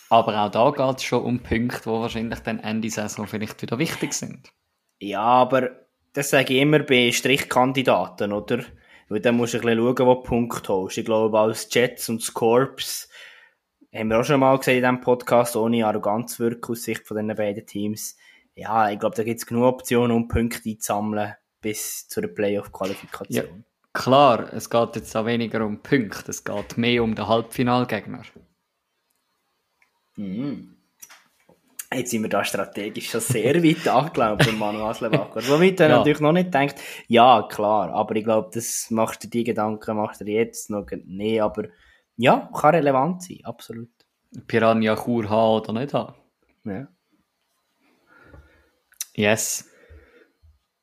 Aber 0.09 0.41
auch 0.41 0.51
da 0.51 0.71
geht 0.71 0.99
es 0.99 1.05
schon 1.05 1.25
um 1.25 1.41
Punkte, 1.41 1.81
die 1.81 1.91
wahrscheinlich 1.91 2.39
dann 2.41 2.61
Ende 2.61 2.91
Saison 2.91 3.27
vielleicht 3.27 3.61
wieder 3.61 3.79
wichtig 3.79 4.13
sind. 4.13 4.53
Ja, 4.99 5.23
aber 5.23 5.86
das 6.17 6.31
sage 6.31 6.55
ich 6.55 6.61
immer 6.63 6.79
bei 6.79 7.13
Strichkandidaten, 7.13 8.33
oder? 8.33 8.65
Weil 9.09 9.21
dann 9.21 9.37
musst 9.37 9.55
du 9.55 9.59
ein 9.59 9.63
bisschen 9.63 9.97
schauen, 9.97 10.07
wo 10.07 10.15
du 10.15 10.23
Punkte 10.23 10.73
holst. 10.73 10.99
Ich 10.99 11.05
glaube, 11.05 11.39
als 11.39 11.69
Jets 11.71 12.09
und 12.09 12.23
Scorps 12.23 13.09
haben 13.95 14.09
wir 14.09 14.21
auch 14.21 14.25
schon 14.25 14.41
mal 14.41 14.57
gesehen 14.57 14.77
in 14.77 14.83
diesem 14.83 15.01
Podcast, 15.01 15.57
ohne 15.57 15.87
Arroganz 15.87 16.41
wirken 16.41 16.73
aus 16.73 16.83
Sicht 16.83 17.07
von 17.07 17.19
diesen 17.19 17.37
beiden 17.37 17.67
Teams. 17.67 18.17
Ja, 18.55 18.91
ich 18.91 18.99
glaube, 18.99 19.15
da 19.15 19.23
gibt 19.23 19.39
es 19.39 19.47
genug 19.47 19.65
Optionen, 19.65 20.17
um 20.17 20.29
Punkte 20.29 20.71
einzusammeln 20.71 21.35
bis 21.61 22.09
zur 22.09 22.27
Playoff-Qualifikation. 22.29 23.45
Ja, 23.47 23.65
klar, 23.93 24.53
es 24.55 24.71
geht 24.71 24.97
jetzt 24.97 25.15
auch 25.17 25.27
weniger 25.27 25.65
um 25.65 25.83
Punkte, 25.83 26.31
es 26.31 26.45
geht 26.45 26.79
mehr 26.79 27.03
um 27.03 27.15
den 27.15 27.29
Halbfinalgegner. 27.29 28.23
Mhm. 30.17 30.76
Jetzt 31.95 32.11
sind 32.11 32.23
wir 32.23 32.29
da 32.29 32.45
strategisch 32.45 33.11
schon 33.11 33.21
sehr 33.21 33.55
weit 33.65 33.87
angelaufen 33.87 34.47
beim 34.47 34.59
Manu 34.59 34.81
Haslebacher. 34.81 35.41
Womit 35.49 35.81
er 35.81 35.89
ja. 35.89 35.97
natürlich 35.99 36.21
noch 36.21 36.33
nicht 36.33 36.53
denkt, 36.53 36.81
ja, 37.07 37.47
klar, 37.49 37.91
aber 37.93 38.17
ich 38.17 38.25
glaube, 38.25 38.51
das 38.53 38.91
machst 38.91 39.23
du 39.25 39.29
die 39.29 39.45
Gedanken, 39.45 39.97
machst 39.97 40.21
du 40.21 40.25
jetzt 40.25 40.69
noch 40.71 40.87
nicht, 41.05 41.41
aber 41.41 41.69
ja, 42.17 42.51
kann 42.53 42.75
relevant 42.75 43.23
sein, 43.23 43.41
absolut. 43.45 43.91
Piranha 44.47 44.97
Chur 44.97 45.29
haben 45.31 45.63
oder 45.63 45.73
nicht 45.73 45.95
haben. 45.95 46.15
Ja. 46.65 46.89
Yes. 49.15 49.71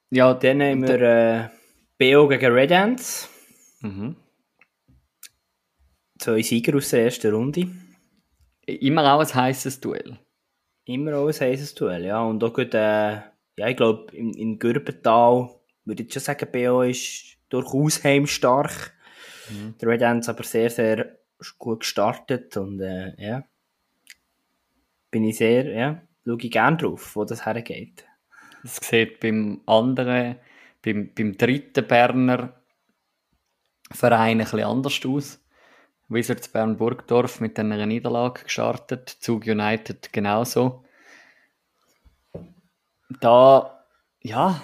Ja, 0.10 0.34
dann 0.34 0.62
haben 0.62 0.88
wir 0.88 1.02
äh, 1.02 1.50
BO 1.98 2.28
gegen 2.28 2.52
Red 2.52 2.72
Ants. 2.72 3.30
Mhm. 3.82 4.16
Zwei 6.18 6.42
Sieger 6.42 6.78
aus 6.78 6.90
der 6.90 7.06
ersten 7.06 7.34
Runde. 7.34 7.68
Immer 8.66 9.14
auch 9.14 9.20
ein 9.20 9.34
heißes 9.34 9.82
Duell. 9.82 10.18
Immer 10.86 11.18
auch 11.18 11.28
ein 11.28 11.34
heißes 11.34 11.76
Duell, 11.76 12.06
ja. 12.06 12.22
Und 12.22 12.44
auch 12.44 12.54
gut, 12.54 12.74
äh, 12.74 13.14
ja, 13.58 13.68
ich 13.68 13.78
glaube, 13.78 14.16
in, 14.16 14.34
in 14.34 14.60
Gürbental 14.60 15.50
würde 15.86 16.04
ich 16.04 16.12
schon 16.12 16.22
sagen, 16.22 16.48
BO 16.52 16.82
ist 16.82 17.38
durchaus 17.50 18.04
heimstark. 18.04 18.94
Mhm. 19.50 19.76
Der 19.80 19.90
Red 19.90 20.04
Ants 20.04 20.30
aber 20.30 20.44
sehr, 20.44 20.70
sehr 20.70 21.18
gut 21.58 21.82
gestartet 21.82 22.56
und 22.58 22.80
äh, 22.82 23.14
ja, 23.18 23.44
bin 25.12 25.26
ich 25.26 25.38
sehr, 25.38 25.66
ja, 25.66 26.02
schaue 26.26 26.38
ich 26.40 26.52
gerne 26.52 26.78
drauf, 26.78 27.16
wo 27.16 27.26
das 27.26 27.46
hergeht. 27.46 28.06
Es 28.64 28.78
sieht 28.78 29.20
beim 29.20 29.62
anderen, 29.66 30.38
beim, 30.82 31.14
beim 31.14 31.38
dritten 31.38 31.86
Berner 31.86 32.54
Verein 33.92 34.40
ein 34.40 34.46
bisschen 34.46 34.64
anders 34.64 35.06
aus. 35.06 35.43
Wizards 36.14 36.48
Bern 36.48 36.78
Burgdorf 36.78 37.40
mit 37.40 37.60
einer 37.60 37.86
Niederlage 37.86 38.44
gestartet, 38.44 39.10
Zug 39.10 39.46
United 39.46 40.14
genauso. 40.14 40.86
Da, 43.20 43.86
ja, 44.22 44.62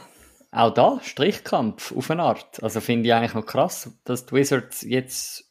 auch 0.52 0.74
da 0.74 1.00
Strichkampf 1.02 1.96
auf 1.96 2.10
eine 2.10 2.24
Art. 2.24 2.62
Also 2.64 2.82
finde 2.82 3.08
ich 3.08 3.14
eigentlich 3.14 3.34
noch 3.34 3.46
krass, 3.46 4.00
dass 4.04 4.26
die 4.26 4.34
Wizards 4.34 4.82
jetzt 4.82 5.50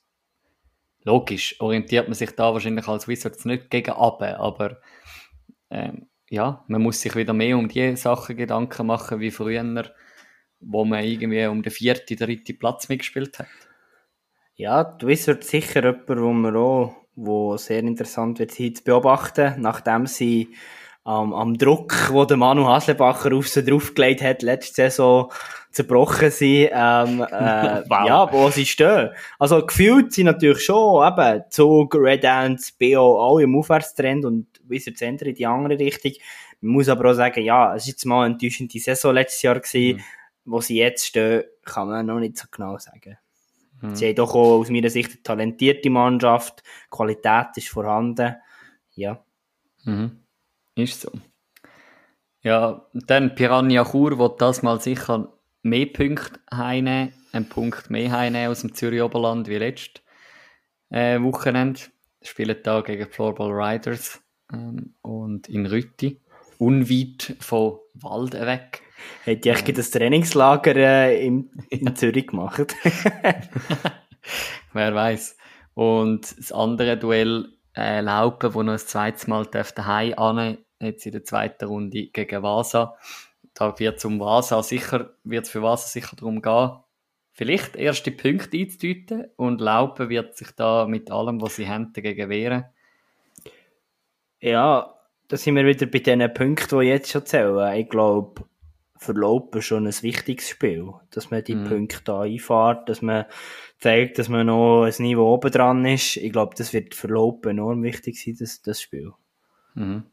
logisch 1.04 1.60
orientiert 1.60 2.08
man 2.08 2.14
sich 2.14 2.32
da 2.32 2.52
wahrscheinlich 2.52 2.88
als 2.88 3.08
Wizards 3.08 3.44
nicht 3.44 3.70
gegen 3.70 3.92
Abe, 3.92 4.38
aber 4.38 4.80
ähm, 5.70 6.08
ja, 6.28 6.64
man 6.68 6.82
muss 6.82 7.00
sich 7.00 7.16
wieder 7.16 7.32
mehr 7.32 7.56
um 7.56 7.68
die 7.68 7.96
Sachen 7.96 8.36
Gedanken 8.36 8.86
machen 8.86 9.20
wie 9.20 9.30
früher, 9.30 9.94
wo 10.60 10.84
man 10.84 11.04
irgendwie 11.04 11.46
um 11.46 11.62
den 11.62 11.72
vierten, 11.72 12.16
dritten 12.16 12.58
Platz 12.58 12.88
mitgespielt 12.88 13.38
hat. 13.38 13.46
Ja, 14.58 14.82
die 14.82 15.06
Wizards 15.06 15.50
sicher 15.50 15.84
jemand, 15.84 16.08
wo 16.08 16.32
man 16.32 16.56
auch, 16.56 16.96
wo 17.14 17.56
sehr 17.56 17.78
interessant 17.78 18.40
wird, 18.40 18.50
zu 18.50 18.72
beobachten, 18.84 19.54
nachdem 19.58 20.06
sie 20.06 20.48
ähm, 21.06 21.32
am 21.32 21.56
Druck, 21.56 22.10
wo 22.10 22.24
der 22.24 22.38
Manu 22.38 22.66
Haslebacher 22.66 23.32
auf 23.36 23.46
sie 23.46 23.62
draufgelegt 23.62 24.20
hat, 24.20 24.42
letzte 24.42 24.74
Saison 24.74 25.30
zerbrochen 25.70 26.32
sind, 26.32 26.70
ähm, 26.72 27.20
äh, 27.30 27.84
wow. 27.88 28.08
ja, 28.08 28.32
wo 28.32 28.50
sie 28.50 28.66
stehen. 28.66 29.10
Also 29.38 29.64
gefühlt 29.64 30.12
sind 30.12 30.26
natürlich 30.26 30.64
schon 30.64 31.06
eben 31.06 31.44
Zug, 31.50 31.94
Red 31.94 32.24
Ants, 32.24 32.72
BO 32.72 33.24
alle 33.24 33.44
im 33.44 33.56
Aufwärtstrend 33.56 34.24
und 34.24 34.48
Wizards 34.64 34.98
Center 34.98 35.26
in 35.26 35.36
die 35.36 35.46
andere 35.46 35.78
Richtung. 35.78 36.14
Man 36.60 36.72
muss 36.72 36.88
aber 36.88 37.12
auch 37.12 37.14
sagen, 37.14 37.44
ja, 37.44 37.76
es 37.76 37.84
ist 37.84 37.90
jetzt 37.90 38.06
mal 38.06 38.24
eine 38.24 38.34
enttäuschende 38.34 38.80
Saison 38.80 39.14
letztes 39.14 39.40
Jahr 39.40 39.60
gewesen, 39.60 39.98
mhm. 39.98 40.02
wo 40.46 40.60
sie 40.60 40.78
jetzt 40.78 41.06
stehen, 41.06 41.44
kann 41.64 41.86
man 41.86 42.06
noch 42.06 42.18
nicht 42.18 42.36
so 42.36 42.48
genau 42.50 42.76
sagen. 42.78 43.18
Mhm. 43.80 43.94
Sie 43.94 44.08
haben 44.08 44.14
doch 44.16 44.34
auch 44.34 44.60
aus 44.60 44.70
meiner 44.70 44.90
Sicht 44.90 45.10
eine 45.10 45.22
talentierte 45.22 45.90
Mannschaft, 45.90 46.62
Qualität 46.90 47.56
ist 47.56 47.68
vorhanden, 47.68 48.36
ja. 48.94 49.24
Mhm. 49.84 50.24
Ist 50.74 51.00
so. 51.00 51.10
Ja, 52.42 52.86
dann 52.92 53.34
Piranha 53.34 53.84
Chur 53.84 54.18
wird 54.18 54.40
das 54.40 54.62
mal 54.62 54.80
sicher 54.80 55.32
mehr 55.62 55.86
Punkte 55.86 56.40
heimnehmen, 56.52 57.12
einen 57.32 57.48
Punkt 57.48 57.90
mehr 57.90 58.12
heimnehmen 58.12 58.50
aus 58.50 58.60
dem 58.60 58.74
Zürich 58.74 59.02
Oberland 59.02 59.48
wie 59.48 59.58
letztes 59.58 60.02
äh, 60.90 61.20
Wochenende. 61.20 61.80
Spielen 62.22 62.56
da 62.62 62.80
gegen 62.80 63.08
Floorball 63.08 63.52
Riders 63.52 64.22
ähm, 64.52 64.94
und 65.02 65.48
in 65.48 65.66
Rütti, 65.66 66.20
unweit 66.58 67.36
von 67.40 67.78
Walden 67.94 68.46
weg. 68.46 68.82
Hätte 69.24 69.50
ich 69.50 69.68
ähm, 69.68 69.74
das 69.74 69.90
Trainingslager 69.90 70.76
äh, 70.76 71.24
in, 71.24 71.50
in 71.70 71.94
Zürich 71.96 72.26
gemacht? 72.26 72.74
Wer 74.72 74.94
weiß. 74.94 75.36
Und 75.74 76.38
das 76.38 76.52
andere 76.52 76.96
Duell 76.96 77.48
äh, 77.76 78.00
Laupen, 78.00 78.54
wo 78.54 78.62
noch 78.62 78.72
ein 78.72 78.78
zweites 78.78 79.26
Mal 79.26 79.46
daheim 79.46 80.14
ane 80.16 80.58
jetzt 80.80 81.06
in 81.06 81.12
der 81.12 81.24
zweiten 81.24 81.64
Runde 81.64 82.06
gegen 82.08 82.42
Vasa. 82.42 82.96
Da 83.54 83.78
wird 83.78 84.00
zum 84.00 84.20
Vasa 84.20 84.62
sicher, 84.62 85.14
wird 85.24 85.46
es 85.46 85.50
für 85.50 85.62
Vasa 85.62 85.88
sicher 85.88 86.16
darum 86.16 86.42
gehen, 86.42 86.78
vielleicht 87.32 87.76
erste 87.76 88.10
Punkte 88.10 88.56
einzudeuten 88.56 89.26
und 89.36 89.60
Laupen 89.60 90.08
wird 90.08 90.36
sich 90.36 90.50
da 90.52 90.86
mit 90.86 91.10
allem, 91.10 91.40
was 91.40 91.56
sie 91.56 91.68
haben, 91.68 91.92
dagegen 91.92 92.28
wehren. 92.28 92.64
Ja, 94.40 94.97
da 95.28 95.36
sind 95.36 95.56
wir 95.56 95.66
wieder 95.66 95.86
bei 95.86 95.98
den 95.98 96.32
Punkten, 96.32 96.80
die 96.80 96.86
jetzt 96.86 97.10
schon 97.10 97.26
zählen. 97.26 97.76
Ich 97.76 97.88
glaube, 97.88 98.44
für 98.96 99.12
Laupen 99.12 99.62
schon 99.62 99.86
ein 99.86 100.02
wichtiges 100.02 100.48
Spiel, 100.48 100.92
dass 101.10 101.30
man 101.30 101.44
die 101.44 101.54
mhm. 101.54 101.68
Punkte 101.68 102.00
da 102.04 102.22
einfährt, 102.22 102.88
dass 102.88 103.00
man 103.02 103.26
zeigt, 103.78 104.18
dass 104.18 104.28
man 104.28 104.46
noch 104.46 104.84
ein 104.84 104.94
Niveau 104.98 105.34
oben 105.34 105.52
dran 105.52 105.84
ist. 105.84 106.16
Ich 106.16 106.32
glaube, 106.32 106.54
das 106.56 106.72
wird 106.72 106.94
für 106.94 107.08
Laupen 107.08 107.50
enorm 107.50 107.82
wichtig 107.82 108.20
sein, 108.20 108.36
das, 108.38 108.62
das 108.62 108.80
Spiel. 108.80 109.12
Mhm. 109.74 110.04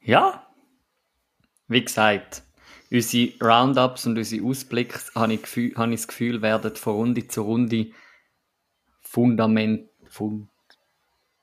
Ja, 0.00 0.46
wie 1.68 1.84
gesagt, 1.84 2.42
unsere 2.90 3.32
Roundups 3.40 4.06
und 4.06 4.18
unsere 4.18 4.44
Ausblicke, 4.44 4.98
habe 5.14 5.34
ich, 5.34 5.42
Gefühl, 5.42 5.74
habe 5.76 5.92
ich 5.92 6.00
das 6.00 6.08
Gefühl, 6.08 6.42
werden 6.42 6.74
von 6.74 6.94
Runde 6.94 7.28
zu 7.28 7.42
Runde 7.42 7.90
Fundament, 9.00 9.88
fund, 10.08 10.48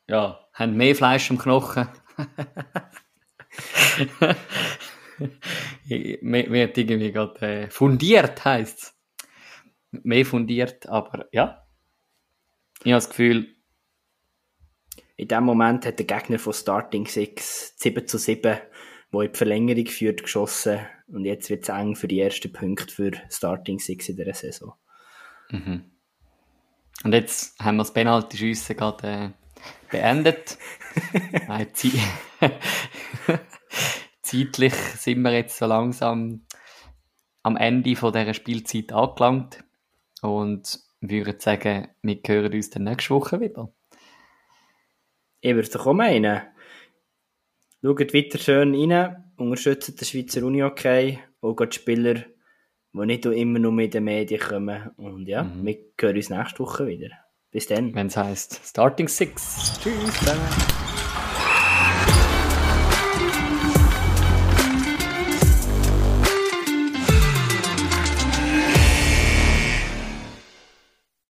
ja, 0.07 0.39
haben 0.53 0.75
mehr 0.75 0.95
Fleisch 0.95 1.31
am 1.31 1.37
Knochen. 1.37 1.87
wird 5.85 6.77
irgendwie 6.77 7.11
gerade 7.11 7.45
äh, 7.45 7.69
fundiert, 7.69 8.45
heisst 8.45 8.79
es. 8.79 8.93
Mehr 10.03 10.25
fundiert, 10.25 10.87
aber 10.87 11.27
ja. 11.31 11.67
Ich 12.79 12.91
habe 12.91 12.97
das 12.97 13.09
Gefühl, 13.09 13.55
in 15.15 15.27
dem 15.27 15.43
Moment 15.43 15.85
hat 15.85 15.99
der 15.99 16.07
Gegner 16.07 16.39
von 16.39 16.53
Starting 16.53 17.05
6 17.05 17.75
7 17.77 18.07
zu 18.07 18.17
7, 18.17 18.57
wo 19.11 19.21
in 19.21 19.31
die 19.31 19.37
Verlängerung 19.37 19.85
führt, 19.85 20.23
geschossen. 20.23 20.79
Und 21.07 21.25
jetzt 21.25 21.49
wird 21.49 21.63
es 21.63 21.69
eng 21.69 21.95
für 21.95 22.07
die 22.07 22.19
ersten 22.19 22.51
Punkte 22.51 22.93
für 22.93 23.11
Starting 23.29 23.79
6 23.79 24.09
in 24.09 24.17
dieser 24.17 24.33
Saison. 24.33 24.73
Mhm. 25.49 25.91
Und 27.03 27.13
jetzt 27.13 27.59
haben 27.59 27.77
wir 27.77 27.83
das 27.83 27.93
Penalty-Schiessen 27.93 28.75
gerade 28.75 29.07
äh, 29.07 29.29
beendet. 29.91 30.57
Nein, 31.47 31.67
zeitlich 34.21 34.73
sind 34.73 35.21
wir 35.21 35.33
jetzt 35.33 35.57
so 35.57 35.65
langsam 35.65 36.45
am 37.43 37.57
Ende 37.57 37.95
von 37.95 38.13
dieser 38.13 38.33
Spielzeit 38.33 38.91
angelangt. 38.91 39.63
Und 40.21 40.79
würde 41.01 41.35
sagen, 41.39 41.89
wir 42.01 42.19
hören 42.25 42.53
uns 42.53 42.69
dann 42.69 42.85
nächste 42.85 43.13
Woche 43.13 43.41
wieder. 43.41 43.73
Ich 45.41 45.53
würde 45.53 45.69
doch 45.69 45.85
auch 45.85 45.93
meinen. 45.93 46.41
Schaut 47.81 48.13
weiter 48.13 48.37
schön 48.37 48.73
rein, 48.73 49.31
unterstützt 49.35 49.99
den 49.99 50.05
Schweizer 50.05 50.45
Uni-Hockey, 50.45 51.19
auch 51.41 51.55
die 51.55 51.75
Spieler, 51.75 52.23
die 52.93 53.05
nicht 53.05 53.25
immer 53.25 53.59
nur 53.59 53.73
mit 53.73 53.93
den 53.93 54.05
Medien 54.05 54.39
kommen. 54.39 54.91
Und 54.95 55.27
ja, 55.27 55.43
mhm. 55.43 55.65
wir 55.65 55.77
hören 55.99 56.15
uns 56.15 56.29
nächste 56.29 56.59
Woche 56.59 56.87
wieder. 56.87 57.22
Bis 57.53 57.67
dann. 57.67 57.93
Wenn 57.95 58.07
es 58.07 58.17
heisst 58.17 58.59
Starting 58.65 59.07
Six. 59.07 59.79
Tschüss. 59.81 60.25
Bye. 60.25 60.82